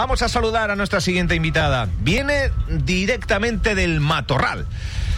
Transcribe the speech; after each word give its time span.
Vamos 0.00 0.22
a 0.22 0.30
saludar 0.30 0.70
a 0.70 0.76
nuestra 0.76 1.02
siguiente 1.02 1.34
invitada. 1.34 1.86
Viene 1.98 2.52
directamente 2.68 3.74
del 3.74 4.00
Matorral. 4.00 4.64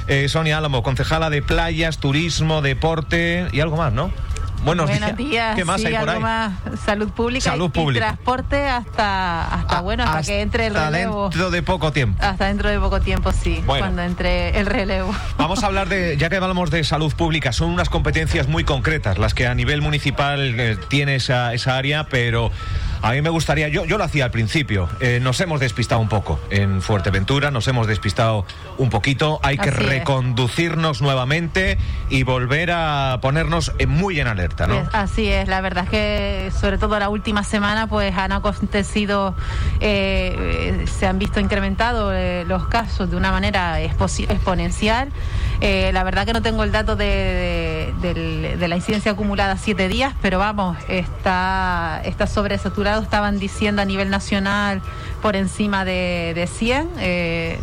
Eh, 0.09 0.29
Sonia 0.29 0.59
Álamo, 0.59 0.83
concejala 0.83 1.31
de 1.31 1.41
playas, 1.41 1.99
turismo, 1.99 2.63
deporte 2.63 3.47
y 3.53 3.61
algo 3.61 3.77
más, 3.77 3.93
¿no? 3.93 4.11
Buenos, 4.65 4.91
días. 5.17 5.55
¿Qué 5.55 5.65
más 5.65 5.81
sí, 5.81 5.87
hay 5.87 5.95
por 5.95 6.11
ahí? 6.11 6.19
Más, 6.19 6.55
salud 6.85 7.11
pública 7.11 7.45
Salud 7.51 7.67
y, 7.67 7.79
pública. 7.79 8.07
y 8.07 8.09
transporte 8.09 8.65
hasta, 8.67 9.45
hasta 9.55 9.79
Ah, 9.79 9.81
bueno, 9.83 10.03
hasta, 10.03 10.19
hasta 10.19 10.33
que 10.33 10.41
entre 10.41 10.67
el 10.67 10.75
relevo. 10.75 11.29
dentro 11.29 11.51
de 11.53 11.63
poco 11.63 11.93
tiempo. 11.93 12.19
Hasta 12.21 12.47
dentro 12.47 12.69
de 12.69 12.81
poco 12.81 13.01
tiempo, 13.01 13.31
sí, 13.31 13.63
Bueno. 13.65 13.85
cuando 13.85 14.03
entre 14.03 14.59
el 14.59 14.67
relevo. 14.67 15.15
Vamos 15.39 15.63
a 15.63 15.67
hablar 15.67 15.89
de, 15.89 16.17
ya 16.17 16.29
que 16.29 16.37
hablamos 16.39 16.73
de 16.73 16.83
salud 16.83 17.15
pública, 17.15 17.53
son 17.53 17.71
unas 17.71 17.89
competencias 17.89 18.49
muy 18.49 18.65
concretas 18.65 19.17
las 19.19 19.33
que 19.33 19.47
a 19.47 19.55
nivel 19.55 19.81
municipal 19.81 20.59
eh, 20.59 20.77
tiene 20.89 21.15
esa, 21.17 21.55
esa 21.55 21.77
área, 21.77 22.09
pero 22.09 22.51
a 23.03 23.11
mí 23.13 23.21
me 23.23 23.31
gustaría, 23.31 23.69
yo, 23.69 23.85
yo 23.85 23.99
lo 23.99 24.05
hacía 24.05 24.25
al 24.25 24.31
principio, 24.31 24.89
eh, 25.01 25.19
nos 25.21 25.41
hemos 25.41 25.59
despistado 25.61 26.01
un 26.01 26.09
poco 26.09 26.39
en 26.51 26.81
Fuerteventura, 26.83 27.51
nos 27.51 27.67
hemos 27.69 27.87
despistado 27.87 28.47
un 28.79 28.91
poquito, 28.91 29.41
hay 29.43 29.59
que 29.59 29.69
es. 29.71 29.77
reconducirnos 29.77 31.03
nuevamente 31.03 31.79
y 32.09 32.23
volver 32.23 32.71
a 32.73 33.19
ponernos 33.21 33.73
eh, 33.79 33.87
muy 33.87 34.21
en 34.21 34.29
alerta, 34.29 34.67
¿no? 34.67 34.81
Es- 34.81 34.89
Así 34.93 35.29
es, 35.29 35.49
la 35.49 35.61
verdad 35.61 35.85
es 35.85 35.91
que 35.91 36.51
sobre 36.61 36.79
todo 36.79 36.99
la 36.99 37.09
última 37.09 37.43
semana 37.45 37.87
pues 37.89 38.17
han 38.17 38.33
acontecido, 38.33 39.35
eh, 39.81 40.85
se 40.99 41.07
han 41.07 41.19
visto 41.19 41.41
incrementados 41.41 42.13
eh, 42.15 42.45
los 42.47 42.67
casos 42.69 43.11
de 43.11 43.17
una 43.17 43.31
manera 43.33 43.81
exponencial. 43.81 45.09
La 45.61 46.03
verdad 46.05 46.27
que 46.27 46.33
no 46.33 46.43
tengo 46.43 46.65
el 46.65 46.73
dato 46.73 46.97
de, 46.97 47.05
de- 47.05 47.72
del- 48.01 48.59
de 48.59 48.69
la 48.69 48.77
incidencia 48.77 49.13
acumulada 49.13 49.57
siete 49.57 49.89
días, 49.89 50.15
pero 50.23 50.39
vamos, 50.39 50.77
está, 50.89 52.01
está 52.05 52.27
sobresaturado, 52.27 53.03
estaban 53.03 53.39
diciendo 53.39 53.83
a 53.83 53.85
nivel 53.85 54.11
nacional 54.11 54.81
por 55.21 55.37
encima 55.37 55.85
de, 55.85 56.33
de 56.35 56.47
100. 56.47 56.89
eh, 56.99 57.59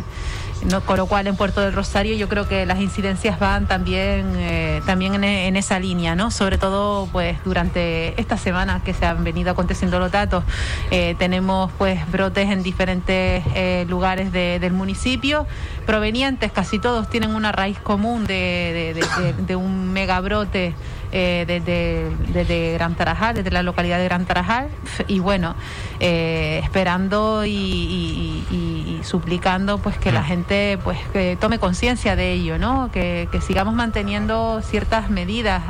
no, 0.68 0.82
con 0.82 0.98
lo 0.98 1.06
cual 1.06 1.26
en 1.26 1.36
Puerto 1.36 1.60
del 1.62 1.72
Rosario 1.72 2.14
yo 2.16 2.28
creo 2.28 2.46
que 2.46 2.66
las 2.66 2.80
incidencias 2.80 3.38
van 3.38 3.66
también 3.66 4.32
eh, 4.36 4.82
también 4.84 5.14
en, 5.14 5.24
en 5.24 5.56
esa 5.56 5.78
línea, 5.78 6.14
¿no? 6.14 6.30
Sobre 6.30 6.58
todo 6.58 7.08
pues 7.12 7.38
durante 7.44 8.20
esta 8.20 8.36
semana 8.36 8.82
que 8.84 8.92
se 8.92 9.06
han 9.06 9.24
venido 9.24 9.50
aconteciendo 9.50 9.98
los 9.98 10.12
datos, 10.12 10.44
eh, 10.90 11.14
tenemos 11.18 11.70
pues 11.78 11.98
brotes 12.12 12.50
en 12.50 12.62
diferentes 12.62 13.42
eh, 13.54 13.86
lugares 13.88 14.32
de- 14.32 14.58
del 14.60 14.72
municipio, 14.74 15.46
provenientes, 15.86 16.52
casi 16.52 16.78
todos 16.78 17.08
tienen 17.08 17.34
una 17.34 17.52
raíz 17.52 17.78
común 17.78 18.26
de- 18.26 19.02
de 19.46 19.56
un 19.56 19.92
megabrote 19.92 20.74
eh, 21.12 21.44
desde, 21.46 22.10
desde 22.32 22.74
Gran 22.74 22.94
Tarajal, 22.94 23.34
desde 23.34 23.50
la 23.50 23.62
localidad 23.62 23.98
de 23.98 24.04
Gran 24.04 24.24
Tarajal, 24.26 24.68
y 25.08 25.18
bueno, 25.18 25.54
eh, 26.00 26.60
esperando 26.62 27.44
y, 27.44 27.50
y- 27.50 28.44
y- 28.50 28.96
y 29.00 29.04
suplicando 29.04 29.78
pues 29.78 29.96
que 29.98 30.12
la 30.12 30.22
gente 30.24 30.78
pues 30.84 30.98
que 31.12 31.36
tome 31.40 31.58
conciencia 31.58 32.16
de 32.16 32.32
ello, 32.32 32.58
¿no? 32.58 32.90
Que, 32.92 33.28
que 33.32 33.40
sigamos 33.40 33.74
manteniendo 33.74 34.60
ciertas 34.62 35.10
medidas. 35.10 35.62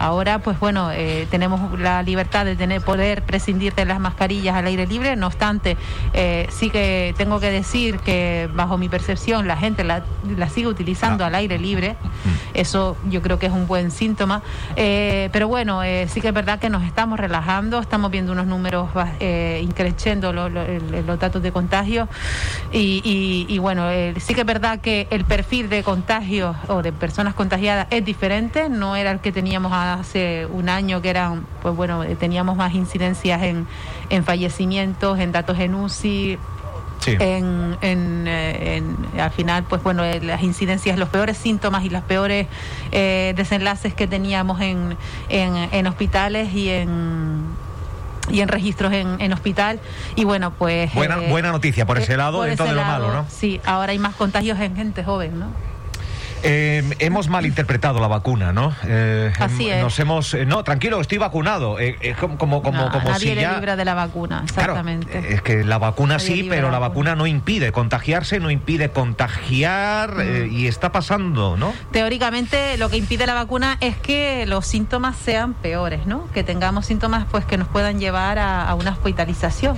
Ahora, 0.00 0.38
pues 0.38 0.58
bueno, 0.58 0.90
eh, 0.92 1.26
tenemos 1.30 1.78
la 1.78 2.02
libertad 2.02 2.46
de 2.46 2.56
tener 2.56 2.80
poder 2.80 3.22
prescindir 3.22 3.74
de 3.74 3.84
las 3.84 4.00
mascarillas 4.00 4.56
al 4.56 4.66
aire 4.66 4.86
libre. 4.86 5.14
No 5.14 5.26
obstante, 5.26 5.76
eh, 6.14 6.46
sí 6.50 6.70
que 6.70 7.14
tengo 7.18 7.38
que 7.38 7.50
decir 7.50 7.98
que 7.98 8.48
bajo 8.54 8.78
mi 8.78 8.88
percepción 8.88 9.46
la 9.46 9.58
gente 9.58 9.84
la, 9.84 10.02
la 10.36 10.48
sigue 10.48 10.68
utilizando 10.68 11.22
Ah. 11.24 11.26
al 11.26 11.34
aire 11.34 11.58
libre. 11.58 11.96
Eso 12.54 12.96
yo 13.10 13.20
creo 13.20 13.38
que 13.38 13.46
es 13.46 13.52
un 13.52 13.66
buen 13.66 13.90
síntoma. 13.90 14.42
Eh, 14.74 15.28
pero 15.32 15.48
bueno, 15.48 15.82
sí 16.08 16.20
que 16.22 16.28
es 16.28 16.34
verdad 16.34 16.58
que 16.58 16.70
nos 16.70 16.82
estamos 16.84 17.20
relajando, 17.20 17.78
estamos 17.78 18.10
viendo 18.10 18.32
unos 18.32 18.46
números 18.46 18.88
increciendo 19.60 20.32
lo- 20.32 20.48
lo- 20.48 20.62
el- 20.62 21.04
los 21.06 21.18
datos 21.18 21.42
de 21.42 21.52
contagio 21.52 22.08
y, 22.72 23.02
y- 23.04 23.46
y 23.52 23.58
bueno, 23.58 23.88
sí 24.18 24.34
que 24.34 24.40
es 24.40 24.46
verdad 24.46 24.80
que 24.80 25.06
el 25.10 25.24
perfil 25.24 25.68
de 25.68 25.82
contagios 25.82 26.56
o 26.68 26.82
de 26.82 26.92
personas 26.92 27.34
contagiadas 27.34 27.86
es 27.90 28.04
diferente, 28.04 28.68
no 28.70 28.96
era 28.96 29.10
el 29.10 29.20
que 29.20 29.32
teníamos 29.32 29.72
hace 29.94 30.46
un 30.46 30.68
año, 30.68 31.02
que 31.02 31.10
eran, 31.10 31.46
pues 31.62 31.74
bueno, 31.74 32.04
eh, 32.04 32.16
teníamos 32.16 32.56
más 32.56 32.72
incidencias 32.74 33.42
en, 33.42 33.66
en 34.10 34.24
fallecimientos, 34.24 35.18
en 35.18 35.32
datos 35.32 35.58
en 35.58 35.74
UCI, 35.74 36.38
Sí. 37.00 37.16
en, 37.18 37.78
en, 37.80 38.26
eh, 38.28 38.76
en- 38.76 39.18
al 39.20 39.30
final, 39.30 39.64
pues 39.64 39.82
bueno, 39.82 40.04
eh, 40.04 40.20
las 40.20 40.42
incidencias, 40.42 40.98
los 40.98 41.08
peores 41.08 41.38
síntomas 41.38 41.82
y 41.84 41.88
los 41.88 42.02
peores 42.02 42.46
eh, 42.92 43.32
desenlaces 43.36 43.94
que 43.94 44.06
teníamos 44.06 44.60
en, 44.60 44.98
en, 45.30 45.56
en 45.72 45.86
hospitales 45.86 46.52
y 46.52 46.68
en 46.68 47.44
y 48.30 48.42
en 48.42 48.48
registros 48.48 48.92
en, 48.92 49.18
en 49.20 49.32
hospital 49.32 49.80
y 50.14 50.22
bueno 50.24 50.52
pues 50.52 50.92
Buena- 50.94 51.16
buena 51.30 51.50
noticia 51.52 51.84
por 51.86 51.98
ese 51.98 52.16
lado, 52.18 52.38
por 52.38 52.48
ese 52.50 52.62
de 52.62 52.74
lo 52.74 52.82
malo, 52.84 53.12
¿no? 53.12 53.24
sí 53.28 53.60
ahora 53.64 53.90
hay 53.92 53.98
más 53.98 54.14
contagios 54.14 54.60
en 54.60 54.76
gente 54.76 55.02
joven 55.02 55.40
no 55.40 55.46
Eh, 56.42 56.82
hemos 57.00 57.28
malinterpretado 57.28 58.00
la 58.00 58.08
vacuna, 58.08 58.52
¿no? 58.52 58.74
Eh, 58.84 59.32
Así 59.38 59.64
hem- 59.66 59.74
es. 59.74 59.82
Nos 59.82 59.98
hemos, 60.00 60.32
eh, 60.34 60.46
no, 60.46 60.64
tranquilo, 60.64 61.00
estoy 61.00 61.18
vacunado. 61.18 61.78
Eh, 61.78 61.96
eh, 62.00 62.14
como 62.18 62.38
como, 62.38 62.62
como, 62.62 62.86
No, 62.86 62.90
como 62.90 63.10
nadie 63.10 63.28
si 63.30 63.34
le 63.34 63.42
ya. 63.42 63.52
libra 63.54 63.76
de 63.76 63.84
la 63.84 63.94
vacuna 63.94 64.44
Claro, 64.54 64.72
exactamente 64.72 65.34
es 65.34 65.42
que 65.42 65.64
la 65.64 65.78
vacuna 65.78 66.14
Nadie 66.16 66.26
sí, 66.26 66.46
pero 66.48 66.68
la 66.68 66.72
la 66.72 66.78
vacuna. 66.78 67.10
vacuna 67.10 67.14
no 67.16 67.26
impide 67.26 67.72
contagiarse, 67.72 68.40
no 68.40 68.50
impide 68.50 68.90
contagiar 68.90 70.14
Mm. 70.14 70.52
y 70.52 70.66
está 70.66 70.92
pasando, 70.92 71.56
¿no? 71.56 71.72
Teóricamente 71.92 72.76
lo 72.78 72.88
que 72.88 72.96
impide 72.96 73.26
la 73.26 73.34
vacuna 73.34 73.76
es 73.80 73.96
que 73.96 74.46
los 74.46 74.66
síntomas 74.66 75.16
sean 75.16 75.54
peores, 75.54 76.06
¿no? 76.06 76.26
Que 76.32 76.42
tengamos 76.42 76.86
síntomas 76.86 77.26
pues 77.30 77.44
que 77.44 77.58
nos 77.58 77.68
puedan 77.68 78.00
llevar 78.00 78.38
a, 78.38 78.66
a 78.68 78.74
una 78.74 78.90
hospitalización. 78.92 79.76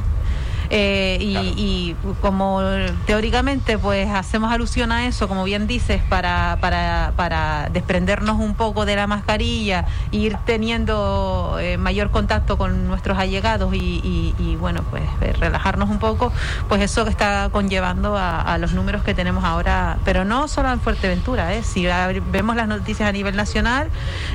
Eh, 0.74 1.18
y, 1.20 1.32
Claro. 1.32 1.48
y 1.54 1.96
como 2.22 2.60
teóricamente 3.06 3.76
pues 3.76 4.08
hacemos 4.10 4.50
alusión 4.50 4.90
a 4.90 5.06
eso, 5.06 5.28
como 5.28 5.44
bien 5.44 5.66
dices, 5.66 6.00
para, 6.08 6.56
para, 6.62 7.12
para 7.14 7.68
desprendernos 7.70 8.38
un 8.40 8.54
poco 8.54 8.86
de 8.86 8.96
la 8.96 9.06
mascarilla, 9.06 9.84
e 10.12 10.16
ir 10.16 10.36
teniendo 10.46 11.58
eh, 11.60 11.76
mayor 11.76 12.10
contacto 12.10 12.56
con 12.56 12.88
nuestros 12.88 13.18
allegados 13.18 13.74
y, 13.74 14.00
y- 14.02 14.34
y, 14.38 14.56
bueno, 14.56 14.82
pues 14.88 15.02
eh, 15.20 15.34
relajarnos 15.38 15.90
un 15.90 15.98
poco, 15.98 16.32
pues 16.68 16.80
eso 16.80 17.04
que 17.04 17.10
está 17.10 17.50
conllevando 17.52 18.16
a, 18.16 18.40
a 18.40 18.56
los 18.56 18.72
números 18.72 19.02
que 19.02 19.12
tenemos 19.12 19.44
ahora, 19.44 19.98
pero 20.06 20.24
no 20.24 20.48
solo 20.48 20.72
en 20.72 20.80
Fuerteventura, 20.80 21.52
¿eh? 21.54 21.62
si 21.62 21.86
vemos 22.30 22.56
las 22.56 22.66
noticias 22.68 23.06
a 23.08 23.12
nivel 23.12 23.36
nacional, 23.36 23.88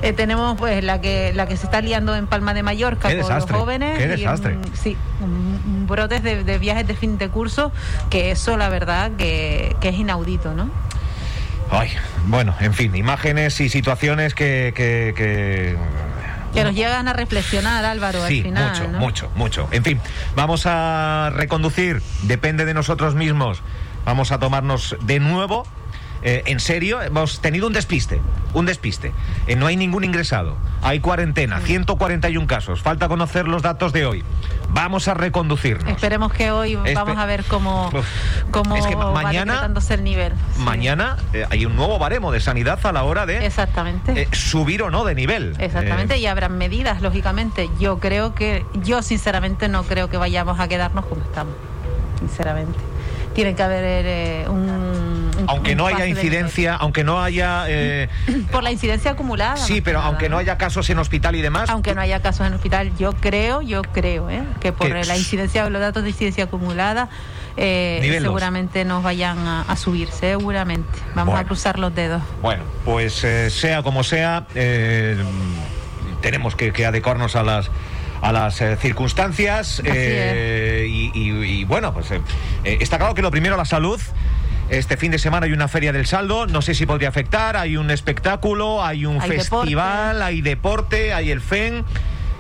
eh, 0.04 0.14
tenemos 0.14 0.56
pues 0.58 0.84
la 0.84 1.02
que 1.02 1.34
la 1.34 1.48
que 1.48 1.58
se 1.58 1.66
está 1.66 1.82
liando 1.82 2.16
en 2.16 2.28
Palma 2.28 2.54
de 2.54 2.62
Mallorca 2.62 3.10
con 3.20 3.34
los 3.34 3.46
jóvenes. 3.50 3.98
qué 3.98 4.04
y, 4.06 4.08
desastre. 4.08 4.54
mm, 4.56 4.62
sí, 4.74 4.96
un- 5.22 5.62
un 5.66 5.88
brotes 5.88 6.22
de, 6.22 6.27
de 6.36 6.58
viajes 6.60 6.86
de 6.88 6.96
fin 6.96 7.18
de 7.18 7.30
curso, 7.30 7.72
que 8.10 8.32
eso 8.32 8.58
la 8.58 8.70
verdad 8.70 9.12
que, 9.18 9.76
que 9.82 9.90
es 9.90 9.96
inaudito, 9.96 10.54
¿no? 10.54 10.70
Ay, 11.70 11.90
bueno, 12.28 12.56
en 12.60 12.74
fin, 12.74 12.96
imágenes 12.96 13.60
y 13.62 13.70
situaciones 13.70 14.34
que. 14.34 14.74
que, 14.76 15.14
que- 15.16 15.78
Que 16.54 16.64
nos 16.64 16.74
llegan 16.74 17.08
a 17.08 17.14
reflexionar, 17.14 17.84
Álvaro, 17.86 18.26
Sí, 18.28 18.38
al 18.40 18.44
final. 18.44 18.70
mucho, 18.72 18.88
¿no? 18.88 19.00
mucho, 19.00 19.32
mucho. 19.36 19.68
En 19.72 19.84
fin, 19.84 20.00
vamos 20.36 20.64
a 20.66 21.30
reconducir, 21.36 22.02
depende 22.24 22.64
de 22.66 22.74
nosotros 22.74 23.16
mismos. 23.16 23.62
Vamos 24.06 24.32
a 24.32 24.40
tomarnos 24.40 24.96
de 25.02 25.20
nuevo. 25.20 25.68
Eh, 26.24 26.44
en 26.46 26.60
serio, 26.60 27.02
hemos 27.02 27.40
tenido 27.42 27.68
un 27.68 27.74
despiste, 27.74 28.20
un 28.54 28.66
despiste. 28.66 29.12
Eh, 29.48 29.56
no 29.56 29.68
hay 29.68 29.76
ningún 29.76 30.04
ingresado, 30.04 30.58
hay 30.82 31.00
cuarentena, 31.00 31.60
141 31.62 32.48
casos. 32.48 32.82
Falta 32.82 33.08
conocer 33.08 33.48
los 33.48 33.62
datos 33.62 33.94
de 33.94 34.06
hoy. 34.06 34.24
Vamos 34.70 35.08
a 35.08 35.14
reconducirnos. 35.14 35.90
Esperemos 35.90 36.34
que 36.34 36.52
hoy 36.52 36.76
Espe- 36.76 36.94
vamos 36.94 37.18
a 37.18 37.26
ver 37.26 37.44
cómo, 37.46 37.90
cómo 38.52 38.76
es 38.76 38.86
que 38.86 38.96
ma- 38.96 39.06
va 39.06 39.12
mañana- 39.24 39.70
el 39.90 40.04
nivel. 40.04 40.34
Sí. 40.56 40.62
Mañana 40.62 41.18
eh, 41.34 41.46
hay 41.50 41.66
un 41.66 41.76
nuevo 41.76 41.98
baremo 42.00 42.32
de 42.32 42.40
sanidad 42.42 42.80
a 42.86 42.92
la 42.92 43.04
hora 43.04 43.26
de 43.26 43.46
Exactamente. 43.46 44.28
subir 44.34 44.82
o 44.84 44.90
no 44.90 45.06
de 45.06 45.16
nivel. 45.16 45.56
Exactamente, 45.60 46.18
y 46.18 46.26
habrán 46.26 46.58
medidas, 46.58 47.02
lógicamente. 47.02 47.70
Yo 47.80 48.00
creo 48.00 48.36
que, 48.36 48.66
yo 48.84 49.02
sinceramente 49.02 49.70
no 49.70 49.84
creo 49.84 50.10
que 50.10 50.18
vayamos 50.18 50.60
a 50.60 50.68
quedarnos 50.68 51.06
como 51.06 51.22
estamos, 51.22 51.54
sinceramente. 52.20 52.78
Tiene 53.34 53.56
que 53.56 53.64
haber 53.64 54.50
un- 54.50 54.87
aunque 55.48 55.72
un 55.72 55.78
no 55.78 55.88
haya 55.88 56.06
incidencia, 56.08 56.76
aunque 56.76 57.04
no 57.04 57.22
haya... 57.22 57.66
eh. 57.68 58.10
Por 58.52 58.64
la 58.64 58.72
incidencia 58.72 59.12
acumulada. 59.12 59.58
sí, 59.58 59.82
pero 59.82 60.00
nada, 60.00 60.10
aunque 60.10 60.30
no 60.30 60.38
haya 60.38 60.58
casos 60.58 60.90
en 60.90 61.00
hospital 61.00 61.36
y 61.36 61.42
demás... 61.42 61.70
Aunque 61.70 61.96
no 61.96 62.02
haya 62.02 62.22
casos 62.22 62.46
en 62.48 62.54
hospital, 62.54 62.92
yo 62.98 63.14
creo, 63.14 63.62
yo 63.62 63.82
creo, 63.82 64.30
¿eh? 64.30 64.44
que 64.60 64.72
por 64.74 64.88
Que- 64.92 65.04
la 65.06 65.18
incidencia, 65.18 65.70
los 65.70 65.82
datos 65.82 66.04
de 66.04 66.10
incidencia 66.10 66.46
acumulada, 66.46 67.10
eh, 67.56 68.18
seguramente 68.22 68.86
nos 68.86 69.04
vayan 69.04 69.40
a, 69.40 69.62
a 69.62 69.76
subir, 69.76 70.10
seguramente. 70.12 70.88
Vamos 71.16 71.34
Bueno. 71.34 71.40
a 71.40 71.44
cruzar 71.46 71.80
los 71.80 71.94
dedos. 71.96 72.22
Bueno, 72.42 72.64
pues 72.86 73.24
eh, 73.24 73.50
sea 73.50 73.82
como 73.84 74.04
sea, 74.04 74.46
eh, 74.56 75.18
tenemos 76.22 76.56
que, 76.56 76.72
que 76.74 76.86
adecuarnos 76.86 77.36
a 77.36 77.44
las 77.44 77.70
a 78.20 78.32
las 78.32 78.60
eh, 78.62 78.76
circunstancias 78.78 79.80
eh, 79.86 80.88
y, 80.90 81.12
y- 81.14 81.44
y, 81.60 81.64
bueno, 81.66 81.94
pues 81.94 82.10
eh, 82.10 82.20
eh, 82.64 82.80
está 82.82 82.98
claro 82.98 83.14
que 83.14 83.22
lo 83.22 83.30
primero 83.30 83.56
la 83.58 83.66
salud. 83.66 84.02
Este 84.70 84.98
fin 84.98 85.12
de 85.12 85.20
semana 85.20 85.46
hay 85.46 85.54
una 85.54 85.70
feria 85.70 85.94
del 85.94 86.06
saldo, 86.06 86.46
no 86.46 86.62
sé 86.62 86.74
si 86.74 86.86
podría 86.86 87.08
afectar, 87.08 87.56
hay 87.56 87.78
un 87.78 87.90
espectáculo, 87.90 88.84
hay 88.84 89.06
un 89.06 89.22
Hay 89.22 89.30
festival, 89.30 90.22
hay 90.22 90.42
deporte, 90.42 91.14
hay 91.14 91.32
el 91.32 91.40
FEN. 91.40 91.86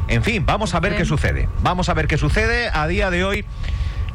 En 0.10 0.24
fin, 0.24 0.46
vamos 0.46 0.74
a 0.74 0.80
ver 0.80 0.96
qué 0.96 1.06
sucede. 1.06 1.48
Vamos 1.62 1.90
a 1.90 1.94
ver 1.94 2.08
qué 2.08 2.18
sucede. 2.18 2.70
A 2.74 2.88
día 2.88 3.10
de 3.10 3.24
hoy 3.24 3.46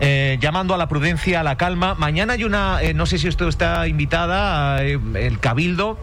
eh, 0.00 0.36
llamando 0.40 0.74
a 0.74 0.78
la 0.78 0.88
prudencia, 0.88 1.40
a 1.40 1.42
la 1.42 1.56
calma. 1.56 1.94
Mañana 1.94 2.32
hay 2.32 2.44
una, 2.44 2.82
eh, 2.82 2.92
no 2.92 3.06
sé 3.06 3.18
si 3.18 3.28
usted 3.28 3.46
está 3.46 3.86
invitada, 3.86 4.82
eh, 4.82 4.98
el 5.14 5.38
Cabildo, 5.38 5.96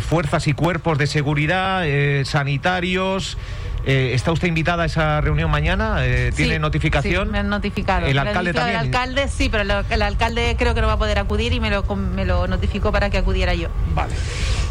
fuerzas 0.00 0.46
y 0.46 0.52
cuerpos 0.52 0.98
de 0.98 1.06
seguridad, 1.06 1.84
sanitarios. 2.24 3.36
¿Está 3.84 4.32
usted 4.32 4.48
invitada 4.48 4.84
a 4.84 4.86
esa 4.86 5.20
reunión 5.20 5.50
mañana? 5.50 6.02
¿Tiene 6.34 6.58
notificación? 6.58 7.26
Sí, 7.26 7.32
me 7.32 7.38
han 7.38 7.48
notificado. 7.48 8.06
¿El 8.06 8.18
alcalde 8.18 8.52
también? 8.52 8.78
El 8.78 8.86
alcalde 8.86 9.28
sí, 9.28 9.48
pero 9.48 9.62
el 9.88 10.02
alcalde 10.02 10.56
creo 10.58 10.74
que 10.74 10.80
no 10.80 10.86
va 10.86 10.94
a 10.94 10.98
poder 10.98 11.18
acudir 11.18 11.52
y 11.52 11.60
me 11.60 11.70
lo, 11.70 11.82
me 11.96 12.24
lo 12.24 12.46
notificó 12.46 12.92
para 12.92 13.10
que 13.10 13.18
acudiera 13.18 13.54
yo. 13.54 13.68
Vale. 13.94 14.12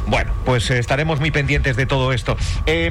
Bueno, 0.08 0.32
pues 0.46 0.70
estaremos 0.72 1.20
muy 1.20 1.32
pendientes 1.32 1.76
de 1.76 1.86
todo 1.86 2.14
esto. 2.14 2.38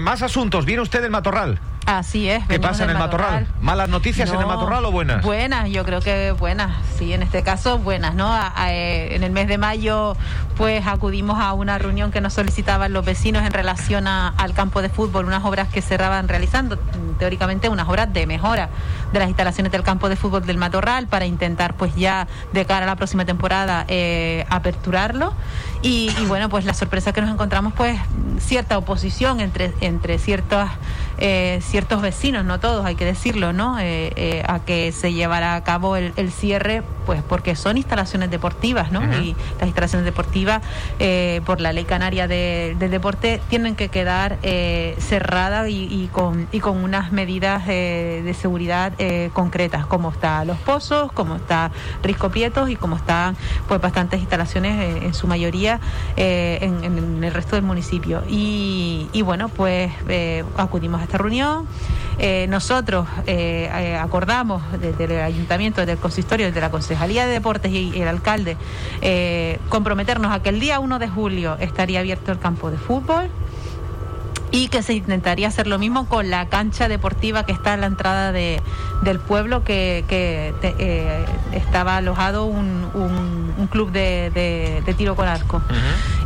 más 0.00 0.22
asuntos. 0.22 0.64
¿Viene 0.64 0.82
usted 0.82 1.02
del 1.02 1.10
Matorral? 1.10 1.58
Así 1.90 2.30
es. 2.30 2.46
¿Qué 2.46 2.60
pasa 2.60 2.84
en 2.84 2.90
el 2.90 2.98
matorral? 2.98 3.48
¿Malas 3.60 3.88
noticias 3.88 4.30
en 4.30 4.38
el 4.38 4.46
matorral 4.46 4.84
o 4.84 4.92
buenas? 4.92 5.24
Buenas, 5.24 5.68
yo 5.70 5.84
creo 5.84 6.00
que 6.00 6.30
buenas, 6.30 6.70
sí, 6.96 7.12
en 7.12 7.20
este 7.20 7.42
caso 7.42 7.78
buenas, 7.78 8.14
¿no? 8.14 8.32
Eh, 8.68 9.16
en 9.16 9.24
el 9.24 9.32
mes 9.32 9.48
de 9.48 9.58
mayo, 9.58 10.16
pues 10.56 10.86
acudimos 10.86 11.40
a 11.40 11.52
una 11.52 11.78
reunión 11.78 12.12
que 12.12 12.20
nos 12.20 12.34
solicitaban 12.34 12.92
los 12.92 13.04
vecinos 13.04 13.44
en 13.44 13.52
relación 13.52 14.06
al 14.06 14.54
campo 14.54 14.82
de 14.82 14.88
fútbol, 14.88 15.24
unas 15.24 15.44
obras 15.44 15.66
que 15.66 15.82
se 15.82 15.94
estaban 15.94 16.28
realizando, 16.28 16.78
teóricamente 17.18 17.68
unas 17.68 17.88
obras 17.88 18.12
de 18.12 18.24
mejora 18.24 18.68
de 19.12 19.18
las 19.18 19.28
instalaciones 19.28 19.72
del 19.72 19.82
campo 19.82 20.08
de 20.08 20.14
fútbol 20.14 20.46
del 20.46 20.58
matorral 20.58 21.08
para 21.08 21.26
intentar, 21.26 21.74
pues 21.74 21.96
ya 21.96 22.28
de 22.52 22.66
cara 22.66 22.84
a 22.84 22.86
la 22.86 22.94
próxima 22.94 23.24
temporada, 23.24 23.84
eh, 23.88 24.46
aperturarlo. 24.48 25.34
Y, 25.82 26.10
bueno, 26.28 26.50
pues 26.50 26.66
la 26.66 26.74
sorpresa 26.74 27.12
que 27.12 27.22
nos 27.22 27.30
encontramos, 27.30 27.72
pues 27.72 27.98
cierta 28.38 28.76
oposición 28.76 29.40
entre, 29.40 29.72
entre 29.80 30.18
ciertas 30.18 30.70
eh, 31.16 31.60
ciertos 31.80 32.02
vecinos, 32.02 32.44
no 32.44 32.60
todos, 32.60 32.84
hay 32.84 32.94
que 32.94 33.06
decirlo, 33.06 33.54
¿no? 33.54 33.78
Eh, 33.78 34.12
eh, 34.14 34.42
a 34.46 34.58
que 34.58 34.92
se 34.92 35.14
llevara 35.14 35.54
a 35.54 35.64
cabo 35.64 35.96
el, 35.96 36.30
cierre, 36.30 36.82
pues 37.06 37.22
porque 37.22 37.56
son 37.56 37.78
instalaciones 37.78 38.30
deportivas, 38.30 38.92
¿no? 38.92 39.00
Y 39.18 39.34
las 39.58 39.66
instalaciones 39.66 40.04
deportivas, 40.04 40.60
por 41.46 41.62
la 41.62 41.72
ley 41.72 41.84
canaria 41.84 42.28
del 42.28 42.90
deporte, 42.90 43.40
tienen 43.48 43.76
que 43.76 43.88
quedar 43.88 44.38
cerradas 44.42 45.68
y, 45.70 46.10
con, 46.12 46.48
y 46.52 46.60
con 46.60 46.84
unas 46.84 47.12
medidas 47.12 47.66
de 47.66 48.36
seguridad 48.38 48.92
concretas, 49.32 49.86
como 49.86 50.10
está 50.10 50.44
Los 50.44 50.58
Pozos, 50.58 51.10
como 51.12 51.36
está 51.36 51.70
Risco 52.02 52.28
Prietos 52.28 52.68
y 52.68 52.76
como 52.76 52.96
están 52.96 53.36
pues 53.66 53.80
bastantes 53.80 54.20
instalaciones, 54.20 55.02
en 55.02 55.14
su 55.14 55.26
mayoría, 55.26 55.80
en, 56.16 57.24
el 57.24 57.32
resto 57.32 57.56
del 57.56 57.64
municipio. 57.64 58.22
Y, 58.28 59.08
y 59.12 59.22
bueno, 59.22 59.48
pues 59.48 59.90
acudimos 60.58 61.00
a 61.00 61.04
esta 61.04 61.16
reunión. 61.18 61.59
Eh, 62.18 62.46
nosotros 62.48 63.06
eh, 63.26 63.70
eh, 63.72 63.96
acordamos 63.96 64.62
desde 64.78 65.04
el 65.04 65.20
ayuntamiento, 65.22 65.80
desde 65.80 65.92
el 65.92 65.98
consistorio, 65.98 66.46
desde 66.46 66.60
la 66.60 66.70
Concejalía 66.70 67.26
de 67.26 67.32
Deportes 67.32 67.72
y, 67.72 67.98
el 68.00 68.08
alcalde, 68.08 68.56
comprometernos 69.68 70.30
a 70.32 70.42
que 70.42 70.50
el 70.50 70.60
día 70.60 70.80
1 70.80 70.98
de 70.98 71.08
julio 71.08 71.56
estaría 71.60 72.00
abierto 72.00 72.30
el 72.30 72.38
campo 72.38 72.70
de 72.70 72.76
fútbol 72.76 73.30
y 74.52 74.68
que 74.68 74.82
se 74.82 74.94
intentaría 74.94 75.48
hacer 75.48 75.66
lo 75.66 75.78
mismo 75.78 76.08
con 76.08 76.30
la 76.30 76.48
cancha 76.48 76.88
deportiva 76.88 77.44
que 77.44 77.52
está 77.52 77.74
en 77.74 77.80
la 77.82 77.86
entrada 77.86 78.32
de, 78.32 78.60
del 79.02 79.18
pueblo 79.20 79.62
que, 79.64 80.04
eh, 80.10 81.24
estaba 81.52 81.96
alojado 81.96 82.44
un, 82.44 82.90
un, 82.94 83.66
club 83.68 83.92
de, 83.92 84.82
tiro 84.98 85.14
con 85.14 85.28
arco. 85.28 85.62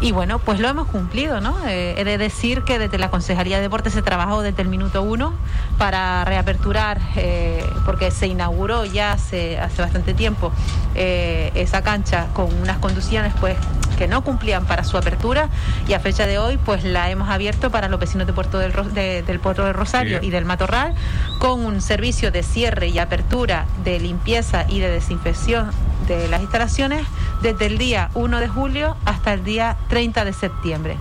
Y 0.00 0.12
bueno, 0.12 0.38
pues 0.38 0.60
lo 0.60 0.68
hemos 0.68 0.88
cumplido, 0.88 1.42
¿no? 1.42 1.56
Eh, 1.66 1.94
he 1.98 2.04
de 2.04 2.16
decir 2.16 2.62
que 2.62 2.78
desde 2.78 2.96
la 2.96 3.10
Consejería 3.10 3.56
de 3.56 3.62
Deportes 3.62 3.92
se 3.92 4.00
trabajó 4.00 4.40
desde 4.40 4.62
el 4.62 4.68
minuto 4.68 5.02
uno 5.02 5.34
para 5.76 6.24
reaperturar, 6.24 7.00
eh, 7.16 7.64
porque 7.84 8.10
se 8.10 8.28
inauguró 8.28 8.86
ya 8.86 9.12
hace, 9.12 9.58
hace 9.58 9.82
bastante 9.82 10.14
tiempo 10.14 10.52
esa 10.94 11.82
cancha 11.82 12.28
con 12.34 12.54
unas 12.54 12.78
conducciones 12.78 13.34
pues 13.40 13.56
que 13.94 14.08
no 14.08 14.22
cumplían 14.22 14.66
para 14.66 14.84
su 14.84 14.96
apertura 14.96 15.48
y 15.88 15.92
a 15.92 16.00
fecha 16.00 16.26
de 16.26 16.38
hoy 16.38 16.58
pues 16.58 16.84
la 16.84 17.10
hemos 17.10 17.28
abierto 17.28 17.70
para 17.70 17.88
los 17.88 18.00
vecinos 18.00 18.26
de 18.26 18.32
Puerto 18.32 18.58
del, 18.58 18.72
del 18.92 19.40
Puerto 19.40 19.64
de 19.64 19.72
Rosario 19.72 20.20
y 20.22 20.30
del 20.30 20.44
Matorral 20.44 20.94
con 21.38 21.64
un 21.64 21.80
servicio 21.80 22.30
de 22.30 22.42
cierre 22.42 22.88
y 22.88 22.98
apertura 22.98 23.66
de 23.84 24.00
limpieza 24.00 24.66
y 24.68 24.80
de 24.80 24.90
desinfección 24.90 25.70
de 26.06 26.28
las 26.28 26.42
instalaciones 26.42 27.06
desde 27.42 27.66
el 27.66 27.78
día 27.78 28.10
1 28.14 28.40
de 28.40 28.48
julio 28.48 28.96
hasta 29.04 29.32
el 29.32 29.44
día 29.44 29.76
30 29.88 30.24
de 30.24 30.32
septiembre. 30.32 30.96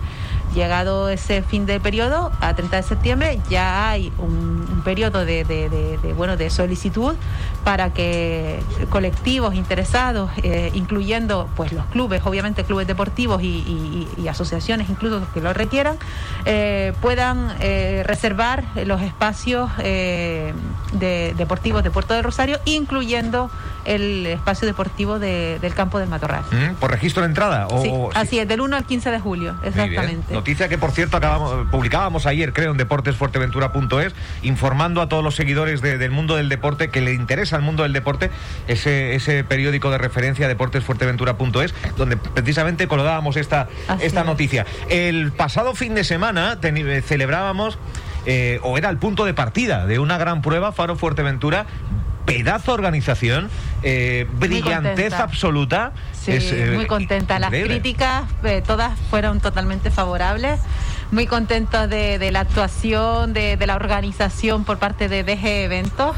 Llegado 0.53 1.09
ese 1.09 1.41
fin 1.41 1.65
de 1.65 1.79
periodo, 1.79 2.31
a 2.39 2.53
30 2.55 2.77
de 2.77 2.83
septiembre, 2.83 3.39
ya 3.49 3.89
hay 3.89 4.11
un, 4.19 4.81
periodo 4.83 5.25
de, 5.25 6.13
bueno, 6.17 6.35
de 6.37 6.49
solicitud 6.49 7.15
para 7.63 7.93
que 7.93 8.59
colectivos 8.89 9.55
interesados, 9.55 10.29
eh, 10.43 10.71
incluyendo 10.73 11.49
pues 11.55 11.71
los 11.71 11.85
clubes, 11.85 12.21
obviamente 12.25 12.63
clubes 12.65 12.85
deportivos 12.85 13.41
y, 13.41 14.07
asociaciones 14.29 14.89
incluso 14.89 15.21
que 15.33 15.41
lo 15.41 15.53
requieran, 15.53 15.97
eh, 16.45 16.93
puedan 17.01 17.55
eh, 17.59 18.03
reservar 18.05 18.63
los 18.85 19.01
espacios 19.01 19.69
deportivos 21.37 21.83
de 21.83 21.91
Puerto 21.91 22.13
de 22.13 22.21
Rosario, 22.21 22.59
incluyendo 22.65 23.49
el 23.85 24.25
espacio 24.25 24.67
deportivo 24.67 25.19
del 25.19 25.73
campo 25.73 25.99
del 25.99 26.09
Matorral. 26.09 26.43
Mm, 26.51 26.75
¿Por 26.75 26.91
registro 26.91 27.23
de 27.23 27.29
entrada? 27.29 27.67
O, 27.67 27.81
sí, 27.81 27.91
así 28.15 28.39
es, 28.39 28.47
del 28.47 28.61
1 28.61 28.75
al 28.75 28.85
15 28.85 29.11
de 29.11 29.19
julio, 29.19 29.55
exactamente. 29.63 30.33
Noticia 30.33 30.69
que, 30.69 30.77
por 30.77 30.91
cierto, 30.91 31.17
acabamos, 31.17 31.67
publicábamos 31.69 32.25
ayer, 32.25 32.53
creo, 32.53 32.71
en 32.71 32.77
deportesfuerteventura.es, 32.77 34.13
informando 34.41 35.01
a 35.01 35.09
todos 35.09 35.23
los 35.23 35.35
seguidores 35.35 35.81
del 35.81 36.11
mundo 36.11 36.35
del 36.35 36.49
deporte 36.49 36.89
que 36.89 37.01
le 37.01 37.13
interesa 37.13 37.55
al 37.55 37.61
mundo 37.61 37.83
del 37.83 37.93
deporte 37.93 38.31
ese, 38.67 39.15
ese 39.15 39.43
periódico 39.43 39.91
de 39.91 39.97
referencia 39.97 40.47
deportesfuerteventura.es, 40.47 41.73
donde 41.97 42.17
precisamente 42.17 42.87
colgábamos 42.87 43.37
esta, 43.37 43.67
esta 43.99 44.23
noticia. 44.23 44.65
El 44.89 45.31
pasado 45.31 45.75
fin 45.75 45.95
de 45.95 46.03
semana 46.03 46.57
celebrábamos... 47.05 47.77
Eh, 48.25 48.61
o 48.63 48.77
era 48.77 48.89
el 48.89 48.97
punto 48.99 49.25
de 49.25 49.33
partida 49.33 49.85
de 49.85 49.99
una 49.99 50.17
gran 50.17 50.41
prueba, 50.41 50.71
Faro 50.71 50.95
Fuerteventura, 50.95 51.65
pedazo 52.25 52.73
organización, 52.73 53.49
eh, 53.81 54.27
brillantez 54.33 55.13
absoluta. 55.13 55.91
Sí, 56.13 56.31
eh, 56.33 56.71
muy 56.73 56.85
contenta. 56.85 57.39
Las 57.39 57.51
críticas 57.51 58.23
eh, 58.43 58.61
todas 58.65 58.97
fueron 59.09 59.39
totalmente 59.39 59.91
favorables. 59.91 60.59
Muy 61.11 61.27
contentos 61.27 61.89
de, 61.89 62.31
la 62.31 62.39
actuación, 62.39 63.33
de, 63.33 63.55
de, 63.55 63.67
la 63.67 63.75
organización 63.75 64.63
por 64.63 64.79
parte 64.79 65.09
de 65.09 65.23
DG 65.23 65.45
Eventos. 65.45 66.15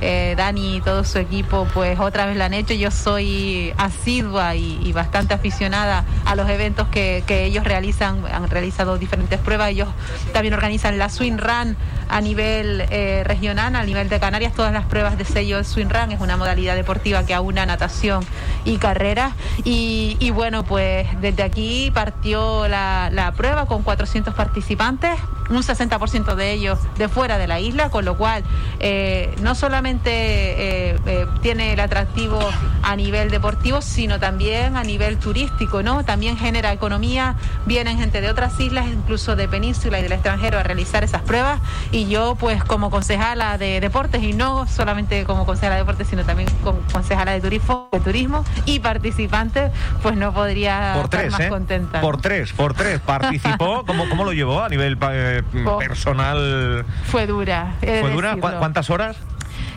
Eh, 0.00 0.34
Dani 0.36 0.76
y 0.76 0.80
todo 0.80 1.02
su 1.02 1.18
equipo 1.18 1.66
pues 1.74 1.98
otra 1.98 2.26
vez 2.26 2.36
lo 2.36 2.44
han 2.44 2.54
hecho. 2.54 2.74
Yo 2.74 2.90
soy 2.90 3.72
asidua 3.76 4.54
y, 4.54 4.92
bastante 4.92 5.34
aficionada 5.34 6.04
a 6.24 6.34
los 6.36 6.48
eventos 6.48 6.88
que, 6.88 7.24
ellos 7.28 7.64
realizan. 7.64 8.24
Han 8.32 8.48
realizado 8.48 8.98
diferentes 8.98 9.38
pruebas. 9.40 9.70
Ellos 9.70 9.88
también 10.32 10.54
organizan 10.54 10.98
la 10.98 11.08
Swing 11.08 11.38
Run 11.38 11.76
a 12.08 12.20
nivel 12.20 12.84
eh, 12.90 13.22
regional, 13.24 13.76
a 13.76 13.84
nivel 13.84 14.08
de 14.08 14.20
Canarias. 14.20 14.54
Todas 14.54 14.72
las 14.72 14.86
pruebas 14.86 15.18
de 15.18 15.24
sello 15.24 15.62
Swing 15.64 15.88
Run 15.88 16.12
es 16.12 16.20
una 16.20 16.36
modalidad 16.36 16.74
deportiva 16.74 17.24
que 17.24 17.34
aúna 17.34 17.66
natación 17.66 18.24
y 18.64 18.78
carrera. 18.78 19.32
Y, 19.64 20.30
bueno, 20.30 20.64
pues 20.64 21.06
desde 21.20 21.42
aquí 21.42 21.90
partió 21.92 22.68
la, 22.68 23.10
la 23.12 23.32
prueba 23.32 23.66
con 23.66 23.82
400 23.82 24.34
participantes, 24.34 25.18
un 25.50 25.62
60% 25.62 26.34
de 26.34 26.52
ellos 26.52 26.78
de 26.96 27.08
fuera 27.08 27.38
de 27.38 27.46
la 27.46 27.60
isla, 27.60 27.90
con 27.90 28.04
lo 28.04 28.16
cual 28.16 28.44
eh, 28.80 29.34
no 29.40 29.54
solamente 29.54 30.10
eh, 30.10 31.26
tiene 31.42 31.72
el 31.72 31.80
atractivo 31.80 32.38
a 32.82 32.96
nivel 32.96 33.30
deportivo, 33.30 33.80
sino 33.80 34.18
también 34.18 34.76
a 34.76 34.84
nivel 34.84 35.18
turístico, 35.18 35.82
¿no? 35.82 36.04
También 36.04 36.36
genera 36.36 36.72
economía, 36.72 37.36
vienen 37.66 37.98
gente 37.98 38.20
de 38.20 38.30
otras 38.30 38.58
islas, 38.60 38.86
incluso 38.88 39.36
de 39.36 39.48
península 39.48 39.98
y 39.98 40.02
del 40.02 40.12
extranjero 40.12 40.58
a 40.58 40.62
realizar 40.62 41.04
esas 41.04 41.22
pruebas 41.22 41.60
yo 42.06 42.36
pues 42.36 42.62
como 42.62 42.90
concejala 42.90 43.58
de 43.58 43.80
deportes 43.80 44.22
y 44.22 44.32
no 44.32 44.66
solamente 44.66 45.24
como 45.24 45.46
concejala 45.46 45.76
de 45.76 45.80
deportes, 45.82 46.08
sino 46.08 46.24
también 46.24 46.48
como 46.62 46.80
concejala 46.92 47.32
de 47.32 47.40
turismo, 47.40 47.88
de 47.92 48.00
turismo 48.00 48.44
y 48.66 48.80
participante, 48.80 49.70
pues 50.02 50.16
no 50.16 50.32
podría 50.32 50.92
por 50.94 51.04
estar 51.04 51.30
más 51.30 51.40
¿eh? 51.40 51.48
contenta. 51.48 52.00
Por 52.00 52.20
tres, 52.20 52.52
por 52.52 52.74
tres. 52.74 53.00
Participó, 53.00 53.84
¿cómo, 53.86 54.08
cómo 54.08 54.24
lo 54.24 54.32
llevó 54.32 54.62
a 54.62 54.68
nivel 54.68 54.98
personal? 54.98 56.84
Fue 57.06 57.26
dura. 57.26 57.74
¿Fue 57.80 58.10
dura? 58.10 58.36
¿Cuántas 58.38 58.90
horas? 58.90 59.16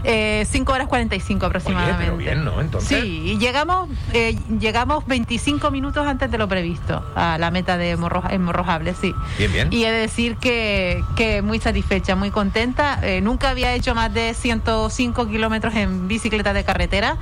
Eh, 0.03 0.45
5 0.49 0.71
horas 0.71 0.87
45 0.87 1.45
aproximadamente. 1.45 2.15
bien, 2.17 2.43
¿no? 2.43 2.59
Entonces. 2.61 3.01
Sí, 3.01 3.21
y 3.25 3.37
llegamos, 3.37 3.89
eh, 4.13 4.37
llegamos 4.59 5.05
25 5.05 5.71
minutos 5.71 6.07
antes 6.07 6.31
de 6.31 6.37
lo 6.37 6.47
previsto 6.47 7.03
a 7.15 7.37
la 7.37 7.51
meta 7.51 7.77
de 7.77 7.95
Morrojable, 7.97 8.95
sí. 8.99 9.13
Bien, 9.37 9.51
bien. 9.51 9.67
Y 9.71 9.85
he 9.85 9.91
de 9.91 9.99
decir 9.99 10.37
que, 10.37 11.03
que 11.15 11.41
muy 11.41 11.59
satisfecha, 11.59 12.15
muy 12.15 12.31
contenta. 12.31 12.99
Eh, 13.03 13.21
nunca 13.21 13.49
había 13.49 13.73
hecho 13.73 13.95
más 13.95 14.13
de 14.13 14.33
105 14.33 15.27
kilómetros 15.27 15.75
en 15.75 16.07
bicicleta 16.07 16.53
de 16.53 16.63
carretera. 16.63 17.17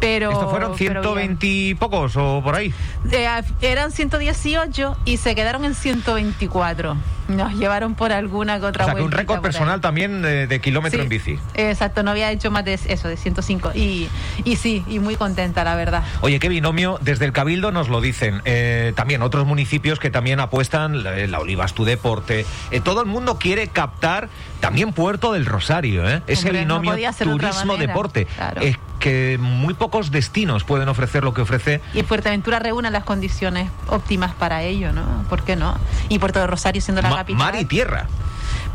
Pero, 0.00 0.30
¿Estos 0.30 0.50
fueron 0.50 0.76
120 0.76 1.46
y 1.46 1.74
pocos 1.74 2.16
o 2.16 2.40
por 2.42 2.54
ahí? 2.54 2.72
Eh, 3.10 3.26
eran 3.62 3.92
118 3.92 4.96
y 5.04 5.16
se 5.16 5.34
quedaron 5.34 5.64
en 5.64 5.74
124. 5.74 6.96
nos 7.28 7.54
llevaron 7.54 7.94
por 7.94 8.12
alguna 8.12 8.60
que 8.60 8.66
otra 8.66 8.84
O 8.84 8.86
sea, 8.88 8.94
que 8.94 9.02
un 9.02 9.10
récord 9.10 9.40
personal 9.40 9.80
también 9.80 10.22
de, 10.22 10.46
de 10.46 10.60
kilómetro 10.60 10.98
Sí, 10.98 11.02
en 11.02 11.08
bici. 11.08 11.38
Exacto, 11.54 12.02
no 12.02 12.12
había 12.12 12.30
hecho 12.30 12.50
más 12.50 12.64
de 12.64 12.74
eso, 12.74 13.08
de 13.08 13.16
105. 13.16 13.72
Y, 13.74 14.08
y 14.44 14.56
sí, 14.56 14.84
y 14.86 14.98
muy 15.00 15.16
contenta, 15.16 15.64
la 15.64 15.74
verdad. 15.74 16.04
Oye, 16.20 16.38
qué 16.38 16.48
binomio, 16.48 16.98
desde 17.00 17.24
el 17.24 17.32
Cabildo 17.32 17.72
nos 17.72 17.88
lo 17.88 18.00
dicen. 18.00 18.42
Eh, 18.44 18.92
también 18.94 19.22
otros 19.22 19.44
municipios 19.46 19.98
que 19.98 20.10
también 20.10 20.38
apuestan, 20.40 21.02
la, 21.02 21.16
la 21.26 21.40
Olivas 21.40 21.72
Tu 21.74 21.84
Deporte. 21.84 22.46
Eh, 22.70 22.80
todo 22.80 23.00
el 23.00 23.06
mundo 23.06 23.38
quiere 23.38 23.68
captar 23.68 24.28
también 24.60 24.92
Puerto 24.92 25.32
del 25.32 25.46
Rosario, 25.46 26.08
¿eh? 26.08 26.22
Ese 26.26 26.46
Hombre, 26.48 26.60
binomio 26.60 26.96
turismo-deporte. 27.18 28.26
claro. 28.26 28.60
Es 28.60 28.78
que 29.06 29.38
muy 29.40 29.72
pocos 29.74 30.10
destinos 30.10 30.64
pueden 30.64 30.88
ofrecer 30.88 31.22
lo 31.22 31.32
que 31.32 31.40
ofrece. 31.42 31.80
Y 31.94 32.02
Fuerteventura 32.02 32.58
reúne 32.58 32.90
las 32.90 33.04
condiciones 33.04 33.70
óptimas 33.86 34.34
para 34.34 34.62
ello, 34.64 34.92
¿no? 34.92 35.24
¿Por 35.28 35.44
qué 35.44 35.54
no? 35.54 35.78
Y 36.08 36.18
Puerto 36.18 36.40
de 36.40 36.48
Rosario 36.48 36.82
siendo 36.82 37.02
la 37.02 37.10
ma- 37.10 37.16
capital. 37.18 37.38
mar 37.38 37.54
y 37.60 37.64
tierra. 37.66 38.08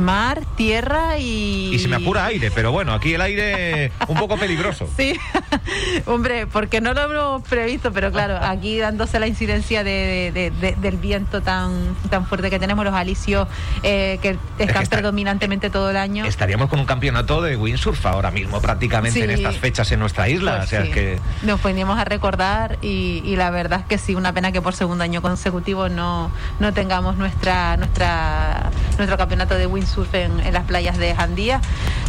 Mar, 0.01 0.41
tierra 0.55 1.17
y... 1.17 1.71
Y 1.73 1.79
se 1.79 1.87
me 1.87 1.95
apura 1.95 2.25
aire, 2.25 2.51
pero 2.51 2.71
bueno, 2.71 2.93
aquí 2.93 3.13
el 3.13 3.21
aire 3.21 3.91
un 4.07 4.17
poco 4.17 4.37
peligroso. 4.37 4.87
Sí, 4.97 5.15
hombre, 6.05 6.47
porque 6.47 6.81
no 6.81 6.93
lo 6.93 7.01
hemos 7.01 7.43
previsto, 7.47 7.91
pero 7.91 8.11
claro, 8.11 8.37
aquí 8.41 8.77
dándose 8.77 9.19
la 9.19 9.27
incidencia 9.27 9.83
de, 9.83 10.31
de- 10.33 10.51
de- 10.51 10.75
del 10.75 10.97
viento 10.97 11.41
tan 11.41 11.95
tan 12.09 12.25
fuerte 12.25 12.49
que 12.49 12.59
tenemos, 12.59 12.83
los 12.85 12.93
alisios 12.93 13.47
eh, 13.83 14.19
que 14.21 14.37
están 14.59 14.83
está- 14.83 14.97
predominantemente 14.97 15.69
todo 15.69 15.89
el 15.89 15.97
año. 15.97 16.25
Estaríamos 16.25 16.69
con 16.69 16.79
un 16.79 16.85
campeonato 16.85 17.41
de 17.41 17.55
windsurf 17.55 18.05
ahora 18.05 18.31
mismo, 18.31 18.61
prácticamente 18.61 19.19
Sí. 19.19 19.23
en 19.23 19.31
estas 19.31 19.57
fechas 19.57 19.91
en 19.91 19.99
nuestra 19.99 20.27
isla. 20.29 20.57
Pues 20.57 20.65
o 20.65 20.69
sea, 20.69 20.81
sí. 20.83 20.87
es 20.89 20.93
que. 20.93 21.19
Nos 21.43 21.59
poníamos 21.59 21.97
a 21.99 22.05
recordar 22.05 22.77
y, 22.81 23.21
y 23.25 23.35
la 23.35 23.49
verdad 23.51 23.81
es 23.81 23.85
que 23.85 23.97
sí, 23.97 24.15
una 24.15 24.33
pena 24.33 24.51
que 24.51 24.61
por 24.61 24.73
segundo 24.75 25.03
año 25.03 25.21
consecutivo 25.21 25.89
no, 25.89 26.31
no 26.59 26.73
tengamos 26.73 27.17
nuestra, 27.17 27.77
nuestra, 27.77 28.69
nuestro 28.97 29.17
campeonato 29.17 29.55
de 29.55 29.65
windsurf 29.67 29.90
en, 30.13 30.39
en 30.39 30.53
las 30.53 30.65
playas 30.65 30.97
de 30.97 31.15
Jandía. 31.15 31.61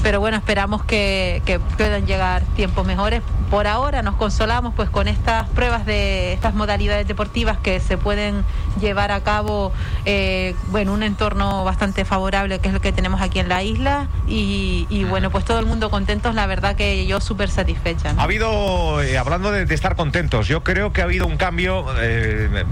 Pero 0.02 0.18
bueno, 0.18 0.36
esperamos 0.36 0.84
que, 0.84 1.60
puedan 1.76 2.06
llegar 2.06 2.42
tiempos 2.56 2.84
mejores. 2.84 3.22
Por 3.50 3.66
ahora 3.66 4.02
nos 4.02 4.16
consolamos 4.16 4.74
pues 4.74 4.90
con 4.90 5.06
estas 5.06 5.48
pruebas 5.50 5.86
de 5.86 6.32
estas 6.32 6.54
modalidades 6.54 7.06
deportivas 7.06 7.58
que 7.58 7.78
se 7.80 7.98
pueden 7.98 8.44
llevar 8.80 9.12
a 9.12 9.20
cabo 9.20 9.72
eh, 10.06 10.54
bueno, 10.68 10.92
un 10.94 11.02
entorno 11.02 11.62
bastante 11.62 12.04
favorable 12.04 12.58
que 12.58 12.68
es 12.68 12.74
lo 12.74 12.80
que 12.80 12.92
tenemos 12.92 13.20
aquí 13.20 13.38
en 13.38 13.48
la 13.48 13.62
isla 13.62 14.08
y, 14.26 15.04
bueno, 15.08 15.30
pues 15.30 15.44
todo 15.44 15.58
el 15.58 15.66
mundo 15.66 15.90
contentos, 15.90 16.34
la 16.34 16.46
verdad 16.46 16.74
que 16.74 17.06
yo 17.06 17.20
súper 17.20 17.50
satisfecha. 17.50 18.14
Ha 18.16 18.22
habido, 18.22 19.02
eh, 19.02 19.18
hablando 19.18 19.52
de, 19.52 19.72
estar 19.72 19.94
contentos, 19.94 20.48
yo 20.48 20.64
creo 20.64 20.92
que 20.92 21.02
ha 21.02 21.04
habido 21.04 21.26
un 21.26 21.36
cambio, 21.36 21.84
eh, 22.00 22.64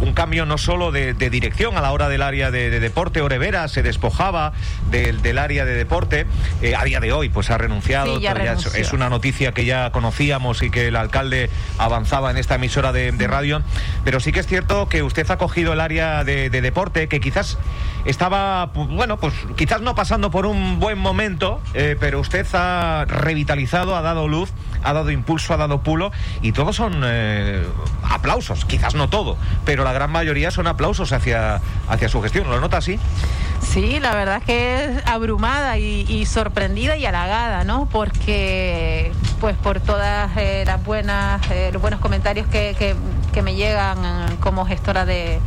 un 0.00 0.12
cambio 0.14 0.46
no 0.46 0.56
solo 0.58 0.92
de, 0.92 1.12
de 1.14 1.30
dirección 1.30 1.76
a 1.76 1.80
la 1.80 1.92
hora 1.92 2.08
del 2.08 2.22
área 2.22 2.50
de, 2.50 2.70
de 2.70 2.80
deporte. 2.80 3.20
Orevera 3.20 3.68
se 3.68 3.82
despojaba 3.82 4.52
del, 4.90 5.20
del 5.22 5.38
área 5.38 5.64
de 5.64 5.74
deporte. 5.74 6.26
Eh, 6.62 6.74
a 6.74 6.84
día 6.84 7.00
de 7.00 7.12
hoy, 7.12 7.28
pues 7.28 7.50
ha 7.50 7.58
renunciado. 7.58 8.16
Sí, 8.16 8.22
ya 8.22 8.30
Todavía 8.32 8.52
es- 8.52 8.58
renunció. 8.64 8.80
es 8.82 8.92
una 8.92 9.08
noticia 9.10 9.52
que 9.52 9.64
ya 9.64 9.90
conocíamos 9.90 10.62
y 10.62 10.70
que 10.70 10.88
el 10.88 10.96
alcalde 10.96 11.50
avanzaba 11.78 12.30
en 12.30 12.38
esta 12.38 12.54
emisora 12.54 12.92
de, 12.92 13.12
de 13.12 13.26
radio. 13.26 13.62
Pero 14.04 14.20
sí 14.20 14.32
que 14.32 14.40
es 14.40 14.46
cierto 14.46 14.88
que 14.88 15.02
usted 15.02 15.30
ha 15.30 15.36
cogido 15.38 15.72
el 15.74 15.80
área 15.80 16.24
de, 16.24 16.50
de 16.50 16.60
deporte, 16.62 17.06
que 17.08 17.20
quizás 17.20 17.58
estaba, 18.04 18.66
bueno, 18.66 19.16
pues 19.18 19.34
quizás 19.56 19.80
no 19.80 19.94
pasando 19.94 20.30
por 20.30 20.46
un 20.46 20.80
buen 20.80 20.98
momento, 20.98 21.60
eh, 21.74 21.96
pero 21.98 22.20
usted 22.20 22.46
ha 22.54 23.04
revitalizado, 23.06 23.96
ha 23.96 24.02
dado 24.02 24.28
luz, 24.28 24.50
ha 24.82 24.92
dado 24.92 25.10
impulso, 25.10 25.52
ha 25.54 25.56
dado 25.56 25.80
pulo, 25.82 26.10
y 26.42 26.52
todos 26.52 26.76
son 26.76 27.02
eh, 27.04 27.64
aplausos, 28.02 28.64
quizás 28.64 28.94
no 28.94 29.08
todo, 29.08 29.36
pero 29.64 29.84
la 29.84 29.92
gran 29.92 30.10
mayoría 30.10 30.50
son 30.50 30.66
aplausos 30.66 31.12
hacia, 31.12 31.60
hacia 31.88 32.08
su 32.08 32.22
gestión. 32.22 32.48
¿Lo 32.48 32.60
nota 32.60 32.78
así? 32.78 32.98
Sí, 33.60 34.00
la 34.00 34.14
verdad 34.14 34.38
es 34.38 34.44
que 34.44 34.84
es 34.84 35.06
abrumada 35.06 35.76
y, 35.76 36.24
sorprendida 36.24 36.96
y 36.96 37.04
halagada, 37.04 37.64
¿no? 37.64 37.86
Porque, 37.92 39.12
pues, 39.40 39.54
por 39.56 39.80
todas 39.80 40.30
eh, 40.36 40.64
las 40.66 40.82
buenas, 40.82 41.42
los 41.72 41.80
buenos 41.82 42.00
comentarios 42.00 42.46
que, 42.46 42.74
que- 42.78 43.42
me 43.42 43.54
llegan 43.54 44.36
como 44.40 44.66
gestora 44.66 45.06
de, 45.06 45.40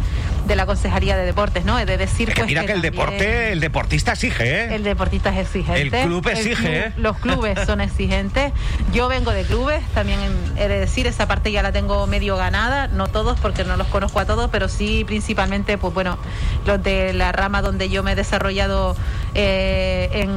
de 0.45 0.55
la 0.55 0.65
Consejería 0.65 1.15
de 1.15 1.25
Deportes, 1.25 1.65
¿no? 1.65 1.79
He 1.79 1.85
de 1.85 1.97
decir, 1.97 2.29
Es 2.29 2.35
que 2.35 2.41
pues, 2.41 2.47
mira 2.47 2.65
que, 2.65 2.73
el 2.73 2.81
deporte, 2.81 3.51
el 3.51 3.59
deportista 3.59 4.13
exige, 4.13 4.43
¿eh? 4.43 4.75
El 4.75 4.83
deportista 4.83 5.29
es 5.29 5.45
exigente. 5.45 6.01
El 6.01 6.07
club 6.07 6.27
exige, 6.27 6.79
¿eh? 6.79 6.93
Los 6.97 7.17
clubes 7.17 7.59
son 7.65 7.81
exigentes. 7.81 8.51
Yo 8.93 9.07
vengo 9.07 9.31
de 9.31 9.43
clubes, 9.43 9.83
también 9.93 10.19
he 10.57 10.67
de 10.67 10.79
decir, 10.79 11.07
esa 11.07 11.27
parte 11.27 11.51
ya 11.51 11.63
la 11.63 11.71
tengo 11.71 12.05
medio 12.07 12.37
ganada, 12.37 12.87
no 12.87 13.07
todos 13.07 13.39
porque 13.39 13.63
no 13.63 13.77
los 13.77 13.87
conozco 13.87 14.19
a 14.19 14.25
todos, 14.25 14.49
pero 14.51 14.67
sí 14.67 15.03
principalmente, 15.05 15.77
pues 15.77 15.93
bueno, 15.93 16.17
los 16.65 16.81
de 16.83 17.13
la 17.13 17.31
rama 17.31 17.61
donde 17.61 17.89
yo 17.89 18.03
me 18.03 18.13
he 18.13 18.15
desarrollado 18.15 18.95
eh, 19.35 20.09
en 20.13 20.29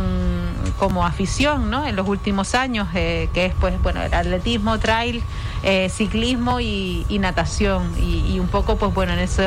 como 0.79 1.07
afición, 1.07 1.71
¿no? 1.71 1.87
En 1.87 1.97
los 1.97 2.07
últimos 2.09 2.55
años, 2.55 2.89
eh, 2.95 3.29
que 3.33 3.47
es 3.47 3.55
pues 3.61 3.81
bueno 3.83 4.03
el 4.03 4.13
atletismo, 4.13 4.79
trail, 4.79 5.23
eh, 5.69 5.89
ciclismo 5.91 6.61
y, 6.61 7.05
y 7.09 7.19
natación 7.19 7.93
y, 7.99 8.21
y 8.35 8.39
un 8.39 8.47
poco 8.47 8.77
pues 8.77 8.95
bueno 8.95 9.13
en 9.15 9.19
esos 9.19 9.45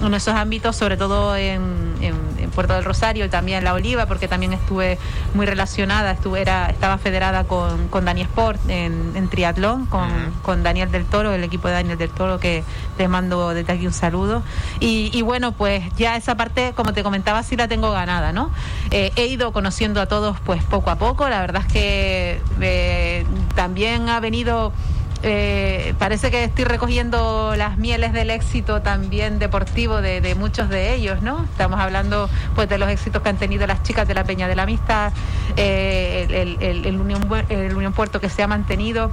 en 0.00 0.14
esos 0.14 0.34
ámbitos, 0.34 0.76
sobre 0.76 0.96
todo 0.96 1.34
en, 1.36 1.94
en- 2.00 2.14
en 2.38 2.50
Puerto 2.50 2.74
del 2.74 2.84
Rosario 2.84 3.24
y 3.24 3.28
también 3.28 3.64
La 3.64 3.74
Oliva, 3.74 4.06
porque 4.06 4.28
también 4.28 4.52
estuve 4.52 4.98
muy 5.34 5.44
relacionada, 5.44 6.12
estuve 6.12 6.40
era, 6.40 6.70
estaba 6.70 6.96
federada 6.98 7.44
con, 7.44 7.88
con 7.88 8.04
Dani 8.04 8.20
Sport 8.22 8.60
en, 8.70 9.12
en 9.16 9.28
triatlón, 9.28 9.86
con, 9.86 10.08
con 10.42 10.62
Daniel 10.62 10.90
del 10.92 11.04
Toro, 11.04 11.32
el 11.34 11.42
equipo 11.42 11.66
de 11.68 11.74
Daniel 11.74 11.98
del 11.98 12.10
Toro 12.10 12.38
que 12.38 12.62
les 12.98 13.08
mando 13.08 13.50
desde 13.50 13.72
aquí 13.72 13.86
un 13.86 13.92
saludo. 13.92 14.42
Y, 14.80 15.10
y 15.12 15.22
bueno, 15.22 15.52
pues 15.52 15.82
ya 15.96 16.16
esa 16.16 16.36
parte, 16.36 16.72
como 16.76 16.92
te 16.92 17.02
comentaba, 17.02 17.42
sí 17.42 17.56
la 17.56 17.66
tengo 17.68 17.90
ganada, 17.90 18.32
¿no? 18.32 18.50
Eh, 18.92 19.10
he 19.16 19.26
ido 19.26 19.52
conociendo 19.52 20.00
a 20.00 20.06
todos 20.06 20.38
pues 20.44 20.62
poco 20.62 20.90
a 20.90 20.96
poco, 20.96 21.28
la 21.28 21.40
verdad 21.40 21.62
es 21.66 21.72
que 21.72 22.40
eh, 22.60 23.26
también 23.56 24.08
ha 24.08 24.20
venido... 24.20 24.72
eh, 25.28 25.92
parece 25.98 26.30
que 26.30 26.44
estoy 26.44 26.64
recogiendo 26.64 27.54
las 27.56 27.78
mieles 27.78 28.12
del 28.12 28.30
éxito 28.30 28.80
también 28.80 29.38
deportivo 29.40 30.00
de, 30.00 30.34
muchos 30.36 30.68
de 30.68 30.94
ellos, 30.94 31.20
¿no? 31.20 31.42
Estamos 31.44 31.80
hablando 31.80 32.30
pues 32.54 32.68
de 32.68 32.78
los 32.78 32.88
éxitos 32.88 33.22
que 33.22 33.28
han 33.28 33.36
tenido 33.36 33.66
las 33.66 33.82
chicas 33.82 34.06
de 34.06 34.14
la 34.14 34.22
Peña 34.24 34.46
de 34.48 34.54
la 34.54 34.62
Amistad, 34.62 35.12
eh, 35.56 36.26
el, 36.30 36.62
el- 36.62 36.86
el- 36.86 37.00
Unión, 37.00 37.28
el 37.48 37.74
Unión 37.76 37.92
Puerto 37.92 38.20
que 38.20 38.28
se 38.30 38.42
ha 38.42 38.46
mantenido 38.46 39.10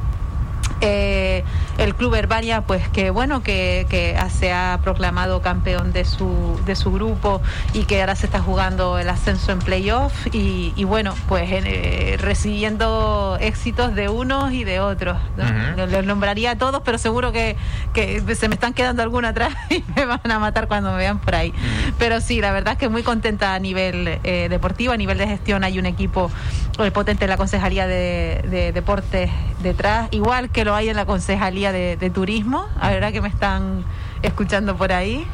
eh, 0.82 1.44
el 1.78 1.96
Club 1.96 2.16
Herbania, 2.16 2.62
pues 2.62 2.88
que 2.90 3.10
bueno, 3.10 3.42
que, 3.42 3.86
que 3.90 4.18
se 4.30 4.54
ha 4.54 4.80
proclamado 4.84 5.42
campeón 5.42 5.92
de 5.94 6.06
su, 6.06 6.60
de 6.66 6.76
su 6.76 6.92
grupo 6.92 7.42
y 7.74 7.84
que 7.86 8.02
ahora 8.02 8.16
se 8.16 8.26
está 8.26 8.40
jugando 8.40 9.00
el 9.00 9.10
ascenso 9.10 9.52
en 9.52 9.60
playoff 9.60 10.14
y, 10.32 10.74
y 10.76 10.84
bueno, 10.84 11.14
pues 11.28 11.50
eh, 11.52 12.18
recibiendo 12.20 13.38
éxitos 13.40 13.96
de 13.96 14.10
unos 14.10 14.54
y 14.54 14.64
de 14.64 14.80
otros. 14.80 15.18
¿no? 15.38 15.86
Los 15.88 16.06
nombraría 16.06 16.52
a 16.52 16.58
todos, 16.58 16.82
pero 16.86 16.98
seguro 16.98 17.32
que, 17.32 17.56
que 17.94 18.22
se 18.36 18.48
me 18.48 18.56
están 18.56 18.74
quedando 18.74 19.02
algunos 19.02 19.32
atrás 19.32 19.54
y 19.70 19.84
me 19.96 20.06
van 20.06 20.30
a 20.30 20.40
matar 20.40 20.68
cuando 20.68 20.92
me 20.92 20.98
vean 20.98 21.20
por 21.20 21.36
ahí. 21.36 21.54
Pero 21.98 22.22
sí, 22.22 22.42
la 22.42 22.52
verdad 22.52 22.74
es 22.74 22.80
que 22.80 22.90
muy 22.90 23.04
contenta 23.04 23.54
a 23.54 23.60
nivel 23.60 24.20
eh, 24.24 24.48
deportivo, 24.50 24.94
a 24.94 24.98
nivel 24.98 25.18
de 25.18 25.28
gestión 25.28 25.64
hay 25.64 25.80
un 25.80 25.86
equipo 25.86 26.32
potente 26.94 27.26
en 27.26 27.30
la 27.30 27.38
Concejalía 27.38 27.86
de, 27.86 28.44
de 28.50 28.72
Deportes 28.72 29.30
detrás, 29.64 30.08
igual 30.12 30.50
que 30.50 30.64
lo 30.66 30.76
hay 30.76 30.90
en 30.90 30.96
la 30.96 31.06
Concejalía 31.06 31.72
de, 31.72 31.98
de 31.98 32.10
Turismo, 32.10 32.68
ahora 32.80 33.12
que 33.12 33.22
me 33.22 33.30
están 33.30 33.84
escuchando 34.22 34.78
por 34.78 34.92
ahí. 34.94 35.26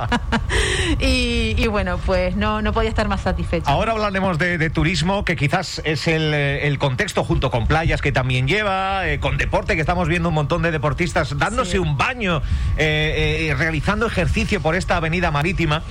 y, 1.00 1.54
y 1.56 1.66
bueno, 1.66 1.98
pues 2.04 2.36
no, 2.36 2.62
no 2.62 2.72
podía 2.72 2.88
estar 2.88 3.08
más 3.08 3.20
satisfecha. 3.22 3.70
Ahora 3.70 3.92
hablaremos 3.92 4.38
de, 4.38 4.58
de 4.58 4.70
turismo, 4.70 5.24
que 5.24 5.36
quizás 5.36 5.80
es 5.84 6.06
el, 6.08 6.32
eh, 6.34 6.66
el 6.66 6.78
contexto 6.78 7.24
junto 7.24 7.50
con 7.50 7.66
playas 7.66 8.00
que 8.00 8.12
también 8.12 8.48
lleva, 8.48 9.08
eh, 9.08 9.20
con 9.20 9.36
deporte, 9.36 9.74
que 9.74 9.80
estamos 9.80 10.08
viendo 10.08 10.28
un 10.30 10.34
montón 10.34 10.62
de 10.62 10.70
deportistas 10.70 11.36
dándose 11.38 11.70
Sí. 11.72 11.78
un 11.78 11.96
baño, 11.96 12.42
eh, 12.78 13.48
eh, 13.50 13.54
realizando 13.56 14.06
ejercicio 14.06 14.60
por 14.60 14.74
esta 14.74 14.96
avenida 14.96 15.30
marítima. 15.30 15.82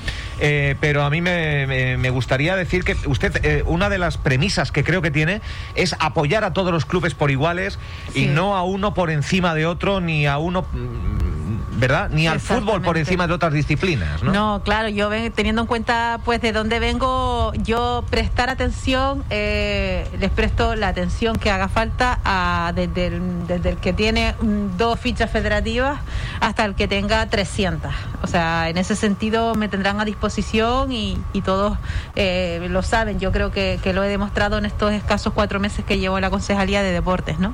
Eh, 0.41 0.75
pero 0.79 1.03
a 1.03 1.10
mí 1.10 1.22
me, 1.22 1.67
me- 1.67 1.98
me 1.98 2.10
gustaría 2.10 2.55
decir 2.55 2.84
que 2.84 2.96
usted, 3.08 3.43
eh, 3.46 3.63
una 3.65 3.89
de 3.89 3.98
las 3.98 4.17
premisas 4.17 4.72
que 4.72 4.84
creo 4.84 5.01
que 5.01 5.12
tiene 5.12 5.41
es 5.75 5.96
apoyar 6.00 6.43
a 6.43 6.53
todos 6.53 6.72
los 6.72 6.86
clubes 6.86 7.13
por 7.13 7.31
iguales 7.31 7.77
y 8.15 8.25
no 8.27 8.55
a 8.55 8.63
uno 8.63 8.93
por 8.93 9.10
encima 9.12 9.53
de 9.53 9.65
otro, 9.65 10.00
ni 10.01 10.25
a 10.27 10.38
uno, 10.38 10.62
mm, 10.72 11.79
¿verdad? 11.79 12.10
Ni 12.10 12.27
al 12.27 12.39
fútbol 12.39 12.81
por 12.81 12.98
encima 12.98 13.27
de 13.27 13.34
otras 13.34 13.53
disciplinas, 13.53 14.22
¿no? 14.24 14.31
No, 14.31 14.62
claro, 14.63 14.89
yo 14.89 15.10
ven- 15.10 15.31
teniendo 15.31 15.62
en 15.62 15.67
cuenta 15.67 16.19
pues 16.25 16.41
de 16.41 16.51
dónde 16.51 16.79
vengo, 16.79 17.53
yo 17.55 18.03
prestar 18.10 18.50
atención, 18.50 19.24
eh, 19.29 20.08
les 20.19 20.29
presto 20.31 20.75
la 20.75 20.89
atención 20.89 21.38
que 21.38 21.50
haga 21.51 21.67
falta 21.69 22.19
a, 22.24 22.72
desde, 22.75 23.08
el, 23.08 23.48
desde 23.48 23.69
el 23.69 23.77
que 23.77 23.93
tiene 23.93 24.36
mm, 24.41 24.77
dos 24.77 25.00
fichas 25.00 25.29
federativas 25.31 26.00
hasta 26.41 26.65
el 26.65 26.75
que 26.75 26.88
tenga 26.88 27.25
300. 27.27 27.91
O 28.22 28.28
sea, 28.28 28.70
en 28.70 28.78
ese 28.78 28.96
sentido 28.96 29.56
me 29.56 29.70
tendrán 29.70 30.00
a 30.02 30.06
disposición 30.06 30.92
y, 30.92 31.18
todos 31.46 31.78
eh, 32.16 32.68
lo 32.70 32.84
saben. 32.84 33.20
Yo 33.20 33.32
creo 33.32 33.52
que, 33.52 33.80
lo 33.94 34.04
he 34.04 34.10
demostrado 34.10 34.58
en 34.58 34.66
estos 34.66 34.92
escasos 34.92 35.34
cuatro 35.34 35.60
meses 35.60 35.84
que 35.86 35.98
llevo 35.98 36.18
en 36.18 36.22
la 36.22 36.30
Concejalía 36.30 36.84
de 36.84 36.92
Deportes, 36.92 37.40
¿no? 37.40 37.54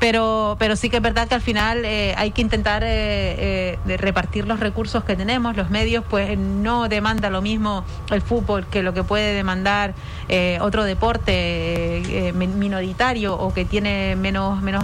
Pero, 0.00 0.56
pero 0.58 0.76
sí 0.76 0.90
que 0.90 0.96
es 0.96 1.02
verdad 1.02 1.28
que 1.28 1.36
al 1.36 1.40
final 1.40 1.84
eh, 1.84 2.14
hay 2.18 2.32
que 2.32 2.42
intentar 2.42 2.82
eh, 2.84 3.78
repartir 3.86 4.46
los 4.46 4.60
recursos 4.60 5.04
que 5.04 5.16
tenemos. 5.16 5.56
Los 5.56 5.70
medios, 5.70 6.04
pues 6.08 6.36
no 6.36 6.88
demanda 6.88 7.30
lo 7.30 7.40
mismo 7.40 7.84
el 8.10 8.20
fútbol 8.20 8.66
que 8.66 8.82
lo 8.82 8.92
que 8.92 9.04
puede 9.04 9.34
demandar 9.34 9.94
otro 10.60 10.84
deporte 10.84 12.32
minoritario 12.34 13.34
o 13.34 13.52
que 13.52 13.66
tiene 13.66 14.16
menos, 14.16 14.62
menos, 14.62 14.82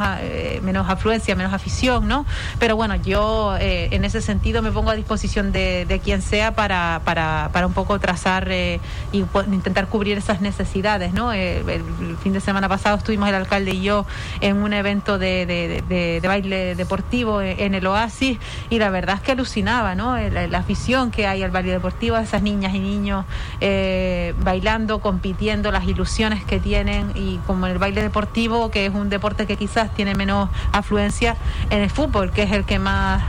menos 0.62 0.90
afluencia, 0.90 1.34
menos 1.34 1.54
afición, 1.54 2.06
¿no? 2.06 2.26
Pero 2.58 2.76
bueno, 2.76 2.96
yo 2.96 3.56
en 3.58 4.04
ese 4.04 4.20
sentido 4.20 4.60
me 4.60 4.70
pongo 4.70 4.90
a 4.90 4.94
disposición 4.94 5.07
de, 5.08 6.00
quien 6.04 6.22
sea 6.22 6.54
para, 6.54 7.00
para, 7.04 7.50
para 7.52 7.66
un 7.66 7.72
poco 7.72 7.98
trazar 7.98 8.48
eh, 8.50 8.78
y 9.10 9.24
intentar 9.50 9.88
cubrir 9.88 10.18
esas 10.18 10.40
necesidades. 10.40 11.12
¿no? 11.12 11.32
Eh, 11.32 11.64
el, 11.66 12.16
fin 12.18 12.32
de 12.32 12.40
semana 12.40 12.68
pasado 12.68 12.96
estuvimos 12.96 13.28
el 13.28 13.34
alcalde 13.34 13.72
y 13.72 13.82
yo 13.82 14.04
en 14.40 14.56
un 14.58 14.72
evento 14.72 15.18
de, 15.18 15.46
de, 15.46 16.28
baile 16.28 16.74
deportivo 16.74 17.40
en 17.40 17.74
el 17.74 17.86
Oasis 17.86 18.38
y 18.68 18.78
la 18.78 18.90
verdad 18.90 19.16
es 19.16 19.22
que 19.22 19.32
alucinaba 19.32 19.94
¿no? 19.94 20.18
la, 20.18 20.58
afición 20.58 21.10
que 21.10 21.26
hay 21.26 21.42
al 21.42 21.50
baile 21.50 21.72
deportivo, 21.72 22.18
esas 22.18 22.42
niñas 22.42 22.74
y 22.74 22.80
niños 22.80 23.24
eh, 23.60 24.34
bailando, 24.40 24.98
compitiendo, 24.98 25.70
las 25.72 25.84
ilusiones 25.84 26.44
que 26.44 26.60
tienen 26.60 27.12
y 27.14 27.38
como 27.46 27.66
el 27.66 27.78
baile 27.78 28.02
deportivo, 28.02 28.70
que 28.70 28.84
es 28.86 28.94
un 28.94 29.08
deporte 29.08 29.46
que 29.46 29.56
quizás 29.56 29.94
tiene 29.94 30.14
menos 30.14 30.50
afluencia 30.72 31.36
en 31.70 31.80
el 31.80 31.90
fútbol, 31.90 32.30
que 32.30 32.42
es 32.42 32.52
el 32.52 32.64
que 32.64 32.78
más, 32.78 33.22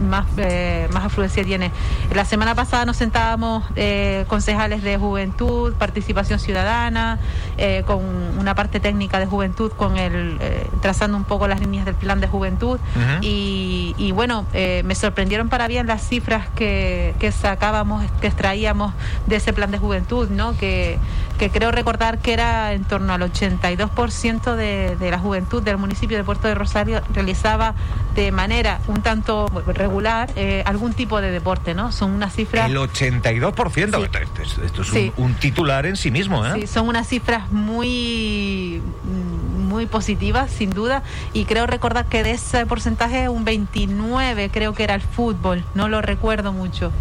más 0.00 0.26
eh, 0.38 0.71
más 0.92 1.04
afluencia 1.04 1.44
tiene. 1.44 1.70
La 2.14 2.24
semana 2.24 2.54
pasada 2.54 2.84
nos 2.84 2.96
sentábamos 2.96 3.64
eh, 3.76 4.24
concejales 4.28 4.82
de 4.82 4.96
juventud, 4.96 5.74
participación 5.74 6.38
ciudadana, 6.38 7.18
eh, 7.58 7.82
con 7.86 8.00
una 8.38 8.54
parte 8.54 8.80
técnica 8.80 9.18
de 9.18 9.26
juventud, 9.26 9.72
con 9.72 9.96
el 9.96 10.38
trazando 10.80 11.16
un 11.16 11.24
poco 11.24 11.46
las 11.46 11.60
líneas 11.60 11.84
del 11.84 11.94
plan 11.94 12.20
de 12.20 12.26
juventud. 12.26 12.78
y, 13.20 14.12
bueno, 14.12 14.46
me 14.52 14.94
sorprendieron 14.94 15.48
para 15.48 15.68
bien 15.68 15.86
las 15.86 16.06
cifras 16.06 16.48
que, 16.54 17.32
sacábamos, 17.32 18.04
que 18.20 18.26
extraíamos 18.26 18.92
de 19.26 19.36
ese 19.36 19.52
plan 19.52 19.70
de 19.70 19.78
juventud, 19.78 20.28
¿no? 20.28 20.56
Que, 20.56 20.98
que 21.38 21.50
creo 21.50 21.70
recordar 21.70 22.18
que 22.18 22.32
era 22.32 22.72
en 22.72 22.84
torno 22.84 23.12
al 23.12 23.22
82% 23.22 24.54
de, 24.54 24.96
de 24.96 25.10
la 25.10 25.18
juventud 25.18 25.62
del 25.62 25.78
municipio 25.78 26.16
de 26.16 26.24
Puerto 26.24 26.48
de 26.48 26.54
Rosario 26.54 27.02
realizaba 27.12 27.74
de 28.14 28.32
manera 28.32 28.80
un 28.88 29.02
tanto 29.02 29.46
regular 29.66 30.30
eh, 30.36 30.62
algún 30.66 30.92
tipo 30.92 31.20
de 31.20 31.30
deporte, 31.30 31.74
¿no? 31.74 31.92
Son 31.92 32.10
unas 32.10 32.34
cifras... 32.34 32.70
El 32.70 32.76
82%, 32.76 34.08
esto, 34.64 34.82
es 34.82 35.12
un, 35.16 35.34
titular 35.34 35.86
en 35.86 35.96
sí 35.96 36.10
mismo, 36.10 36.44
¿eh? 36.46 36.52
Sí, 36.54 36.66
son 36.66 36.88
unas 36.88 37.08
cifras 37.08 37.50
muy 37.50 38.82
muy 39.04 39.86
positivas, 39.86 40.50
sin 40.50 40.70
duda, 40.70 41.02
y 41.32 41.46
creo 41.46 41.66
recordar 41.66 42.04
que 42.04 42.22
de 42.22 42.32
ese 42.32 42.66
porcentaje 42.66 43.30
un 43.30 43.44
29 43.44 44.50
creo 44.50 44.74
que 44.74 44.84
era 44.84 44.94
el 44.94 45.00
fútbol, 45.00 45.64
no 45.74 45.88
lo 45.88 46.02
recuerdo 46.02 46.52
mucho 46.52 46.92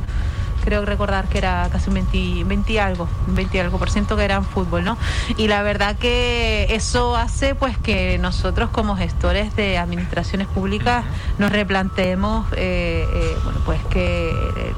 creo 0.62 0.86
recordar 0.86 1.28
que 1.28 1.38
era 1.38 1.68
casi 1.72 1.90
un 1.90 1.96
20, 1.96 2.44
20 2.46 2.80
algo, 2.80 3.08
20 3.28 3.62
algo 3.62 3.78
por 3.78 3.90
ciento 3.90 4.16
que 4.16 4.24
era 4.24 4.42
fútbol, 4.42 4.84
¿no? 4.84 4.98
Y 5.38 5.48
la 5.48 5.62
verdad 5.64 5.96
que 5.98 6.68
eso 6.70 7.16
hace 7.16 7.56
pues 7.56 7.78
que 7.78 8.18
nosotros 8.18 8.70
como 8.70 8.96
gestores 8.96 9.56
de 9.56 9.78
administraciones 9.78 10.48
públicas 10.48 11.04
nos 11.38 11.52
replanteemos, 11.52 12.48
eh, 12.54 13.06
eh, 13.14 13.36
bueno, 13.44 13.60
pues 13.66 13.82
que 13.90 14.34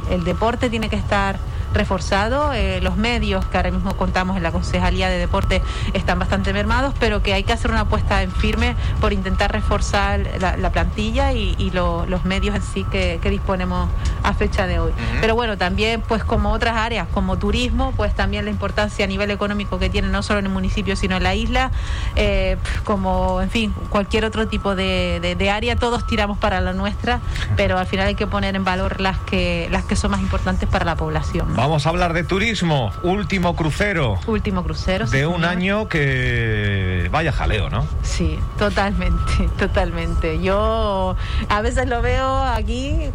el 0.09 0.23
deporte 0.23 0.69
tiene 0.69 0.89
que 0.89 0.95
estar 0.95 1.37
reforzado. 1.73 2.53
Eh, 2.53 2.79
los 2.81 2.97
medios 2.97 3.45
que 3.45 3.57
ahora 3.57 3.71
mismo 3.71 3.95
contamos 3.95 4.37
en 4.37 4.43
la 4.43 4.51
Concejalía 4.51 5.09
de 5.09 5.17
Deporte 5.17 5.61
están 5.93 6.19
bastante 6.19 6.53
mermados, 6.53 6.93
pero 6.99 7.21
que 7.21 7.33
hay 7.33 7.43
que 7.43 7.53
hacer 7.53 7.71
una 7.71 7.81
apuesta 7.81 8.21
en 8.21 8.31
firme 8.31 8.75
por 9.01 9.13
intentar 9.13 9.51
reforzar 9.51 10.21
la, 10.39 10.71
plantilla 10.71 11.33
y, 11.33 11.71
los 11.71 12.25
medios 12.25 12.55
en 12.55 12.61
sí 12.61 12.83
que, 12.85 13.19
disponemos 13.33 13.89
a 14.23 14.33
fecha 14.33 14.67
de 14.67 14.79
hoy. 14.79 14.91
Pero 15.21 15.35
bueno, 15.35 15.57
también 15.57 16.01
pues 16.01 16.23
como 16.23 16.51
otras 16.51 16.75
áreas, 16.75 17.07
como 17.13 17.37
turismo, 17.37 17.93
pues 17.95 18.13
también 18.13 18.45
la 18.45 18.51
importancia 18.51 19.05
a 19.05 19.07
nivel 19.07 19.31
económico 19.31 19.79
que 19.79 19.89
tiene 19.89 20.07
no 20.07 20.21
solo 20.21 20.39
en 20.39 20.45
el 20.45 20.51
municipio, 20.51 20.95
sino 20.95 21.17
en 21.17 21.23
la 21.23 21.35
isla, 21.35 21.71
eh, 22.15 22.57
como 22.83 23.41
en 23.41 23.49
fin, 23.49 23.73
cualquier 23.89 24.25
otro 24.25 24.47
tipo 24.47 24.75
de, 24.75 25.35
de, 25.37 25.49
área, 25.49 25.75
todos 25.75 26.05
tiramos 26.07 26.37
para 26.37 26.61
la 26.61 26.73
nuestra, 26.73 27.19
pero 27.55 27.77
al 27.77 27.85
final 27.85 28.07
hay 28.07 28.15
que 28.15 28.27
poner 28.27 28.55
en 28.55 28.63
valor 28.63 29.01
las 29.01 29.17
que, 29.19 29.67
las 29.71 29.83
que 29.83 29.95
son 29.95 30.11
más 30.11 30.21
importantes 30.21 30.67
para 30.69 30.85
la 30.85 30.95
población. 30.95 31.53
Vamos 31.63 31.85
a 31.85 31.89
hablar 31.91 32.11
de 32.11 32.25
turismo. 32.25 32.91
Último 33.03 33.55
crucero. 33.55 34.19
Último 34.27 34.63
crucero. 34.65 35.07
De 35.07 35.25
un 35.25 35.45
año 35.45 35.87
que 35.87 37.07
vaya 37.09 37.31
jaleo, 37.31 37.69
¿no? 37.69 37.87
Sí, 38.01 38.37
totalmente, 38.59 39.47
totalmente. 39.57 40.41
Yo 40.41 41.15
a 41.47 41.61
veces 41.61 41.87
lo 41.87 42.01
veo 42.01 42.43
aquí, 42.43 43.11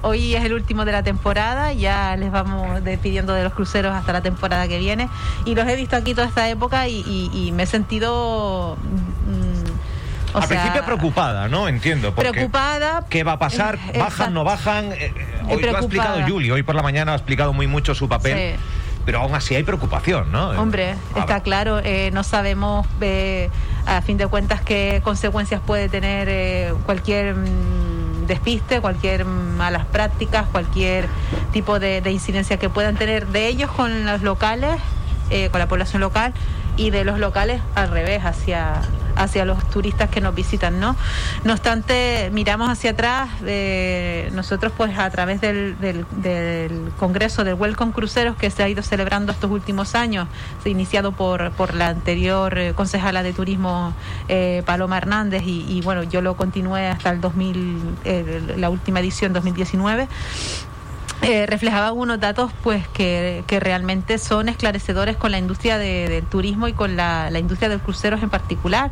hoy 0.00 0.34
es 0.34 0.42
el 0.42 0.54
último 0.54 0.86
de 0.86 0.92
la 0.92 1.02
temporada, 1.02 1.74
ya 1.74 2.16
les 2.16 2.32
vamos 2.32 2.82
despidiendo 2.82 3.34
de 3.34 3.44
los 3.44 3.52
cruceros 3.52 3.94
hasta 3.94 4.14
la 4.14 4.22
temporada 4.22 4.66
que 4.66 4.78
viene. 4.78 5.10
Y 5.44 5.54
los 5.54 5.68
he 5.68 5.76
visto 5.76 5.94
aquí 5.94 6.14
toda 6.14 6.26
esta 6.26 6.48
época 6.48 6.88
y, 6.88 7.52
me 7.54 7.64
he 7.64 7.66
sentido... 7.66 8.78
Mm, 10.32 10.36
Al 10.36 10.48
principio 10.48 10.84
preocupada, 10.84 11.48
¿no? 11.48 11.68
Entiendo. 11.68 12.14
Preocupada. 12.14 13.04
¿Qué 13.08 13.24
va 13.24 13.32
a 13.32 13.38
pasar? 13.38 13.78
¿Bajan, 13.98 14.34
no 14.34 14.44
bajan? 14.44 14.92
Eh, 14.92 15.12
hoy 15.48 15.62
lo 15.62 15.76
ha 15.76 15.80
explicado 15.80 16.22
Juli, 16.26 16.50
hoy 16.50 16.62
por 16.62 16.74
la 16.74 16.82
mañana 16.82 17.12
ha 17.12 17.16
explicado 17.16 17.52
muy 17.52 17.66
mucho 17.66 17.94
su 17.94 18.08
papel. 18.08 18.58
Pero 19.04 19.20
aún 19.20 19.34
así 19.34 19.54
hay 19.54 19.62
preocupación, 19.62 20.30
¿no? 20.30 20.50
Hombre, 20.50 20.94
está 21.16 21.40
claro, 21.40 21.80
eh, 21.82 22.10
no 22.12 22.22
sabemos 22.22 22.86
eh, 23.00 23.48
a 23.86 24.02
fin 24.02 24.18
de 24.18 24.26
cuentas 24.26 24.60
qué 24.60 25.00
consecuencias 25.02 25.60
puede 25.66 25.88
tener 25.88 26.28
eh, 26.28 26.74
cualquier 26.84 27.34
mm, 27.34 28.26
despiste, 28.26 28.80
cualquier 28.80 29.24
malas 29.24 29.86
prácticas, 29.86 30.46
cualquier 30.52 31.06
tipo 31.50 31.80
de, 31.80 32.02
de, 32.02 32.12
incidencia 32.12 32.58
que 32.58 32.68
puedan 32.68 32.96
tener 32.96 33.26
de 33.28 33.48
ellos 33.48 33.70
con 33.70 34.04
los 34.04 34.22
locales, 34.22 34.76
con 35.52 35.60
la 35.60 35.68
población 35.68 36.00
local 36.00 36.32
y 36.76 36.90
de 36.90 37.04
los 37.04 37.18
locales 37.20 37.62
al 37.76 37.90
revés, 37.90 38.24
hacia, 38.24 38.82
hacia 39.16 39.44
los 39.44 39.68
turistas 39.70 40.10
que 40.10 40.20
nos 40.20 40.34
visitan, 40.34 40.80
¿no? 40.80 40.96
No 41.44 41.52
obstante, 41.52 42.30
miramos 42.32 42.68
hacia 42.68 42.92
atrás, 42.92 43.28
eh, 43.46 44.30
nosotros 44.32 44.72
pues 44.76 44.98
a 44.98 45.08
través 45.10 45.40
del, 45.40 45.76
del, 45.78 46.92
Congreso 46.98 47.44
del 47.44 47.54
Welcome 47.54 47.92
Cruceros 47.92 48.36
que 48.36 48.50
se 48.50 48.62
ha 48.62 48.68
ido 48.68 48.82
celebrando 48.82 49.32
estos 49.32 49.50
últimos 49.50 49.94
años, 49.94 50.28
iniciado 50.64 51.12
por, 51.12 51.50
por 51.52 51.74
la 51.74 51.88
anterior 51.88 52.58
eh, 52.58 52.72
concejala 52.74 53.22
de 53.22 53.32
turismo 53.32 53.94
eh, 54.28 54.62
Paloma 54.66 54.98
Hernández 54.98 55.42
y, 55.44 55.80
bueno, 55.82 56.02
yo 56.02 56.20
lo 56.20 56.36
continué 56.36 56.88
hasta 56.88 57.10
el 57.10 57.20
2000, 57.20 58.56
la 58.56 58.70
última 58.70 59.00
edición 59.00 59.32
2019 59.32 60.08
eh, 61.22 61.44
reflejaban 61.46 61.98
unos 61.98 62.18
datos 62.18 62.50
pues 62.62 62.88
que, 62.88 63.44
que, 63.46 63.60
realmente 63.60 64.16
son 64.16 64.48
esclarecedores 64.48 65.18
con 65.18 65.30
la 65.30 65.38
industria 65.38 65.76
del 65.76 66.24
turismo 66.24 66.66
y 66.66 66.72
con 66.72 66.96
la, 66.96 67.30
industria 67.38 67.68
de 67.68 67.78
cruceros 67.78 68.22
en 68.22 68.30
particular. 68.30 68.90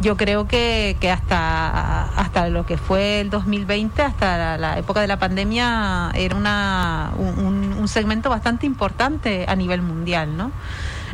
Yo 0.00 0.16
creo 0.16 0.48
que, 0.48 0.96
que 1.00 1.10
hasta, 1.10 2.02
hasta 2.16 2.48
lo 2.48 2.66
que 2.66 2.78
fue 2.78 3.20
el 3.20 3.30
2020, 3.30 4.02
hasta 4.02 4.58
la, 4.58 4.78
época 4.78 5.00
de 5.00 5.06
la 5.06 5.20
pandemia, 5.20 6.10
era 6.14 6.34
una, 6.34 7.12
un, 7.16 7.76
un 7.78 7.88
segmento 7.88 8.28
bastante 8.28 8.66
importante 8.66 9.44
a 9.46 9.54
nivel 9.54 9.80
mundial, 9.82 10.36
¿no? 10.36 10.50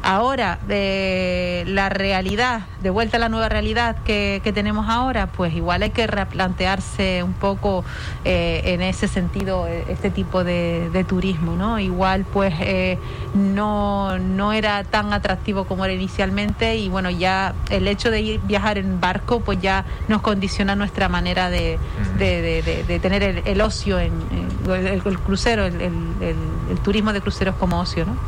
Ahora, 0.06 0.58
de 0.68 1.64
la 1.66 1.88
realidad, 1.88 2.66
de 2.82 2.90
vuelta 2.90 3.16
a 3.16 3.20
la 3.20 3.30
nueva 3.30 3.48
realidad 3.48 3.96
que, 4.04 4.42
tenemos 4.54 4.86
ahora, 4.90 5.28
pues 5.28 5.54
igual 5.54 5.82
hay 5.82 5.92
que 5.92 6.06
replantearse 6.06 7.22
un 7.22 7.32
poco 7.32 7.86
eh, 8.26 8.60
en 8.66 8.82
ese 8.82 9.08
sentido 9.08 9.66
eh, 9.66 9.86
este 9.88 10.10
tipo 10.10 10.44
de, 10.44 11.06
turismo, 11.08 11.56
¿no? 11.56 11.78
Igual 11.80 12.26
pues 12.30 12.52
eh, 12.60 12.98
no, 13.32 14.18
no 14.18 14.52
era 14.52 14.84
tan 14.84 15.14
atractivo 15.14 15.64
como 15.64 15.86
era 15.86 15.94
inicialmente 15.94 16.76
y 16.76 16.90
bueno, 16.90 17.08
ya 17.08 17.54
el 17.70 17.88
hecho 17.88 18.10
de 18.10 18.20
ir 18.20 18.40
viajar 18.42 18.76
en 18.76 19.00
barco 19.00 19.40
pues 19.40 19.58
ya 19.62 19.86
nos 20.08 20.20
condiciona 20.20 20.76
nuestra 20.76 21.08
manera 21.08 21.48
de, 21.48 21.78
tener 23.00 23.42
el, 23.46 23.60
ocio, 23.62 23.98
en, 23.98 24.12
el, 24.68 25.18
crucero, 25.20 25.64
el, 25.64 25.80
el 25.80 26.78
turismo 26.84 27.14
de 27.14 27.22
cruceros 27.22 27.54
como 27.54 27.80
ocio, 27.80 28.04
¿no? 28.04 28.18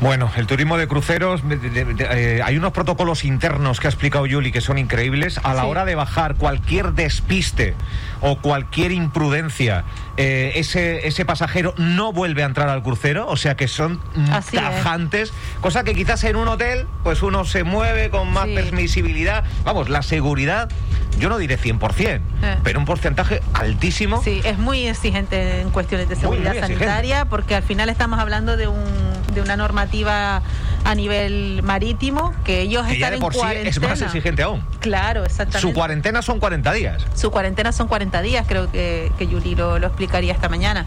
Bueno, 0.00 0.30
el 0.36 0.46
turismo 0.46 0.76
de 0.76 0.86
cruceros, 0.88 1.42
eh, 1.48 2.40
hay 2.44 2.56
unos 2.58 2.72
protocolos 2.72 3.24
internos 3.24 3.80
que 3.80 3.86
ha 3.86 3.90
explicado 3.90 4.26
Yuli 4.26 4.52
que 4.52 4.60
son 4.60 4.76
increíbles. 4.76 5.40
A 5.42 5.54
la 5.54 5.64
hora 5.64 5.86
de 5.86 5.94
bajar 5.94 6.34
cualquier 6.34 6.92
despiste 6.92 7.74
o 8.20 8.36
cualquier 8.38 8.92
imprudencia, 8.92 9.84
eh, 10.18 10.52
ese, 10.56 11.06
ese 11.06 11.24
pasajero 11.24 11.74
no 11.78 12.12
vuelve 12.12 12.42
a 12.42 12.46
entrar 12.46 12.68
al 12.68 12.82
crucero, 12.82 13.26
o 13.26 13.36
sea 13.36 13.56
que 13.56 13.68
son 13.68 14.00
tajantes, 14.52 15.32
cosa 15.60 15.82
que 15.82 15.94
quizás 15.94 16.24
en 16.24 16.36
un 16.36 16.48
hotel, 16.48 16.86
pues 17.02 17.22
uno 17.22 17.44
se 17.44 17.64
mueve 17.64 18.10
con 18.10 18.30
más 18.30 18.48
permisibilidad. 18.48 19.44
Vamos, 19.64 19.88
la 19.88 20.02
seguridad 20.02 20.68
yo 21.18 21.30
no 21.30 21.38
diré 21.38 21.58
100%, 21.58 22.20
pero 22.62 22.78
un 22.78 22.84
porcentaje 22.84 23.40
altísimo. 23.54 24.22
Sí, 24.22 24.40
es 24.44 24.58
muy 24.58 24.86
exigente 24.86 25.60
en 25.60 25.70
cuestiones 25.70 26.08
de 26.08 26.16
seguridad 26.16 26.54
sanitaria 26.60 27.24
porque 27.24 27.54
al 27.54 27.62
final 27.62 27.88
estamos 27.88 28.18
hablando 28.18 28.56
de, 28.56 28.68
un, 28.68 28.84
de 29.36 29.42
una 29.42 29.56
normativa 29.56 30.40
a 30.86 30.94
nivel 30.94 31.62
marítimo, 31.64 32.32
que 32.44 32.60
ellos 32.60 32.86
están 32.88 33.14
en 33.14 33.20
cuarentena. 33.20 33.68
es 33.68 33.80
más 33.80 34.00
exigente 34.00 34.42
aún. 34.42 34.62
Claro, 34.80 35.24
exactamente. 35.24 35.60
Su 35.60 35.72
cuarentena 35.72 36.22
son 36.22 36.38
40 36.38 36.72
días. 36.72 37.04
Su 37.14 37.32
cuarentena 37.32 37.72
son 37.72 37.88
40 37.88 38.22
días, 38.22 38.46
creo 38.48 38.70
que, 38.70 39.10
que 39.18 39.26
Yuri 39.26 39.56
lo, 39.56 39.76
explicaría 39.78 40.32
esta 40.32 40.48
mañana. 40.48 40.86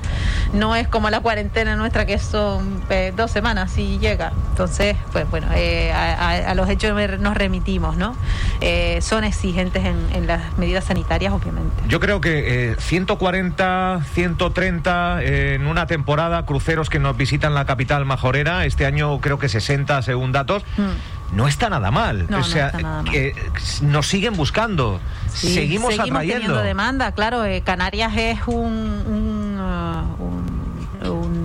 No 0.54 0.76
es 0.76 0.88
como 0.88 1.10
la 1.10 1.20
cuarentena 1.20 1.76
nuestra 1.76 2.06
que 2.06 2.18
son 2.18 2.82
eh, 2.90 3.12
dos 3.16 3.30
semanas 3.32 3.78
y 3.78 4.00
llega. 4.00 4.32
Entonces, 4.52 4.96
pues 5.12 5.30
bueno, 5.30 5.48
eh, 5.54 5.92
a, 5.92 6.54
los 6.56 6.70
hechos 6.70 6.94
nos 7.20 7.36
remitimos, 7.36 7.98
¿no? 7.98 8.16
Eh, 8.62 9.00
son 9.02 9.24
exigentes 9.24 9.84
en, 9.86 10.28
las 10.28 10.58
medidas 10.58 10.86
sanitarias, 10.86 11.34
obviamente. 11.34 11.84
Yo 11.88 12.00
creo 12.00 12.22
que 12.22 12.76
140, 12.78 14.02
130 14.14 15.24
en 15.24 15.66
una 15.66 15.88
temporada, 15.88 16.46
cruceros 16.46 16.90
que 16.90 17.00
nos 17.00 17.18
visitan 17.18 17.54
la 17.54 17.66
capital 17.66 18.06
majorera, 18.06 18.66
este 18.66 18.86
año 18.86 19.20
creo 19.22 19.40
que 19.40 19.50
60 19.50 19.89
según 20.02 20.32
datos, 20.32 20.64
mm. 20.78 21.36
no 21.36 21.48
está 21.48 21.70
nada 21.70 21.92
mal. 21.92 22.28
o 22.34 22.44
sea, 22.44 22.72
Que 23.10 23.34
nos 23.82 24.08
siguen 24.08 24.36
buscando, 24.36 25.00
seguimos, 25.28 25.96
seguimos 25.96 26.22
teniendo 26.22 26.62
demanda, 26.62 27.12
claro. 27.14 27.46
Eh, 27.46 27.62
Canarias 27.62 28.14
es 28.16 28.40
un, 28.48 29.29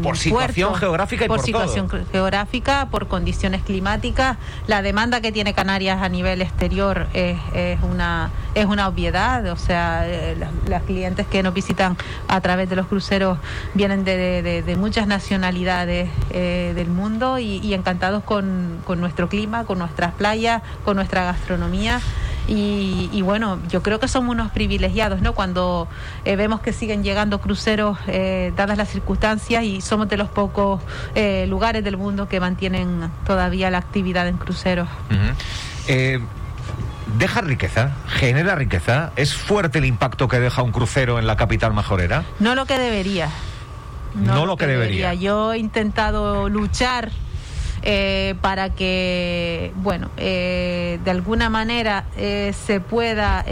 por 0.05 0.17
situación 0.17 0.75
geográfica 0.75 1.25
y 1.25 1.29
por, 1.29 1.40
situación 1.40 1.88
geográfica, 2.12 2.88
por 2.90 3.09
condiciones 3.09 3.62
climáticas. 3.62 4.37
La 4.67 4.83
demanda 4.83 5.21
que 5.21 5.33
tiene 5.33 5.55
Canarias 5.55 6.03
a 6.03 6.09
nivel 6.09 6.43
exterior 6.43 7.09
es, 7.14 7.38
una 7.83 8.31
es 8.55 8.67
una 8.67 8.88
obviedad. 8.88 9.47
O 9.51 9.57
sea, 9.57 10.07
eh, 10.07 10.37
las, 10.69 10.83
clientes 10.85 11.27
que 11.27 11.43
nos 11.43 11.55
visitan 11.55 11.97
a 12.29 12.40
través 12.40 12.69
de 12.69 12.77
los 12.77 12.87
cruceros 12.87 13.38
vienen 13.75 14.05
de, 14.05 14.77
muchas 14.79 15.07
nacionalidades 15.07 16.11
eh, 16.31 16.73
del 16.75 16.88
mundo 16.88 17.38
y, 17.38 17.75
encantados 17.75 18.23
con, 18.23 18.81
con 18.85 19.01
nuestro 19.01 19.29
clima, 19.29 19.64
con 19.64 19.79
nuestras 19.79 20.12
playas, 20.12 20.62
con 20.85 20.97
nuestra 20.97 21.25
gastronomía. 21.25 22.01
Y, 22.46 23.22
bueno, 23.22 23.59
yo 23.68 23.83
creo 23.83 23.98
que 23.98 24.09
somos 24.09 24.33
unos 24.33 24.50
privilegiados, 24.52 25.20
¿no? 25.20 25.33
Cuando 25.35 25.88
eh, 26.24 26.37
vemos 26.37 26.61
que 26.61 26.72
siguen 26.72 27.02
llegando 27.02 27.40
cruceros, 27.40 27.98
eh, 28.07 28.52
dadas 28.57 28.76
las 28.76 28.88
circunstancias, 28.88 29.64
y 29.64 29.80
somos 29.80 30.09
de 30.09 30.16
los 30.16 30.28
pocos 30.28 30.83
eh, 31.14 31.46
lugares 31.48 31.83
del 31.85 31.96
mundo 31.96 32.28
que 32.28 32.40
mantienen 32.40 33.11
todavía 33.26 33.70
la 33.70 33.78
actividad 33.78 34.28
en 34.28 34.37
cruceros. 34.37 34.88
¿Deja 37.18 37.42
riqueza? 37.42 37.92
¿Genera 38.09 38.57
riqueza? 38.57 39.12
¿Es 39.16 39.35
fuerte 39.35 39.78
el 39.78 39.85
impacto 39.85 40.26
que 40.26 40.40
deja 40.40 40.62
un 40.62 40.72
crucero 40.72 41.18
en 41.18 41.26
la 41.26 41.37
capital 41.37 41.72
majorera? 41.72 42.24
No 42.40 42.54
lo 42.54 42.66
que 42.66 42.78
debería. 42.78 43.28
No, 44.14 44.46
lo 44.46 44.57
que, 44.57 44.66
debería. 44.66 45.14
Yo 45.14 45.52
he 45.52 45.59
intentado 45.59 46.48
luchar 46.48 47.11
eh, 47.85 48.35
para 48.40 48.70
que, 48.70 49.73
bueno, 49.77 50.11
eh, 50.16 50.99
de 51.05 51.11
alguna 51.11 51.51
manera 51.51 52.05
eh, 52.16 52.53
se 52.66 52.81
pueda 52.81 53.44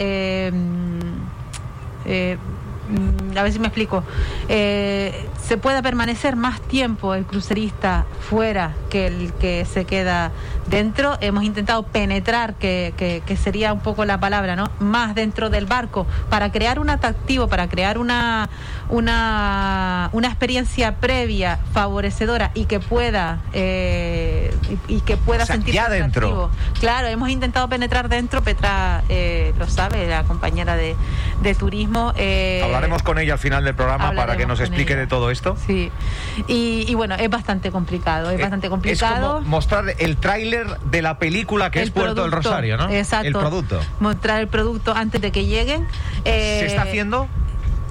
Mm, 2.89 3.37
a 3.37 3.43
ver 3.43 3.51
si 3.51 3.59
me 3.59 3.67
explico, 3.67 4.03
eh, 4.49 5.13
se 5.47 5.57
pueda 5.57 5.81
permanecer 5.81 6.35
más 6.35 6.61
tiempo 6.61 7.15
el 7.15 7.25
crucerista 7.25 8.05
fuera 8.29 8.73
que 8.89 9.07
el 9.07 9.33
que 9.33 9.65
se 9.65 9.85
queda 9.85 10.31
dentro. 10.67 11.17
Hemos 11.19 11.43
intentado 11.43 11.83
penetrar, 11.83 12.55
que, 12.55 12.93
que, 12.97 13.37
sería 13.37 13.73
un 13.73 13.81
poco 13.81 14.05
la 14.05 14.19
palabra, 14.19 14.55
¿no? 14.55 14.71
Más 14.79 15.15
dentro 15.15 15.49
del 15.49 15.65
barco 15.65 16.07
para 16.29 16.51
crear 16.51 16.79
un 16.79 16.89
atractivo, 16.89 17.47
para 17.47 17.67
crear 17.67 17.97
una, 17.97 18.49
una, 18.89 20.09
una 20.13 20.27
experiencia 20.27 20.95
previa 20.95 21.59
favorecedora 21.73 22.51
y 22.53 22.65
que 22.65 22.79
pueda 22.79 23.41
eh, 23.53 24.55
y, 24.87 25.01
que 25.01 25.17
pueda 25.17 25.45
sentir 25.45 25.73
ya 25.73 25.89
dentro. 25.89 26.51
Claro, 26.79 27.07
hemos 27.07 27.29
intentado 27.29 27.67
penetrar 27.67 28.07
dentro. 28.07 28.43
Petra 28.43 29.03
eh, 29.09 29.53
lo 29.59 29.67
sabe, 29.67 30.07
la 30.07 30.23
compañera 30.23 30.77
de, 30.77 30.95
de 31.41 31.55
turismo. 31.55 32.13
Hablaremos 32.63 33.03
con 33.03 33.19
ella 33.19 33.33
al 33.33 33.39
final 33.39 33.65
del 33.65 33.75
programa 33.75 34.13
para 34.13 34.37
que 34.37 34.45
nos 34.45 34.61
explique 34.61 34.95
de 34.95 35.07
todo 35.07 35.32
esto. 35.33 35.57
Sí. 35.65 35.91
Y, 36.47 36.93
bueno, 36.95 37.15
es 37.15 37.29
bastante 37.29 37.71
complicado, 37.71 38.29
es 38.29 38.39
eh, 38.39 38.41
bastante 38.41 38.69
complicado. 38.69 39.15
Es 39.15 39.21
como 39.21 39.49
mostrar 39.49 39.85
el 39.99 40.17
tráiler 40.17 40.79
de 40.79 41.01
la 41.01 41.19
película 41.19 41.69
que 41.71 41.81
es 41.81 41.91
Puerto 41.91 42.21
del 42.21 42.31
Rosario, 42.31 42.77
¿no? 42.77 42.89
Exacto. 42.89 43.27
El 43.27 43.33
producto. 43.33 43.81
Mostrar 43.99 44.39
el 44.39 44.47
producto 44.47 44.93
antes 44.95 45.19
de 45.21 45.31
que 45.31 45.45
lleguen. 45.45 45.87
¿Se 46.23 46.65
está 46.65 46.83
haciendo? 46.83 47.27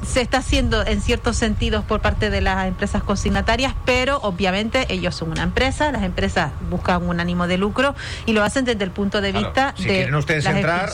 se 0.07 0.21
está 0.21 0.39
haciendo 0.39 0.85
en 0.85 1.01
ciertos 1.01 1.37
sentidos 1.37 1.85
por 1.85 2.01
parte 2.01 2.31
de 2.31 2.41
las 2.41 2.67
empresas 2.67 3.03
consignatarias, 3.03 3.75
pero 3.85 4.19
obviamente 4.23 4.87
ellos 4.89 5.15
son 5.15 5.31
una 5.31 5.43
empresa, 5.43 5.93
las 5.93 6.03
empresas 6.03 6.51
buscan 6.71 7.09
un 7.09 7.21
ánimo 7.21 7.47
de 7.47 7.59
lucro 7.59 7.95
y 8.27 8.33
lo 8.33 8.43
hacen 8.43 8.65
desde 8.65 8.85
el 8.85 8.91
punto 8.91 9.21
de 9.21 9.33
vista 9.33 9.75
de 9.79 10.11
las 10.11 10.47
entrar, 10.47 10.91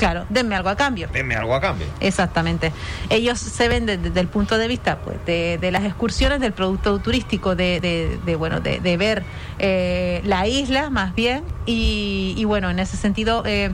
Claro, 0.00 0.24
denme 0.30 0.56
algo 0.56 0.70
a 0.70 0.76
cambio. 0.76 1.08
Denme 1.12 1.36
algo 1.36 1.54
a 1.54 1.60
cambio. 1.60 1.86
Exactamente. 2.00 2.72
Ellos 3.10 3.38
se 3.38 3.68
ven 3.68 3.84
desde, 3.84 4.18
el 4.18 4.28
punto 4.28 4.56
de 4.56 4.66
vista 4.66 4.96
pues, 4.96 5.18
de, 5.26 5.70
las 5.70 5.84
excursiones, 5.84 6.40
del 6.40 6.54
producto 6.54 6.98
turístico, 7.00 7.54
de, 7.54 8.18
de, 8.24 8.36
bueno, 8.36 8.60
de, 8.60 8.96
ver 8.96 9.22
eh, 9.58 10.22
la 10.24 10.46
isla 10.46 10.88
más 10.88 11.14
bien. 11.14 11.44
Y, 11.66 12.32
y, 12.38 12.44
bueno, 12.44 12.70
en 12.70 12.78
ese 12.78 12.96
sentido... 12.96 13.42
Eh, 13.44 13.72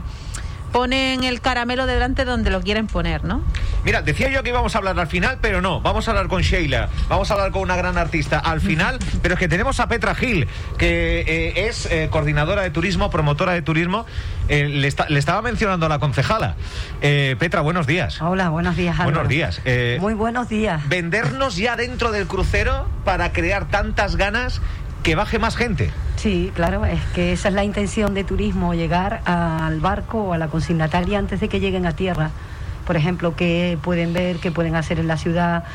ponen 0.73 1.23
el 1.23 1.39
caramelo 1.39 1.85
delante 1.85 2.25
donde 2.25 2.51
lo 2.51 2.61
quieren 2.61 2.87
poner, 2.87 3.23
¿no? 3.23 3.41
Mira, 3.87 4.01
decía 4.01 4.29
yo 4.29 4.43
que 4.43 4.49
íbamos 4.49 4.75
a 4.75 4.79
hablar 4.79 4.99
al 4.99 5.07
final, 5.07 5.37
pero 5.39 5.61
no. 5.61 5.79
Vamos 5.79 6.09
a 6.09 6.11
hablar 6.11 6.27
con 6.27 6.41
Sheila, 6.41 6.89
vamos 7.07 7.31
a 7.31 7.35
hablar 7.35 7.51
con 7.51 7.61
una 7.61 7.77
gran 7.77 7.97
artista 7.97 8.37
al 8.37 8.59
final, 8.59 8.99
pero 9.21 9.35
es 9.35 9.39
que 9.39 9.47
tenemos 9.47 9.79
a 9.79 9.87
Petra 9.87 10.13
Gil, 10.13 10.45
que 10.77 11.21
eh, 11.21 11.67
es 11.69 11.85
eh, 11.85 12.09
coordinadora 12.11 12.63
de 12.63 12.69
turismo, 12.69 13.09
promotora 13.09 13.53
de 13.53 13.61
turismo. 13.61 14.05
Eh, 14.49 14.67
le, 14.67 14.89
estaba 14.89 15.41
mencionando 15.41 15.85
a 15.85 15.89
la 15.89 15.99
concejala. 15.99 16.55
Petra, 16.99 17.61
buenos 17.61 17.87
días. 17.87 18.21
Hola, 18.21 18.49
buenos 18.49 18.75
días. 18.75 18.97
Buenos 19.01 19.29
días. 19.29 19.61
Muy 20.01 20.15
buenos 20.15 20.49
días. 20.49 20.85
Vendernos 20.89 21.55
ya 21.55 21.77
dentro 21.77 22.11
del 22.11 22.27
crucero 22.27 22.89
para 23.05 23.31
crear 23.31 23.69
tantas 23.69 24.17
ganas 24.17 24.59
que 25.01 25.15
baje 25.15 25.39
más 25.39 25.55
gente. 25.55 25.91
Sí, 26.17 26.51
claro, 26.53 26.83
es 26.83 26.99
que 27.15 27.31
esa 27.31 27.47
es 27.47 27.53
la 27.53 27.63
intención 27.63 28.13
de 28.13 28.25
turismo, 28.25 28.73
llegar 28.73 29.21
al 29.23 29.79
barco 29.79 30.23
o 30.23 30.33
a 30.33 30.37
la 30.37 30.49
consignataria 30.49 31.19
antes 31.19 31.39
de 31.39 31.47
que 31.47 31.61
lleguen 31.61 31.85
a 31.85 31.93
tierra. 31.93 32.31
Por 32.87 32.95
ejemplo, 32.95 33.35
qué 33.35 33.77
pueden 33.81 34.13
ver, 34.13 34.37
qué 34.37 34.49
pueden 34.49 34.75
hacer 34.75 34.99
en 34.99 35.07
la 35.07 35.17
ciudad, 35.17 35.65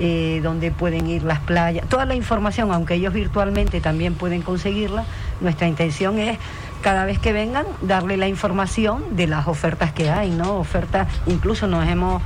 eh, 0.00 0.40
dónde 0.42 0.72
pueden 0.72 1.06
ir 1.06 1.22
las 1.22 1.38
playas, 1.38 1.86
toda 1.88 2.04
la 2.04 2.16
información, 2.16 2.72
aunque 2.72 2.94
ellos 2.94 3.14
virtualmente 3.14 3.80
también 3.80 4.14
pueden 4.14 4.42
conseguirla, 4.42 5.04
nuestra 5.40 5.68
intención 5.68 6.18
es 6.18 6.38
cada 6.82 7.04
vez 7.04 7.18
que 7.18 7.32
vengan 7.32 7.64
darle 7.80 8.16
la 8.16 8.26
información 8.26 9.04
de 9.16 9.26
las 9.26 9.46
ofertas 9.46 9.92
que 9.92 10.10
hay, 10.10 10.30
¿no? 10.30 10.56
Ofertas, 10.56 11.06
incluso 11.26 11.66
nos 11.66 11.86
hemos 11.86 12.22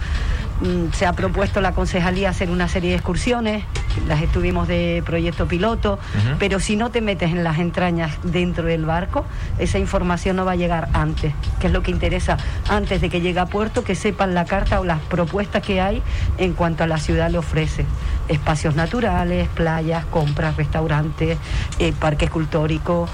se 0.92 1.06
ha 1.06 1.12
propuesto 1.12 1.60
la 1.60 1.72
concejalía 1.72 2.30
hacer 2.30 2.50
una 2.50 2.68
serie 2.68 2.90
de 2.90 2.96
excursiones, 2.96 3.64
las 4.06 4.22
estuvimos 4.22 4.68
de 4.68 5.02
proyecto 5.04 5.46
piloto, 5.46 5.98
pero 6.38 6.60
si 6.60 6.76
no 6.76 6.90
te 6.90 7.00
metes 7.00 7.30
en 7.30 7.44
las 7.44 7.58
entrañas 7.58 8.12
dentro 8.22 8.64
del 8.64 8.84
barco, 8.84 9.24
esa 9.58 9.78
información 9.78 10.36
no 10.36 10.44
va 10.44 10.52
a 10.52 10.56
llegar 10.56 10.88
antes, 10.92 11.32
que 11.60 11.68
es 11.68 11.72
lo 11.72 11.82
que 11.82 11.90
interesa 11.90 12.36
antes 12.68 13.00
de 13.00 13.08
que 13.08 13.20
llegue 13.20 13.40
a 13.40 13.46
puerto, 13.46 13.84
que 13.84 13.94
sepan 13.94 14.34
la 14.34 14.44
carta 14.44 14.80
o 14.80 14.84
las 14.84 15.00
propuestas 15.00 15.62
que 15.62 15.80
hay 15.80 16.02
en 16.38 16.54
cuanto 16.54 16.84
a 16.84 16.86
la 16.86 16.98
ciudad 16.98 17.30
le 17.30 17.38
ofrece. 17.38 17.86
Espacios 18.28 18.74
naturales, 18.74 19.48
playas, 19.48 20.04
compras, 20.06 20.56
restaurantes, 20.56 21.38
eh, 21.78 21.92
parque 21.98 22.26
escultórico, 22.26 23.08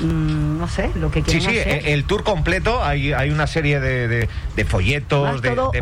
Mm, 0.00 0.58
no 0.58 0.68
sé, 0.68 0.90
lo 0.94 1.10
que 1.10 1.22
quieran 1.22 1.52
Sí, 1.52 1.58
sí, 1.58 1.70
el 1.84 2.04
tour 2.04 2.22
completo, 2.22 2.84
hay, 2.84 3.12
hay 3.12 3.30
una 3.30 3.48
serie 3.48 3.80
de, 3.80 4.06
de, 4.56 4.64
folletos, 4.64 5.42
de, 5.42 5.50
todo 5.50 5.72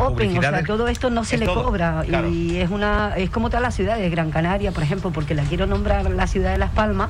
todo 0.65 0.87
esto 0.87 1.09
no 1.09 1.23
se 1.23 1.37
le 1.37 1.45
cobra 1.45 2.03
y 2.29 2.57
es 2.57 2.69
una 2.69 3.13
es 3.15 3.29
como 3.29 3.49
todas 3.49 3.61
las 3.61 3.75
ciudades, 3.75 4.09
Gran 4.11 4.31
Canaria, 4.31 4.71
por 4.71 4.83
ejemplo, 4.83 5.11
porque 5.11 5.35
la 5.35 5.43
quiero 5.43 5.67
nombrar 5.67 6.09
la 6.09 6.27
ciudad 6.27 6.51
de 6.51 6.57
Las 6.57 6.71
Palmas, 6.71 7.09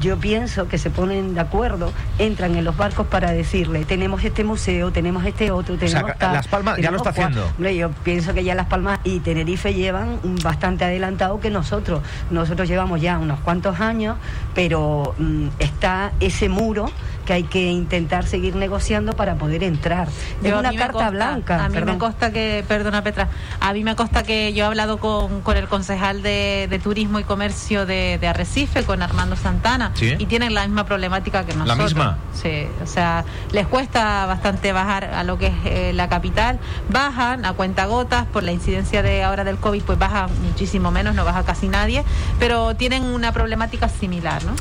yo 0.00 0.18
pienso 0.18 0.68
que 0.68 0.78
se 0.78 0.90
ponen 0.90 1.34
de 1.34 1.40
acuerdo, 1.40 1.92
entran 2.18 2.54
en 2.56 2.64
los 2.64 2.76
barcos 2.76 3.06
para 3.06 3.32
decirle, 3.32 3.84
tenemos 3.84 4.22
este 4.24 4.44
museo, 4.44 4.92
tenemos 4.92 5.24
este 5.24 5.50
otro, 5.50 5.76
tenemos 5.76 6.12
Las 6.20 6.48
Palmas 6.48 6.78
ya 6.78 6.90
lo 6.90 6.98
está 6.98 7.10
haciendo. 7.10 7.50
Yo 7.58 7.90
pienso 7.90 8.34
que 8.34 8.44
ya 8.44 8.54
Las 8.54 8.66
Palmas 8.66 9.00
y 9.04 9.20
Tenerife 9.20 9.74
llevan 9.74 10.20
bastante 10.42 10.84
adelantado 10.84 11.40
que 11.40 11.50
nosotros. 11.50 12.02
Nosotros 12.30 12.68
llevamos 12.68 13.00
ya 13.00 13.18
unos 13.18 13.40
cuantos 13.40 13.80
años, 13.80 14.16
pero 14.54 15.14
mm, 15.18 15.48
está 15.58 16.12
ese 16.26 16.48
muro 16.48 16.90
que 17.26 17.32
hay 17.32 17.42
que 17.42 17.70
intentar 17.70 18.24
seguir 18.26 18.54
negociando 18.56 19.14
para 19.14 19.34
poder 19.34 19.62
entrar. 19.64 20.08
es 20.42 20.52
una 20.52 20.72
carta 20.72 21.10
blanca. 21.10 21.64
A 21.64 21.68
mí 21.68 21.80
me 21.82 21.98
consta 21.98 22.32
que, 22.32 22.64
perdona 22.66 23.02
Petra, 23.02 23.28
a 23.60 23.72
mí 23.74 23.84
me 23.84 23.96
consta 23.96 24.22
que 24.22 24.54
yo 24.54 24.64
he 24.64 24.66
hablado 24.66 24.98
con, 24.98 25.42
con 25.42 25.56
el 25.56 25.68
concejal 25.68 26.22
de, 26.22 26.80
Turismo 26.82 27.18
y 27.18 27.24
Comercio 27.24 27.84
de, 27.84 28.20
Arrecife, 28.26 28.84
con 28.84 29.02
Armando 29.02 29.36
Santana, 29.36 29.92
y 30.00 30.26
tienen 30.26 30.54
la 30.54 30.62
misma 30.62 30.84
problemática 30.84 31.44
que 31.44 31.54
nosotros. 31.54 31.78
¿La 31.78 31.84
misma? 31.84 32.18
Sí, 32.32 32.66
o 32.82 32.86
sea, 32.86 33.24
les 33.50 33.66
cuesta 33.66 34.24
bastante 34.26 34.72
bajar 34.72 35.04
a 35.04 35.24
lo 35.24 35.36
que 35.36 35.48
es 35.48 35.54
eh, 35.64 35.92
la 35.92 36.08
capital. 36.08 36.58
Bajan 36.88 37.44
a 37.44 37.54
cuenta 37.54 37.86
gotas 37.86 38.26
por 38.26 38.44
la 38.44 38.52
incidencia 38.52 39.02
de 39.02 39.24
ahora 39.24 39.42
del 39.42 39.56
COVID, 39.58 39.82
pues 39.82 39.98
baja 39.98 40.28
muchísimo 40.44 40.90
menos, 40.90 41.14
no 41.14 41.24
baja 41.24 41.42
casi 41.44 41.66
nadie, 41.68 42.04
pero 42.38 42.76
tienen 42.76 43.04
una 43.04 43.32
problemática 43.32 43.88
similar, 43.88 44.44
¿no? 44.44 44.52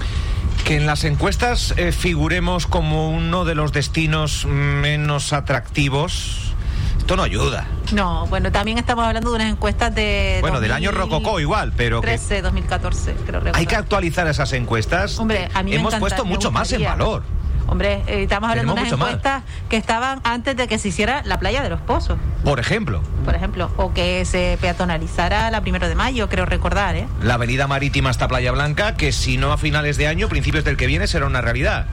Que 0.66 0.78
en 0.78 0.88
las 0.88 1.04
encuestas 1.04 1.76
eh, 1.78 1.92
figuremos 1.92 2.66
como 2.66 3.12
uno 3.12 3.46
de 3.46 3.54
los 3.54 3.72
destinos 3.72 4.48
menos 4.48 5.32
atractivos, 5.32 6.56
esto 6.98 7.16
no 7.16 7.22
ayuda. 7.22 7.68
No, 7.94 8.26
bueno, 8.26 8.52
también 8.52 8.80
estamos 8.80 9.06
hablando 9.06 9.30
de 9.30 9.36
unas 9.36 9.52
encuestas 9.52 9.94
de... 9.94 10.40
Bueno, 10.42 10.60
del 10.60 10.72
año 10.72 10.92
Rococó 10.92 11.40
igual, 11.40 11.72
pero... 11.78 12.02
13, 12.02 12.42
2014, 12.42 13.14
creo. 13.28 13.44
Hay 13.54 13.68
que 13.68 13.76
actualizar 13.76 14.26
esas 14.28 14.54
encuestas. 14.54 15.20
Hombre, 15.20 15.50
a 15.54 15.62
mí 15.62 15.76
Hemos 15.76 15.94
puesto 15.98 16.26
mucho 16.26 16.50
más 16.50 16.72
en 16.72 16.84
valor. 16.84 17.22
Hombre, 17.68 18.04
eh, 18.08 18.24
estamos 18.24 18.50
hablando 18.50 18.76
de 18.76 18.82
unas 18.82 18.94
encuestas 18.94 19.44
que 19.70 19.78
estaban 19.78 20.22
antes 20.24 20.56
de 20.56 20.68
que 20.68 20.78
se 20.78 20.90
hiciera 20.90 21.24
la 21.26 21.40
playa 21.40 21.64
de 21.64 21.70
los 21.70 21.82
pozos. 21.82 22.18
Por 22.44 22.60
ejemplo. 22.60 23.02
Por 23.24 23.36
ejemplo, 23.36 23.72
o 23.78 23.92
que 23.94 24.24
se 24.26 24.58
peatonalizara 24.62 25.50
la 25.50 25.62
primero 25.62 25.88
de 25.88 25.96
mayo, 25.96 26.30
creo 26.30 26.46
recordar, 26.46 26.96
¿eh? 26.96 27.08
La 27.24 27.36
avenida 27.36 27.66
marítima 27.68 28.12
hasta 28.12 28.28
Playa 28.28 28.52
Blanca, 28.52 28.96
que 28.96 29.12
si 29.12 29.38
no 29.38 29.52
a 29.52 29.58
finales 29.58 29.98
de 29.98 30.08
año, 30.08 30.30
principios 30.30 30.64
del 30.64 30.78
que 30.78 30.86
viene, 30.86 31.08
será 31.08 31.26
una 31.26 31.42
realidad. 31.42 31.88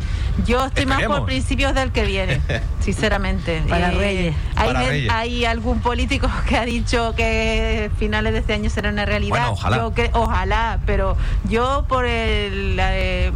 Yo 0.46 0.66
estoy 0.66 0.84
más 0.86 1.02
por 1.04 1.24
principios 1.24 1.74
del 1.74 1.90
que 1.90 2.04
viene, 2.04 2.40
sinceramente. 2.80 3.62
Para 3.68 3.90
Reyes. 3.90 4.34
Hay, 4.56 5.08
hay 5.08 5.44
algún 5.46 5.80
político 5.80 6.28
que 6.48 6.56
ha 6.56 6.64
dicho 6.64 7.14
que 7.16 7.90
finales 7.98 8.34
de 8.34 8.40
este 8.40 8.52
año 8.52 8.68
será 8.68 8.90
una 8.90 9.06
realidad. 9.06 9.30
Bueno, 9.30 9.52
ojalá. 9.52 9.90
ojalá, 10.12 10.80
pero 10.84 11.16
yo 11.48 11.86
por 11.88 12.04
el, 12.04 12.80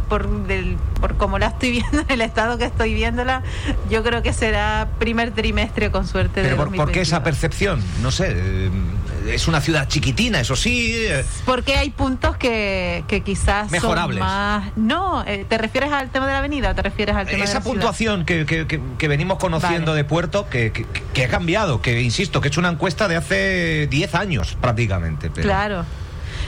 por, 0.07 0.45
del, 0.45 0.77
por 1.01 1.17
como 1.17 1.39
la 1.39 1.47
estoy 1.47 1.71
viendo 1.89 2.01
en 2.01 2.11
el 2.11 2.21
estado 2.27 2.57
que 2.57 2.65
estoy 2.65 2.93
viéndola, 2.93 3.43
yo 3.89 4.03
creo 4.03 4.21
que 4.21 4.33
será 4.33 4.87
primer 4.99 5.31
trimestre 5.31 5.91
con 5.91 6.07
suerte. 6.07 6.41
Pero 6.43 6.65
de 6.65 6.77
por, 6.77 6.91
qué 6.91 7.01
esa 7.01 7.23
percepción? 7.23 7.81
No 8.01 8.11
sé, 8.11 8.33
eh, 8.35 8.69
es 9.29 9.47
una 9.47 9.61
ciudad 9.61 9.87
chiquitina, 9.87 10.39
eso 10.39 10.55
sí. 10.55 10.93
Eh. 10.95 11.25
Porque 11.45 11.75
hay 11.75 11.89
puntos 11.89 12.37
que, 12.37 13.03
que 13.07 13.21
quizás 13.21 13.71
mejorables. 13.71 14.19
Son 14.19 14.27
más... 14.27 14.71
No, 14.75 15.23
eh, 15.25 15.45
¿te 15.47 15.57
refieres 15.57 15.91
al 15.91 16.09
tema 16.09 16.27
de 16.27 16.33
la 16.33 16.39
avenida 16.39 16.71
o 16.71 16.75
te 16.75 16.81
refieres 16.81 17.15
al 17.15 17.27
tema 17.27 17.43
Esa 17.43 17.59
de 17.59 17.59
la 17.59 17.63
puntuación 17.63 18.25
que, 18.25 18.45
que, 18.45 18.65
que, 18.65 19.07
venimos 19.07 19.37
conociendo 19.37 19.93
de 19.93 20.03
Puerto, 20.03 20.47
que, 20.49 20.85
ha 21.23 21.27
cambiado, 21.27 21.81
que 21.81 22.01
insisto, 22.01 22.41
que 22.41 22.47
hecho 22.47 22.59
una 22.59 22.69
encuesta 22.69 23.07
de 23.07 23.15
hace 23.15 23.87
10 23.87 24.15
años 24.15 24.57
prácticamente. 24.59 25.29
Claro. 25.29 25.85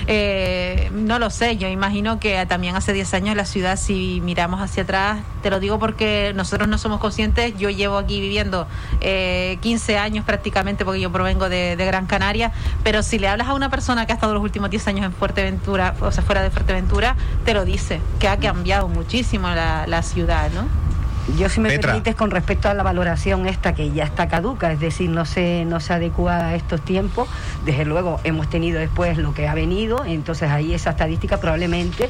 Eh, 0.08 0.90
no 0.94 1.20
lo 1.20 1.30
sé, 1.30 1.58
yo 1.58 1.68
imagino 1.68 2.20
que 2.20 2.46
también 2.46 2.76
hace 2.76 2.94
10 2.94 3.14
años 3.14 3.36
la 3.36 3.46
ciudad, 3.46 3.78
si 3.78 4.22
miramos 4.24 4.62
hacia 4.62 4.84
atrás, 4.84 5.20
te 5.42 5.50
lo 5.50 5.60
digo 5.60 5.80
porque 5.80 6.34
nosotros 6.36 6.68
no 6.68 6.78
somos 6.78 7.00
conscientes, 7.00 7.58
yo 7.58 7.70
llevo 7.70 7.98
aquí 7.98 8.20
viviendo 8.20 8.68
eh, 9.02 9.58
15 9.62 9.98
años 9.98 10.26
prácticamente 10.26 10.86
porque 10.86 11.02
yo 11.02 11.12
provengo 11.12 11.50
de, 11.50 11.76
Gran 11.90 12.06
Canaria, 12.06 12.52
pero 12.84 13.02
si 13.02 13.18
le 13.18 13.28
hablas 13.28 13.48
a 13.48 13.54
una 13.54 13.70
persona 13.70 14.06
que 14.06 14.12
ha 14.12 14.16
estado 14.16 14.34
los 14.34 14.44
últimos 14.44 14.70
10 14.70 14.88
años 14.90 15.06
en 15.06 15.14
Fuerteventura, 15.14 15.96
o 16.02 16.12
sea, 16.12 16.24
fuera 16.24 16.44
de 16.44 16.52
Fuerteventura, 16.52 17.16
te 17.46 17.54
lo 17.54 17.66
dice, 17.66 18.00
que 18.20 18.28
ha 18.28 18.38
cambiado 18.38 18.88
muchísimo 18.88 19.48
la, 19.50 19.88
la 19.88 20.04
ciudad, 20.04 20.52
¿no? 20.52 20.89
Yo, 21.38 21.50
si 21.50 21.60
me 21.60 21.78
permites, 21.78 22.16
con 22.16 22.32
respecto 22.32 22.70
a 22.70 22.74
la 22.74 22.84
valoración 22.84 23.48
esta 23.48 23.74
que 23.74 23.92
ya 23.92 24.04
está 24.04 24.28
caduca, 24.28 24.72
es 24.72 24.80
decir, 24.80 25.10
no 25.10 25.26
se, 25.26 25.66
no 25.66 25.80
se 25.80 25.94
adecua 25.94 26.48
a 26.48 26.56
estos 26.56 26.82
tiempos, 26.82 27.28
desde 27.66 27.86
luego 27.86 28.20
hemos 28.24 28.50
tenido 28.50 28.80
después 28.80 29.18
lo 29.18 29.34
que 29.34 29.48
ha 29.48 29.54
venido, 29.54 30.04
entonces 30.06 30.50
ahí 30.50 30.74
esa 30.74 30.92
estadística 30.92 31.38
probablemente 31.38 32.10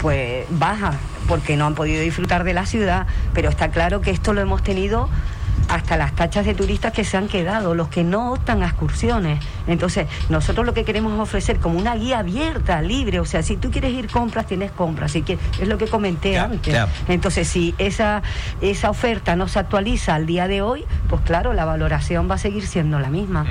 pues 0.00 0.46
baja, 0.50 0.94
porque 1.26 1.56
no 1.56 1.66
han 1.66 1.74
podido 1.74 2.00
disfrutar 2.02 2.44
de 2.44 2.54
la 2.54 2.66
ciudad, 2.66 3.06
pero 3.34 3.48
está 3.48 3.70
claro 3.70 4.00
que 4.00 4.12
esto 4.12 4.32
lo 4.32 4.40
hemos 4.40 4.62
tenido 4.62 5.08
hasta 5.68 5.96
las 5.96 6.14
tachas 6.14 6.46
de 6.46 6.54
turistas 6.54 6.92
que 6.92 7.04
se 7.04 7.16
han 7.16 7.28
quedado, 7.28 7.74
los 7.74 7.88
que 7.88 8.04
no 8.04 8.32
optan 8.32 8.62
a 8.62 8.66
excursiones. 8.66 9.44
Entonces, 9.66 10.06
nosotros 10.28 10.64
lo 10.64 10.74
que 10.74 10.84
queremos 10.84 11.12
es 11.14 11.20
ofrecer 11.20 11.58
como 11.58 11.78
una 11.78 11.94
guía 11.94 12.20
abierta, 12.20 12.80
libre, 12.82 13.20
o 13.20 13.24
sea, 13.24 13.42
si 13.42 13.56
tú 13.56 13.70
quieres 13.70 13.92
ir 13.92 14.08
compras, 14.08 14.46
tienes 14.46 14.70
compras, 14.70 15.10
así 15.10 15.22
que 15.22 15.38
es 15.60 15.68
lo 15.68 15.78
que 15.78 15.86
comenté 15.86 16.38
antes. 16.38 16.74
Entonces, 17.08 17.48
si 17.48 17.74
esa, 17.78 18.22
esa 18.60 18.90
oferta 18.90 19.36
no 19.36 19.48
se 19.48 19.58
actualiza 19.58 20.14
al 20.14 20.26
día 20.26 20.48
de 20.48 20.62
hoy, 20.62 20.84
pues 21.08 21.22
claro, 21.22 21.52
la 21.52 21.64
valoración 21.64 22.30
va 22.30 22.36
a 22.36 22.38
seguir 22.38 22.66
siendo 22.66 22.98
la 22.98 23.10
misma. 23.10 23.46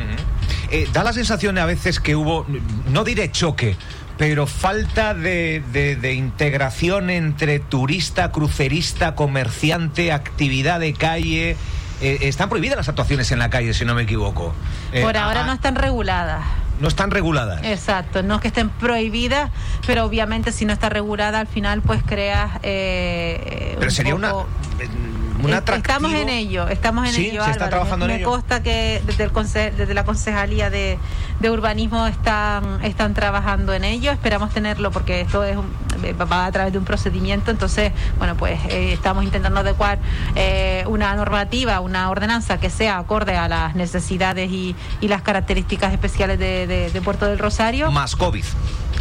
Eh, 0.69 0.87
da 0.91 1.03
la 1.03 1.13
sensación 1.13 1.57
a 1.57 1.65
veces 1.65 1.99
que 1.99 2.15
hubo, 2.15 2.45
no 2.91 3.03
diré 3.03 3.31
choque, 3.31 3.75
pero 4.17 4.47
falta 4.47 5.13
de, 5.13 5.61
de, 5.71 6.13
integración 6.13 7.09
entre 7.09 7.59
turista, 7.59 8.31
crucerista, 8.31 9.15
comerciante, 9.15 10.11
actividad 10.11 10.79
de 10.79 10.93
calle. 10.93 11.55
Eh, 12.01 12.19
están 12.21 12.49
prohibidas 12.49 12.77
las 12.77 12.89
actuaciones 12.89 13.31
en 13.31 13.39
la 13.39 13.49
calle, 13.49 13.73
si 13.73 13.85
no 13.85 13.95
me 13.95 14.03
equivoco. 14.03 14.53
Eh, 14.91 15.01
Por 15.01 15.17
ahora 15.17 15.45
no 15.45 15.53
están 15.53 15.75
reguladas. 15.75 16.43
No 16.79 16.87
están 16.87 17.09
reguladas. 17.09 17.63
Exacto, 17.63 18.21
no 18.21 18.35
es 18.35 18.41
que 18.41 18.49
estén 18.49 18.69
prohibidas, 18.69 19.49
pero 19.87 20.05
obviamente 20.05 20.51
si 20.51 20.65
no 20.65 20.73
está 20.73 20.89
regulada 20.89 21.39
al 21.39 21.47
final 21.47 21.81
pues 21.81 22.03
creas... 22.05 22.51
Eh, 22.61 23.75
pero 23.79 23.89
sería 23.89 24.13
una 24.13 24.31
Estamos 25.45 26.13
en 26.13 26.29
ello, 26.29 26.67
estamos 26.67 27.09
en 27.09 27.21
ello. 27.21 27.43
Se 27.43 27.51
está 27.51 27.69
trabajando 27.69 28.07
me, 28.07 28.13
en 28.13 28.19
ello. 28.19 28.29
Me 28.29 28.31
consta 28.31 28.63
que 28.63 29.01
desde, 29.05 29.23
el 29.23 29.31
desde 29.77 29.93
la 29.93 30.03
Concejalía 30.03 30.69
de, 30.69 30.97
Urbanismo 31.43 32.07
están, 32.07 32.83
están 32.83 33.13
trabajando 33.13 33.73
en 33.73 33.83
ello. 33.83 34.11
Esperamos 34.11 34.51
tenerlo 34.51 34.91
porque 34.91 35.21
esto 35.21 35.43
es 35.43 35.57
va 36.13 36.45
a 36.45 36.51
través 36.51 36.73
de 36.73 36.79
un 36.79 36.85
procedimiento. 36.85 37.51
Entonces, 37.51 37.91
bueno, 38.17 38.35
pues 38.35 38.59
eh, 38.69 38.93
estamos 38.93 39.23
intentando 39.23 39.59
adecuar 39.59 39.99
eh, 40.35 40.83
una 40.87 41.15
normativa, 41.15 41.79
una 41.79 42.09
ordenanza 42.09 42.59
que 42.59 42.69
sea 42.69 42.97
acorde 42.97 43.35
a 43.35 43.47
las 43.47 43.75
necesidades 43.75 44.51
y, 44.51 44.75
y 45.01 45.07
las 45.07 45.21
características 45.21 45.93
especiales 45.93 46.39
de, 46.39 46.67
de 46.67 47.01
Puerto 47.01 47.25
del 47.25 47.39
Rosario. 47.39 47.91
Más 47.91 48.15
COVID. 48.15 48.45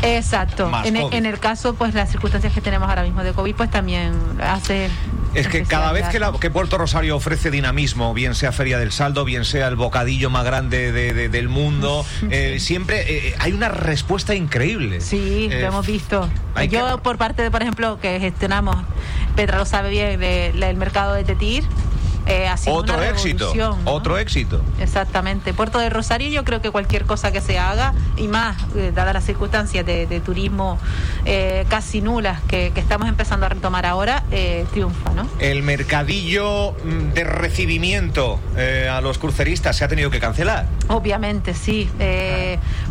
Exacto. 0.03 0.71
En, 0.85 0.97
en, 0.97 1.27
el 1.27 1.39
caso, 1.39 1.75
pues 1.75 1.95
las 1.95 2.11
circunstancias 2.11 2.53
que 2.53 2.61
tenemos 2.61 2.89
ahora 2.89 3.03
mismo 3.03 3.23
de 3.23 3.33
COVID, 3.33 3.55
pues 3.55 3.71
también 3.71 4.13
hace... 4.43 4.91
Es 5.37 5.49
que 5.49 5.63
cada 5.65 5.93
vez 5.93 6.09
que, 6.09 6.19
la, 6.19 6.33
que, 6.33 6.51
Puerto 6.51 6.79
Rosario 6.79 7.17
ofrece 7.17 7.51
dinamismo, 7.51 8.15
bien 8.15 8.35
sea 8.35 8.53
Feria 8.53 8.79
del 8.79 8.93
Saldo, 8.93 9.25
bien 9.25 9.45
sea 9.45 9.69
el 9.69 9.77
bocadillo 9.77 10.31
más 10.31 10.45
grande 10.45 10.93
del 10.93 11.49
mundo, 11.49 12.05
eh, 12.31 12.59
siempre 12.61 13.29
eh, 13.29 13.35
hay 13.39 13.53
una 13.53 13.69
respuesta 13.69 14.35
increíble. 14.35 15.01
Sí, 15.01 15.49
lo 15.51 15.57
eh, 15.57 15.65
hemos 15.65 15.87
visto. 15.87 16.29
Yo, 16.71 16.99
por 17.03 17.19
parte 17.19 17.43
de, 17.43 17.51
por 17.51 17.63
ejemplo, 17.63 17.99
que 18.01 18.19
gestionamos, 18.19 18.77
Petra 19.35 19.59
lo 19.59 19.67
sabe 19.67 19.91
bien, 19.91 20.19
del 20.19 20.77
mercado 20.77 21.15
de 21.15 21.25
Tetir, 21.25 21.65
eh, 22.27 22.49
otro 22.67 23.01
éxito, 23.03 23.53
otro 23.85 24.19
éxito. 24.19 24.61
Exactamente. 24.81 25.55
Puerto 25.55 25.79
de 25.79 25.91
Rosario, 25.91 26.29
yo 26.29 26.45
creo 26.45 26.61
que 26.61 26.71
cualquier 26.71 27.05
cosa 27.05 27.31
que 27.31 27.41
se 27.41 27.59
haga, 27.59 27.95
y 28.17 28.27
más, 28.27 28.57
eh, 28.75 28.91
dadas 28.93 29.15
las 29.15 29.25
circunstancias 29.25 29.87
de, 29.87 30.21
turismo 30.25 30.79
eh, 31.25 31.67
casi 31.69 32.01
nulas 32.01 32.41
que, 32.49 32.73
estamos 32.75 33.09
empezando 33.09 33.47
a 33.47 33.49
retomar 33.49 33.87
ahora, 33.87 34.25
triunfa, 34.73 35.13
¿no? 35.13 35.29
El 35.39 35.63
mercadillo 35.63 36.73
mm, 36.73 37.13
de 37.15 37.25
recibimiento 37.25 38.41
a 38.91 39.01
los 39.01 39.19
cruceristas 39.19 39.77
se 39.77 39.85
ha 39.85 39.89
tenido 39.89 40.11
que 40.11 40.21
cancelar. 40.21 40.67
Obviamente, 40.89 41.55
sí. 41.55 41.89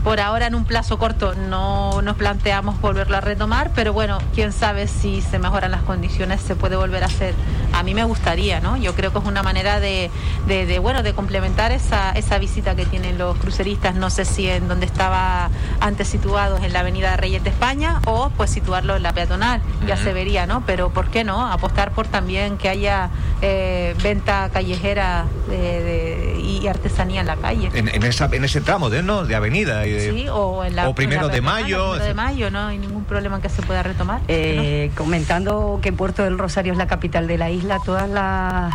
Por 0.04 0.20
ahora, 0.20 0.48
en 0.48 0.56
un 0.56 0.66
plazo 0.66 0.98
corto, 0.98 1.36
no 1.36 2.02
nos 2.02 2.16
planteamos 2.16 2.80
volverlo 2.80 3.18
a 3.18 3.22
retomar, 3.22 3.72
pero 3.76 3.92
bueno, 3.92 4.20
quién 4.34 4.52
sabe 4.52 4.88
si 4.88 5.22
se 5.22 5.40
mejoran 5.40 5.72
las 5.72 5.82
condiciones, 5.82 6.42
se 6.42 6.56
puede 6.56 6.76
volver 6.76 7.04
a 7.04 7.08
hacer. 7.08 7.34
A 7.74 7.84
mí 7.84 7.94
me 7.94 8.04
gustaría, 8.04 8.60
¿no? 8.60 8.78
Yo 8.78 8.96
creo 8.96 9.12
que 9.12 9.18
una 9.26 9.44
manera 9.44 9.80
de, 9.80 10.10
de, 10.48 10.80
bueno, 10.80 11.04
de 11.04 11.14
complementar 11.14 11.72
esa, 11.72 12.12
esa 12.12 12.38
visita 12.38 12.76
que 12.76 12.86
tienen 12.86 13.18
los 13.18 13.38
cruceristas, 13.38 13.96
no 13.96 14.10
sé 14.10 14.24
si 14.24 14.50
en 14.50 14.68
donde 14.68 14.86
estaba 14.86 15.50
antes 15.80 16.08
situados 16.08 16.64
en 16.64 16.72
la 16.72 16.82
Avenida 16.82 17.18
Reyes 17.18 17.44
de 17.44 17.50
España 17.50 18.02
o 18.06 18.30
pues 18.38 18.52
situarlo 18.52 18.96
en 18.96 19.04
la 19.04 19.14
peatonal, 19.14 19.62
ya 19.88 19.98
se 19.98 20.14
vería, 20.14 20.46
¿no? 20.46 20.64
Pero 20.66 20.90
¿por 20.92 21.10
qué 21.10 21.24
no? 21.26 21.46
Apostar 21.52 21.92
por 21.92 22.08
también 22.08 22.58
que 22.58 22.70
haya 22.70 23.10
eh, 23.42 23.96
venta 24.02 24.50
callejera 24.54 25.26
y 25.52 26.68
artesanía 26.68 27.22
en 27.22 27.28
la 27.28 27.36
calle. 27.36 27.70
En, 27.74 28.04
esa, 28.04 28.30
en 28.32 28.44
ese 28.44 28.62
tramo 28.62 28.90
de, 28.90 29.04
¿no? 29.04 29.26
de 29.26 29.36
avenida. 29.36 29.84
sí, 29.84 30.28
o 30.30 30.64
en 30.64 30.76
la... 30.76 30.94
primero 30.94 31.28
de 31.28 31.42
mayo. 31.42 31.92
Primero 31.92 32.06
de 32.06 32.14
mayo, 32.14 32.52
no 32.52 32.68
hay 32.68 32.78
ningún 32.78 33.04
problema 33.04 33.38
en 33.38 33.42
que 33.42 33.50
se 33.50 33.62
pueda 33.62 33.84
retomar. 33.84 34.22
Eh, 34.28 34.92
comentando 34.96 35.80
que 35.82 35.92
Puerto 35.92 36.24
del 36.24 36.38
Rosario 36.38 36.72
es 36.72 36.78
la 36.78 36.88
capital 36.88 37.28
de 37.28 37.38
la 37.38 37.50
isla, 37.50 37.80
todas 37.84 38.10
las 38.10 38.74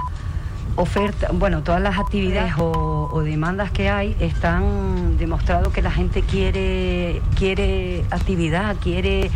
oferta, 0.77 1.29
bueno, 1.33 1.63
todas 1.63 1.81
las 1.81 1.99
actividades 1.99 2.55
o, 2.59 3.21
demandas 3.25 3.71
que 3.71 3.91
hay 3.91 4.17
están 4.21 5.19
demostrado 5.19 5.73
que 5.73 5.83
la 5.83 5.91
gente 5.91 6.23
quiere, 6.23 7.21
quiere 7.37 8.05
actividad, 8.11 8.77
quiere 8.77 9.31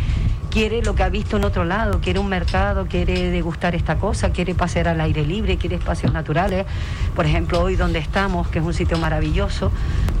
quiere 0.55 0.81
lo 0.81 0.95
que 0.95 1.03
ha 1.03 1.09
visto 1.09 1.35
en 1.35 1.43
otro 1.43 1.65
lado, 1.65 1.99
quiere 1.99 2.17
un 2.17 2.29
mercado, 2.29 2.85
quiere 2.87 3.29
degustar 3.29 3.75
esta 3.75 3.97
cosa, 3.97 4.29
quiere 4.29 4.55
pasear 4.55 4.87
al 4.87 5.01
aire 5.01 5.25
libre, 5.25 5.57
quiere 5.57 5.75
espacios 5.75 6.13
naturales. 6.13 6.65
Por 7.13 7.25
ejemplo, 7.25 7.59
hoy 7.59 7.75
donde 7.75 7.99
estamos, 7.99 8.47
que 8.47 8.59
es 8.59 8.65
un 8.65 8.73
sitio 8.73 8.97
maravilloso, 8.97 9.69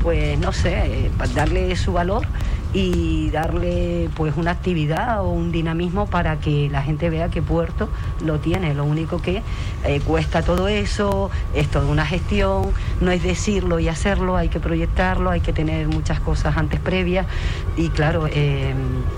pues 0.03 0.37
no 0.37 0.51
sé, 0.51 1.05
eh, 1.05 1.11
darle 1.33 1.73
su 1.77 1.93
valor 1.93 2.27
y 2.75 3.29
darle 3.29 4.09
pues 4.15 4.35
una 4.35 4.51
actividad 4.51 5.21
o 5.21 5.29
un 5.29 5.53
dinamismo 5.53 6.07
para 6.07 6.41
que 6.41 6.69
la 6.69 6.81
gente 6.81 7.09
vea 7.09 7.29
que 7.29 7.41
Puerto 7.41 7.87
lo 8.21 8.39
tiene. 8.39 8.73
Lo 8.73 8.83
único 8.83 9.21
que 9.21 9.41
eh, 9.85 10.01
cuesta 10.01 10.41
todo 10.41 10.67
eso, 10.67 11.31
es 11.53 11.69
toda 11.69 11.85
una 11.85 12.05
gestión, 12.05 12.65
no 12.99 13.11
es 13.11 13.23
decirlo 13.23 13.79
y 13.79 13.87
hacerlo, 13.87 14.35
hay 14.35 14.49
que 14.49 14.59
proyectarlo, 14.59 15.29
hay 15.29 15.39
que 15.39 15.53
tener 15.53 15.87
muchas 15.87 16.19
cosas 16.19 16.57
antes 16.57 16.81
previas 16.81 17.25
y 17.77 17.87
claro, 17.89 18.27
eh, 18.27 18.73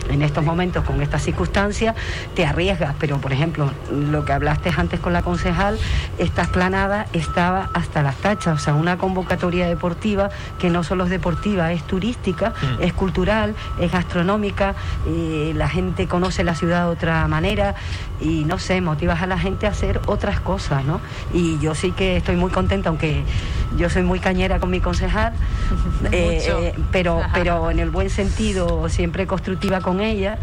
en 0.10 0.22
estos 0.22 0.46
momentos 0.46 0.84
con 0.84 1.02
estas 1.02 1.24
circunstancias 1.24 1.96
te 2.36 2.46
arriesgas, 2.46 2.94
pero 3.00 3.18
por 3.18 3.34
ejemplo, 3.34 3.72
lo 3.92 4.24
que 4.24 4.34
hablaste 4.34 4.72
antes 4.78 5.00
con 5.00 5.14
la 5.14 5.24
concejal, 5.24 5.80
esta 6.20 6.44
esplanada 6.44 7.08
estaba 7.12 7.72
hasta 7.74 8.04
las 8.04 8.18
tachas, 8.18 8.62
o 8.62 8.64
sea, 8.64 8.76
una 8.76 9.00
convocatoria 9.00 9.68
deportiva 9.68 10.30
que 10.60 10.70
no 10.70 10.84
solo 10.84 11.06
es 11.06 11.10
deportiva, 11.10 11.72
es 11.72 11.82
turística, 11.88 12.50
mm. 12.50 12.84
es 12.84 12.94
cultural, 12.94 13.47
es 13.80 13.92
gastronómica, 13.92 14.76
y 15.06 15.54
la 15.54 15.70
gente 15.70 16.08
conoce 16.08 16.44
la 16.44 16.56
ciudad 16.56 16.86
de 16.86 16.92
otra 16.92 17.28
manera 17.28 17.76
y 18.20 18.46
no 18.46 18.58
sé, 18.58 18.82
motivas 18.82 19.22
a 19.22 19.28
la 19.28 19.38
gente 19.38 19.68
a 19.68 19.70
hacer 19.70 20.02
otras 20.08 20.40
cosas, 20.40 20.84
¿no? 20.86 21.00
Y 21.34 21.60
yo 21.60 21.76
sí 21.76 21.92
que 21.92 22.18
estoy 22.18 22.36
muy 22.36 22.52
contenta, 22.52 22.90
aunque 22.90 23.24
yo 23.78 23.90
soy 23.90 24.04
muy 24.04 24.20
cañera 24.20 24.60
con 24.60 24.72
mi 24.72 24.80
concejal, 24.80 25.34
eh, 26.12 26.44
eh, 26.48 26.74
pero, 26.92 27.22
pero 27.34 27.70
en 27.70 27.80
el 27.80 27.90
buen 27.90 28.10
sentido, 28.10 28.90
siempre 28.90 29.28
constructiva 29.28 29.82
con 29.82 30.02
ella, 30.02 30.38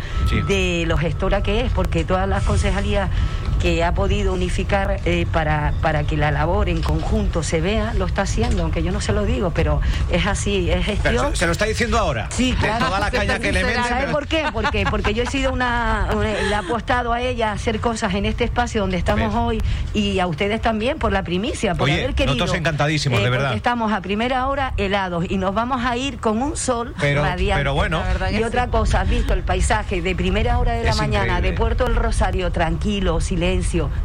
de 0.46 0.84
lo 0.86 0.96
gestora 0.96 1.42
que 1.42 1.62
es, 1.62 1.72
porque 1.72 2.04
todas 2.04 2.28
las 2.28 2.44
concejalías 2.44 3.10
que 3.64 3.82
ha 3.82 3.94
podido 3.94 4.34
unificar 4.34 5.00
eh, 5.06 5.24
para, 5.32 5.72
para 5.80 6.04
que 6.04 6.18
la 6.18 6.30
labor 6.30 6.68
en 6.68 6.82
conjunto 6.82 7.42
se 7.42 7.62
vea, 7.62 7.94
lo 7.94 8.04
está 8.04 8.20
haciendo, 8.20 8.62
aunque 8.62 8.82
yo 8.82 8.92
no 8.92 9.00
se 9.00 9.14
lo 9.14 9.24
digo, 9.24 9.52
pero 9.54 9.80
es 10.10 10.26
así, 10.26 10.70
es 10.70 10.84
gestión. 10.84 11.34
se, 11.34 11.46
lo 11.46 11.52
está 11.52 11.64
diciendo 11.64 11.96
ahora. 11.96 12.28
Sí, 12.30 12.54
claro. 12.60 12.84
toda 12.84 13.00
la 13.00 13.10
caña 13.10 13.38
que 13.38 13.52
le 13.52 13.62
¿Sabe 13.62 14.12
por 14.12 14.26
qué? 14.26 14.44
Porque, 14.52 14.84
porque 14.90 15.14
yo 15.14 15.22
he 15.22 15.26
sido 15.26 15.50
una, 15.50 16.10
le 16.20 16.50
he 16.50 16.54
apostado 16.54 17.14
a 17.14 17.22
ella 17.22 17.52
a 17.52 17.52
hacer 17.52 17.80
cosas 17.80 18.12
en 18.12 18.26
este 18.26 18.44
espacio 18.44 18.82
donde 18.82 18.98
estamos 18.98 19.34
hoy 19.34 19.62
y 19.94 20.18
a 20.18 20.26
ustedes 20.26 20.60
también 20.60 20.98
por 20.98 21.10
la 21.10 21.22
primicia, 21.22 21.74
por 21.74 21.90
haber 21.90 22.14
querido. 22.14 22.34
Nosotros 22.34 22.58
encantadísimos, 22.58 23.18
de 23.20 23.28
eh, 23.28 23.30
verdad. 23.30 23.54
Estamos 23.54 23.94
a 23.94 24.02
primera 24.02 24.46
hora 24.46 24.74
helados 24.76 25.24
y 25.26 25.38
nos 25.38 25.54
vamos 25.54 25.82
a 25.82 25.96
ir 25.96 26.18
con 26.18 26.42
un 26.42 26.58
sol 26.58 26.94
pero, 27.00 27.22
radiante. 27.22 27.60
Pero 27.60 27.72
bueno. 27.72 28.02
Y 28.30 28.42
otra 28.42 28.66
cosa, 28.66 29.00
has 29.00 29.08
visto 29.08 29.32
el 29.32 29.42
paisaje 29.42 30.02
de 30.02 30.14
primera 30.14 30.58
hora 30.58 30.72
de 30.72 30.84
la 30.84 30.94
mañana 30.96 31.40
de 31.40 31.54
Puerto 31.54 31.84
del 31.84 31.96
Rosario, 31.96 32.52
tranquilo, 32.52 33.22
silencio 33.22 33.53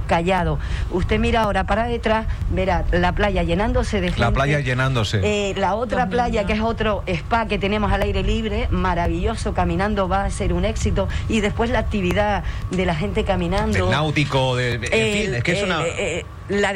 callado. 0.07 0.59
Usted 0.91 1.19
mira 1.19 1.41
ahora 1.41 1.65
para 1.65 1.85
detrás, 1.85 2.27
verá 2.51 2.85
la 2.91 3.13
playa 3.13 3.43
llenándose 3.43 4.01
de 4.01 4.07
gente. 4.07 4.21
La 4.21 4.31
playa 4.31 4.59
llenándose. 4.59 5.21
Eh, 5.23 5.53
la 5.57 5.75
otra 5.75 6.09
playa, 6.09 6.45
que 6.45 6.53
es 6.53 6.61
otro 6.61 7.03
spa 7.07 7.47
que 7.47 7.57
tenemos 7.57 7.91
al 7.91 8.01
aire 8.01 8.23
libre, 8.23 8.67
maravilloso, 8.71 9.53
caminando 9.53 10.07
va 10.07 10.25
a 10.25 10.31
ser 10.31 10.53
un 10.53 10.65
éxito. 10.65 11.07
Y 11.27 11.41
después 11.41 11.69
la 11.69 11.79
actividad 11.79 12.43
de 12.71 12.85
la 12.85 12.95
gente 12.95 13.23
caminando. 13.23 13.85
El 13.85 13.91
náutico, 13.91 14.55
de, 14.55 14.73
en 14.75 14.81
fin, 14.81 15.35
es 15.35 15.43
que 15.43 15.51
es 15.53 15.63
una... 15.63 15.83
Eh, 15.85 16.25
la, 16.49 16.73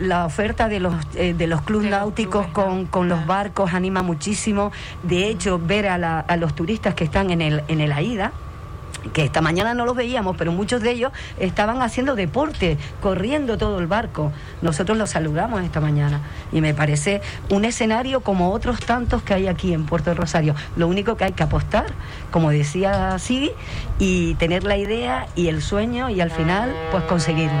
la 0.00 0.26
oferta 0.26 0.68
de 0.68 0.80
los, 0.80 0.94
eh, 1.14 1.34
de 1.34 1.46
los 1.46 1.62
clubes 1.62 1.88
náuticos 1.88 2.48
con, 2.48 2.86
con, 2.86 3.08
los 3.08 3.24
barcos 3.26 3.72
anima 3.74 4.02
muchísimo. 4.02 4.72
De 5.02 5.28
hecho, 5.28 5.58
ver 5.58 5.86
a, 5.86 6.20
a 6.20 6.36
los 6.36 6.54
turistas 6.54 6.94
que 6.94 7.04
están 7.04 7.30
en 7.30 7.42
el, 7.42 7.62
en 7.68 7.80
el 7.80 7.92
AIDA, 7.92 8.32
que 9.12 9.24
esta 9.24 9.40
mañana 9.40 9.74
no 9.74 9.84
los 9.84 9.96
veíamos, 9.96 10.36
pero 10.36 10.52
muchos 10.52 10.82
de 10.82 10.90
ellos 10.90 11.12
estaban 11.38 11.82
haciendo 11.82 12.14
deporte, 12.14 12.78
corriendo 13.00 13.58
todo 13.58 13.78
el 13.78 13.86
barco. 13.86 14.32
Nosotros 14.62 14.96
los 14.98 15.10
saludamos 15.10 15.62
esta 15.62 15.80
mañana 15.80 16.20
y 16.52 16.60
me 16.60 16.74
parece 16.74 17.20
un 17.50 17.64
escenario 17.64 18.20
como 18.20 18.52
otros 18.52 18.80
tantos 18.80 19.22
que 19.22 19.34
hay 19.34 19.48
aquí 19.48 19.72
en 19.72 19.86
Puerto 19.86 20.12
Rosario. 20.14 20.54
Lo 20.76 20.88
único 20.88 21.16
que 21.16 21.24
hay 21.24 21.32
que 21.32 21.42
apostar, 21.42 21.86
como 22.30 22.50
decía 22.50 23.18
Sigi, 23.18 23.52
y 23.98 24.34
tener 24.34 24.64
la 24.64 24.76
idea 24.76 25.26
y 25.34 25.48
el 25.48 25.62
sueño 25.62 26.10
y 26.10 26.20
al 26.20 26.30
final 26.30 26.74
pues 26.90 27.04
conseguirlo. 27.04 27.60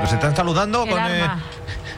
Nos 0.00 0.12
están 0.12 0.36
saludando 0.36 0.86
con... 0.86 0.98
Eh, 0.98 1.26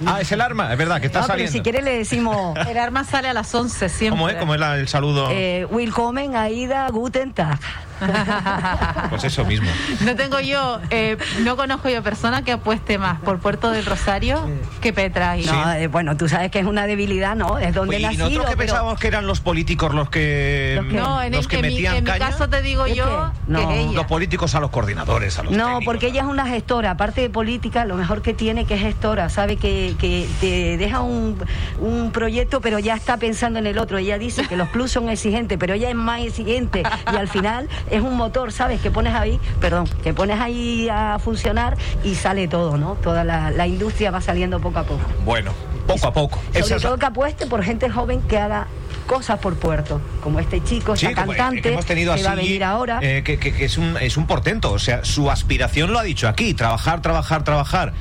ah, 0.07 0.21
es 0.21 0.33
el 0.33 0.41
arma, 0.41 0.73
es 0.73 0.79
verdad, 0.79 1.01
que 1.01 1.07
está 1.07 1.23
saliendo. 1.23 1.53
si 1.53 1.61
quiere 1.61 1.83
le 1.83 1.99
decimos... 1.99 2.57
El 2.69 2.79
arma 2.79 3.05
sale 3.05 3.29
a 3.29 3.35
las 3.35 3.55
11 3.55 3.89
siempre. 3.89 4.11
¿Cómo 4.11 4.29
es? 4.29 4.37
¿Cómo 4.37 4.55
es 4.55 4.61
el 4.61 4.89
saludo? 4.89 5.29
Eh, 5.31 5.67
willkommen, 5.71 6.37
Aida, 6.37 6.89
guten 6.89 7.33
Tag. 7.33 7.59
Pues 9.11 9.25
eso 9.25 9.45
mismo. 9.45 9.69
No 10.05 10.15
tengo 10.15 10.41
yo, 10.41 10.81
eh, 10.91 11.17
no 11.41 11.57
conozco 11.57 11.89
yo 11.89 12.03
persona 12.03 12.43
que 12.43 12.53
apueste 12.53 12.99
más 12.99 13.21
por 13.21 13.39
Puerto 13.41 13.71
del 13.71 13.85
Rosario 13.85 14.49
que 14.81 14.93
Petra. 14.93 15.37
No, 15.37 15.73
eh, 15.73 15.89
bueno, 15.89 16.17
tú 16.17 16.29
sabes 16.29 16.51
que 16.51 16.61
es 16.61 16.67
una 16.67 16.87
debilidad, 16.87 17.35
¿no? 17.35 17.59
Es 17.59 17.75
donde 17.75 17.97
Oye, 17.97 18.13
¿Y 18.13 18.17
nosotros 18.17 18.47
que 18.51 18.57
pensábamos 18.57 18.99
que 18.99 19.09
eran 19.09 19.27
los 19.27 19.41
políticos 19.41 19.95
los 19.95 20.11
que, 20.11 20.81
no, 20.91 21.23
en, 21.23 21.33
que 21.47 21.63
metían 21.63 21.97
en 21.97 22.05
mi 22.05 22.11
caso 22.11 22.49
te 22.49 22.63
digo 22.63 22.87
yo 22.87 23.33
que 23.47 23.91
los 23.93 24.07
políticos 24.07 24.55
a 24.55 24.61
los 24.61 24.71
coordinadores, 24.71 25.39
a 25.39 25.43
los 25.43 25.53
No, 25.53 25.81
porque 25.85 26.09
ella 26.09 26.23
es 26.23 26.29
una 26.29 26.47
gestora, 26.47 26.93
aparte 26.93 27.21
de 27.21 27.31
política, 27.31 27.85
lo 27.85 27.97
mejor 27.97 28.23
que 28.23 28.35
tiene 28.35 28.65
que 28.65 28.75
es 28.75 28.81
gestora, 28.81 29.29
sabe 29.29 29.57
que, 29.57 29.95
que 29.99 30.29
te 30.41 30.77
deja 30.77 31.01
un, 31.01 31.37
un 31.79 32.13
proyecto, 32.13 32.61
pero 32.61 32.79
ya 32.79 32.95
está 32.95 33.17
pensando 33.17 33.59
en 33.59 33.67
el 33.67 33.79
otro. 33.79 33.99
Ella 33.99 34.19
dice 34.19 34.47
que 34.47 34.57
los 34.57 34.69
plus 34.69 34.93
son 34.93 35.09
exigentes, 35.09 35.59
pero 35.59 35.75
ella 35.75 35.89
es 35.89 35.95
más 35.95 36.21
exigente. 36.23 36.83
Y 37.13 37.17
al 37.17 37.29
final 37.29 37.69
es 37.90 38.03
un 38.03 38.16
motor, 38.16 38.53
¿sabes? 38.53 38.81
Que 38.81 38.90
pones 38.90 39.14
ahí, 39.14 39.38
perdón, 39.61 39.88
que 40.03 40.14
pones 40.14 40.40
ahí 40.40 40.88
a 40.90 41.18
funcionar 41.18 41.76
y 42.05 42.14
sale 42.14 42.48
todo, 42.48 42.76
¿no? 42.76 42.94
Toda 42.94 43.24
la, 43.24 43.66
industria 43.66 44.11
va 44.11 44.20
saliendo 44.20 44.61
poco 44.61 44.81
a 44.81 44.85
poco. 44.85 45.03
Bueno, 45.24 45.53
poco 45.87 46.07
a 46.07 46.12
poco. 46.12 46.40
Sobre 46.53 46.81
todo 46.81 46.98
que 46.98 47.07
apueste 47.07 47.46
por 47.46 47.62
gente 47.62 47.88
joven 47.88 48.20
que 48.22 48.38
haga 48.38 48.66
cosas 49.07 49.38
por 49.38 49.57
Puerto, 49.57 50.00
como 50.22 50.38
este 50.38 50.62
chico, 50.62 50.94
esta 50.94 51.12
cantante 51.12 51.62
que, 51.62 51.72
hemos 51.72 51.87
tenido 51.87 52.14
va 52.16 52.33
a 52.33 52.35
venir 52.35 52.62
ahora. 52.64 53.00
Eh, 53.03 53.22
que, 53.24 53.38
que, 53.38 53.64
es, 53.64 53.76
un, 53.76 53.96
es 53.96 54.16
un 54.16 54.26
portento, 54.26 54.72
o 54.72 54.79
sea, 54.79 55.05
su 55.05 55.31
aspiración 55.31 55.92
lo 55.92 55.98
ha 55.98 56.03
dicho 56.03 56.29
aquí, 56.29 56.55
trabajar, 56.55 57.03
trabajar, 57.03 57.42
trabajar 57.44 57.92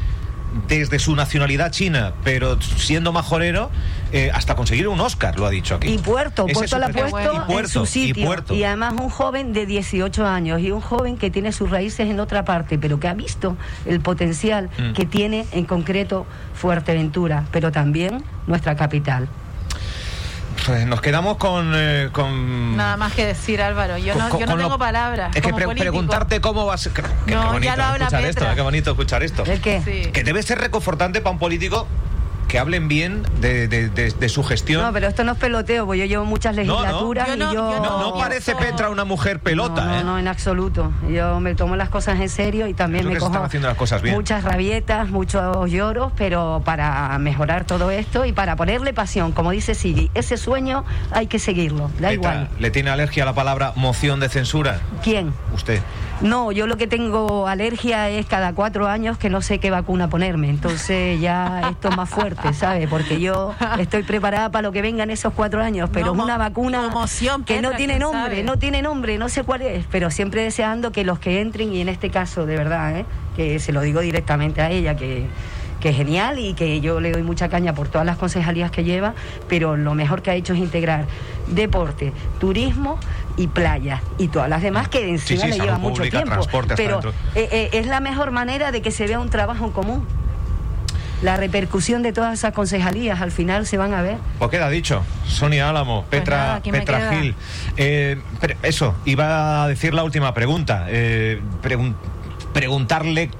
desde 0.67 0.99
su 0.99 1.15
nacionalidad 1.15 1.71
china, 1.71 2.13
pero 2.23 2.59
siendo 2.61 3.11
majorero, 3.11 3.69
eh, 4.11 4.31
hasta 4.33 4.55
conseguir 4.55 4.87
un 4.87 4.99
Oscar, 4.99 5.37
lo 5.37 5.45
ha 5.45 5.49
dicho 5.49 5.75
aquí. 5.75 5.89
Y 5.89 5.97
Puerto, 5.97 6.47
Puerto 6.47 6.79
lo 6.79 6.85
ha 6.85 6.89
puesto 6.89 7.59
en 7.59 7.67
su 7.67 7.85
sitio. 7.85 8.35
Y, 8.49 8.63
además 8.63 8.93
un 8.99 9.09
joven 9.09 9.53
de 9.53 9.65
18 9.65 10.25
años 10.25 10.61
y 10.61 10.71
un 10.71 10.81
joven 10.81 11.17
que 11.17 11.29
tiene 11.29 11.51
sus 11.51 11.69
raíces 11.69 12.09
en 12.09 12.19
otra 12.19 12.45
parte, 12.45 12.77
pero 12.77 12.99
que 12.99 13.07
ha 13.07 13.13
visto 13.13 13.55
el 13.85 13.99
potencial 13.99 14.69
mm. 14.77 14.93
que 14.93 15.05
tiene 15.05 15.45
en 15.51 15.65
concreto 15.65 16.25
Fuerteventura, 16.55 17.45
pero 17.51 17.71
también 17.71 18.23
nuestra 18.47 18.75
capital. 18.75 19.27
Pues 20.65 20.85
nos 20.85 21.01
quedamos 21.01 21.37
con, 21.37 21.73
eh, 21.75 22.09
con, 22.11 22.75
Nada 22.75 22.97
más 22.97 23.13
que 23.13 23.25
decir, 23.25 23.61
Álvaro. 23.61 23.97
Yo 23.97 24.15
no, 24.15 24.39
yo 24.39 24.45
no 24.45 24.57
tengo 24.57 24.77
palabras. 24.77 25.35
Es 25.35 25.41
que 25.41 25.53
preguntarte 25.53 26.41
cómo 26.41 26.65
vas. 26.65 26.89
Qué, 26.93 27.01
qué 27.25 27.35
bonito 27.35 27.71
escuchar 27.71 28.25
esto, 28.25 28.45
qué 28.55 28.61
bonito 28.61 28.91
escuchar 28.91 29.23
esto. 29.23 29.43
qué? 29.43 30.11
Que 30.13 30.23
debe 30.23 30.43
ser 30.43 30.59
reconfortante 30.59 31.21
para 31.21 31.31
un 31.31 31.39
político 31.39 31.87
que 32.49 32.59
hablen 32.59 32.87
bien 32.87 33.23
de, 33.39 34.25
su 34.27 34.43
gestión. 34.43 34.81
No, 34.81 34.91
pero 34.91 35.07
esto 35.07 35.23
no 35.23 35.33
es 35.33 35.37
peloteo, 35.37 35.85
porque 35.85 35.99
yo 35.99 36.05
llevo 36.05 36.25
muchas 36.25 36.55
legislaturas 36.55 37.29
no, 37.29 37.37
no. 37.37 37.51
y 37.51 37.55
yo... 37.55 37.79
No, 37.79 38.13
parece 38.17 38.55
Petra 38.55 38.89
una 38.89 39.05
mujer 39.05 39.39
pelota, 39.39 39.85
no, 39.85 39.95
¿eh? 39.95 40.03
No, 40.03 40.19
en 40.19 40.27
absoluto. 40.27 40.91
Yo 41.09 41.39
me 41.39 41.53
tomo 41.55 41.75
las 41.75 41.89
cosas 41.89 42.19
en 42.19 42.27
serio 42.27 42.67
y 42.67 42.73
también 42.73 43.07
me 43.07 43.17
cojo 43.17 43.37
haciendo 43.37 43.67
las 43.67 43.77
cosas 43.77 44.01
bien. 44.01 44.15
muchas 44.15 44.43
rabietas, 44.43 45.09
muchos 45.09 45.69
lloros, 45.69 46.11
pero 46.17 46.61
para 46.65 47.17
mejorar 47.19 47.65
todo 47.65 47.91
esto 47.91 48.25
y 48.25 48.33
para 48.33 48.55
ponerle 48.55 48.93
pasión, 48.93 49.31
como 49.31 49.51
dice 49.51 49.75
Sigi, 49.75 50.09
ese 50.15 50.35
sueño 50.35 50.83
hay 51.11 51.27
que 51.27 51.37
seguirlo, 51.37 51.91
da 51.99 52.11
igual. 52.11 52.49
¿Le 52.59 52.71
tiene 52.71 52.89
alergia 52.89 53.23
a 53.23 53.25
la 53.27 53.33
palabra 53.33 53.73
moción 53.75 54.19
de 54.19 54.27
censura? 54.27 54.79
¿Quién? 55.03 55.33
Usted. 55.53 55.81
No, 56.21 56.51
yo 56.51 56.67
lo 56.67 56.75
que 56.75 56.85
tengo 56.85 57.47
alergia 57.47 58.09
es 58.09 58.25
cada 58.25 58.53
cuatro 58.53 58.87
años 58.87 59.17
que 59.17 59.29
no 59.29 59.41
sé 59.41 59.59
qué 59.59 59.71
vacuna 59.71 60.09
ponerme. 60.09 60.49
Entonces 60.49 61.19
ya 61.21 61.69
esto 61.69 61.89
es 61.89 61.97
más 61.97 62.09
fuerte, 62.09 62.53
¿sabes? 62.53 62.89
Porque 62.89 63.21
yo 63.21 63.55
estoy 63.79 64.03
preparada 64.03 64.51
para 64.51 64.63
lo 64.63 64.73
que 64.73 64.81
vengan 64.81 65.09
esos 65.11 65.33
cuatro 65.33 65.61
años, 65.61 65.89
pero 65.93 66.13
es 66.13 66.19
una 66.19 66.37
vacuna 66.37 66.93
que 67.45 67.61
no 67.61 67.71
tiene 67.71 67.99
nombre, 67.99 68.43
no 68.43 68.57
tiene 68.57 68.81
nombre, 68.81 69.17
no 69.17 69.29
sé 69.29 69.43
cuál 69.43 69.61
es, 69.61 69.85
pero 69.89 70.11
siempre 70.11 70.43
deseando 70.43 70.91
que 70.91 71.05
los 71.05 71.19
que 71.19 71.39
entren, 71.39 71.73
y 71.73 71.79
en 71.79 71.87
este 71.87 72.09
caso 72.09 72.45
de 72.45 72.57
verdad, 72.57 72.97
¿eh? 72.97 73.05
que 73.35 73.59
se 73.59 73.71
lo 73.71 73.81
digo 73.81 74.01
directamente 74.01 74.61
a 74.61 74.69
ella, 74.71 74.97
que 74.97 75.27
que 75.79 75.89
es 75.89 75.95
genial 75.95 76.39
y 76.39 76.53
que 76.53 76.81
yo 76.81 76.99
le 76.99 77.11
doy 77.11 77.23
mucha 77.23 77.49
caña 77.49 77.73
por 77.73 77.87
todas 77.87 78.05
las 78.05 78.17
concejalías 78.17 78.71
que 78.71 78.83
lleva, 78.83 79.13
pero 79.47 79.77
lo 79.77 79.93
mejor 79.95 80.21
que 80.21 80.31
ha 80.31 80.35
hecho 80.35 80.53
es 80.53 80.59
integrar 80.59 81.05
deporte, 81.47 82.13
turismo 82.39 82.99
y 83.39 83.47
playa 83.47 84.01
y 84.19 84.27
todas 84.27 84.49
las 84.49 84.61
demás 84.61 84.87
que 84.89 85.09
encima 85.09 85.45
le 85.47 85.57
lleva 85.57 85.77
mucho 85.79 86.03
tiempo. 86.03 86.35
Pero 86.75 86.99
eh, 87.35 87.47
eh, 87.51 87.69
es 87.73 87.87
la 87.87 87.99
mejor 88.01 88.29
manera 88.31 88.71
de 88.71 88.81
que 88.81 88.91
se 88.91 89.07
vea 89.07 89.19
un 89.19 89.29
trabajo 89.29 89.65
en 89.65 89.71
común. 89.71 90.05
la 91.21 91.35
repercusión 91.35 92.01
de 92.01 92.13
todas 92.13 92.33
esas 92.33 92.53
concejalías 92.53 93.19
al 93.19 93.31
final 93.31 93.65
se 93.65 93.77
van 93.77 93.93
a 93.93 94.01
ver. 94.01 94.17
Pues 94.37 94.51
queda 94.51 94.69
dicho, 94.69 95.03
Sonia 95.27 95.69
Álamo, 95.69 96.05
Pues 96.09 96.21
Petra, 96.21 96.37
nada, 96.37 96.61
Petra. 96.61 97.11
Gil. 97.13 97.35
Eh, 97.75 98.21
pero 98.39 98.55
eso, 98.63 98.95
iba 99.05 99.63
a 99.63 99.67
decir 99.67 99.93
la 99.93 100.03
última 100.03 100.33
pregunta. 100.33 100.85
Eh, 100.87 101.41
pregun- 101.61 101.95
preguntarle 102.53 103.31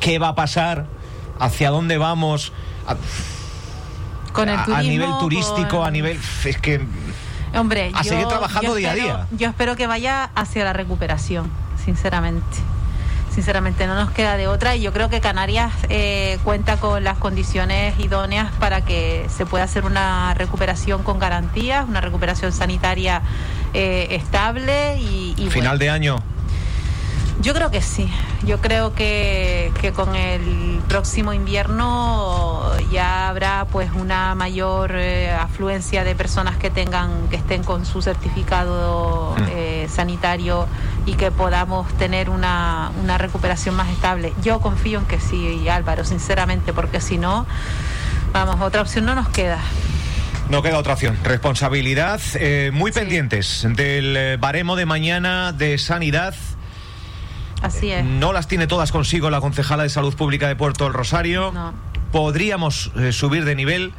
qué 0.00 0.18
va 0.20 0.28
a 0.28 0.34
pasar, 0.36 0.86
hacia 1.40 1.70
dónde 1.70 1.98
vamos, 1.98 2.52
a, 2.86 2.94
Con 4.32 4.48
el 4.48 4.56
a- 4.56 4.62
a 4.62 4.64
turismo, 4.66 4.82
nivel 4.90 5.10
turístico, 5.20 5.78
con- 5.78 5.86
a 5.86 5.90
nivel... 5.90 6.18
Es 6.44 6.58
que... 6.58 6.80
Hombre, 7.56 7.90
a 7.94 8.04
seguir 8.04 8.26
trabajando 8.26 8.70
yo 8.70 8.74
día 8.74 8.90
a 8.90 8.94
día. 8.94 9.26
Yo 9.32 9.48
espero 9.48 9.76
que 9.76 9.86
vaya 9.86 10.30
hacia 10.34 10.64
la 10.64 10.72
recuperación, 10.72 11.50
sinceramente. 11.84 12.58
Sinceramente, 13.34 13.88
no 13.88 13.96
nos 13.96 14.12
queda 14.12 14.36
de 14.36 14.46
otra 14.46 14.76
y 14.76 14.82
yo 14.82 14.92
creo 14.92 15.10
que 15.10 15.20
Canarias 15.20 15.72
eh, 15.88 16.38
cuenta 16.44 16.76
con 16.76 17.02
las 17.02 17.18
condiciones 17.18 17.98
idóneas 17.98 18.52
para 18.60 18.84
que 18.84 19.26
se 19.28 19.44
pueda 19.44 19.64
hacer 19.64 19.84
una 19.84 20.34
recuperación 20.34 21.02
con 21.02 21.18
garantías, 21.18 21.84
una 21.88 22.00
recuperación 22.00 22.52
sanitaria 22.52 23.22
eh, 23.72 24.06
estable 24.10 24.98
y, 25.00 25.34
y 25.36 25.50
Final 25.50 25.52
bueno, 25.52 25.78
de 25.78 25.90
año. 25.90 26.33
Yo 27.44 27.54
creo 27.54 27.70
que 27.70 27.80
sí. 27.82 28.10
Yo 28.44 28.60
creo 28.60 28.92
que, 28.94 29.70
que 29.80 29.92
con 29.92 30.16
el 30.16 30.80
próximo 30.88 31.32
invierno 31.32 32.62
ya 32.90 33.28
habrá 33.28 33.66
pues 33.70 33.90
una 33.94 34.34
mayor 34.34 34.92
eh, 34.96 35.30
afluencia 35.32 36.02
de 36.04 36.14
personas 36.14 36.56
que 36.56 36.70
tengan 36.70 37.28
que 37.28 37.36
estén 37.36 37.62
con 37.62 37.84
su 37.86 38.02
certificado 38.02 39.34
Mm. 39.38 39.42
eh, 39.50 39.88
sanitario 39.92 40.66
y 41.06 41.14
que 41.14 41.30
podamos 41.30 41.92
tener 41.98 42.30
una, 42.30 42.90
una 43.02 43.18
recuperación 43.18 43.74
más 43.74 43.88
estable. 43.90 44.32
Yo 44.42 44.60
confío 44.60 45.00
en 45.00 45.06
que 45.06 45.20
sí, 45.20 45.68
Álvaro, 45.68 46.04
sinceramente, 46.04 46.72
porque 46.72 47.00
si 47.00 47.18
no, 47.18 47.46
vamos, 48.32 48.60
otra 48.60 48.80
opción 48.82 49.04
no 49.04 49.14
nos 49.14 49.28
queda. 49.28 49.58
No 50.50 50.62
queda 50.62 50.78
otra 50.78 50.92
opción. 50.94 51.16
Responsabilidad. 51.24 52.20
eh, 52.34 52.70
muy 52.72 52.92
Sí. 52.92 53.00
pendientes 53.00 53.66
del 53.70 54.16
eh, 54.16 54.36
baremo 54.38 54.76
de 54.76 54.86
mañana 54.86 55.52
de 55.52 55.78
sanidad. 55.78 56.34
Así 57.64 57.90
es. 57.90 58.04
No 58.04 58.32
las 58.32 58.46
tiene 58.46 58.66
todas 58.66 58.92
consigo 58.92 59.30
la 59.30 59.40
concejala 59.40 59.84
de 59.84 59.88
Salud 59.88 60.14
Pública 60.14 60.48
de 60.48 60.56
Puerto 60.56 60.84
del 60.84 60.92
Rosario. 60.92 61.50
No. 61.52 61.72
Podríamos 62.12 62.92
eh, 62.96 63.10
subir 63.10 63.44
de 63.44 63.54
nivel 63.54 63.92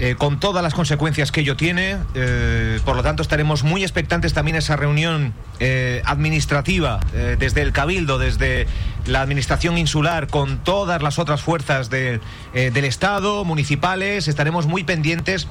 eh, 0.00 0.14
con 0.16 0.38
todas 0.38 0.62
las 0.62 0.74
consecuencias 0.74 1.32
que 1.32 1.40
ello 1.40 1.56
tiene. 1.56 1.96
eh, 2.14 2.78
por 2.84 2.94
lo 2.94 3.02
tanto, 3.02 3.22
estaremos 3.22 3.64
muy 3.64 3.82
expectantes 3.82 4.32
también 4.32 4.54
a 4.54 4.60
esa 4.60 4.76
reunión 4.76 5.34
eh, 5.58 6.02
administrativa 6.04 7.00
desde 7.38 7.62
el 7.62 7.72
Cabildo, 7.72 8.18
desde 8.18 8.68
la 9.06 9.22
Administración 9.22 9.76
Insular, 9.76 10.28
con 10.28 10.58
todas 10.58 11.02
las 11.02 11.18
otras 11.18 11.42
fuerzas 11.42 11.90
de, 11.90 12.20
del 12.52 12.84
Estado, 12.84 13.44
municipales. 13.44 14.28
Estaremos 14.28 14.66
muy 14.66 14.84
pendientes 14.84 15.48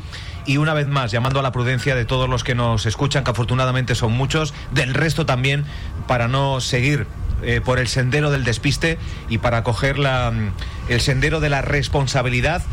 y 0.48 0.58
una 0.58 0.74
vez 0.74 0.88
más 0.88 1.12
llamando 1.12 1.40
a 1.40 1.44
la 1.44 1.52
prudencia 1.52 1.94
de 1.94 2.06
todos 2.06 2.28
los 2.28 2.44
que 2.44 2.56
nos 2.56 2.88
escuchan, 2.88 3.24
que 3.24 3.32
afortunadamente 3.32 3.94
son 3.94 4.14
muchos, 4.14 4.54
del 4.72 4.96
resto 4.96 5.26
también, 5.26 5.66
para 6.08 6.28
no 6.28 6.62
seguir 6.62 7.06
eh, 7.44 7.62
por 7.64 7.78
el 7.78 7.88
sendero 7.88 8.32
del 8.32 8.44
despiste 8.44 8.98
y 9.30 9.38
para 9.38 9.64
coger 9.64 10.00
la, 10.00 10.32
mm, 10.32 10.54
el 10.90 11.02
sendero 11.02 11.40
de 11.40 11.50
la 11.50 11.62
responsabilidad 11.62 12.64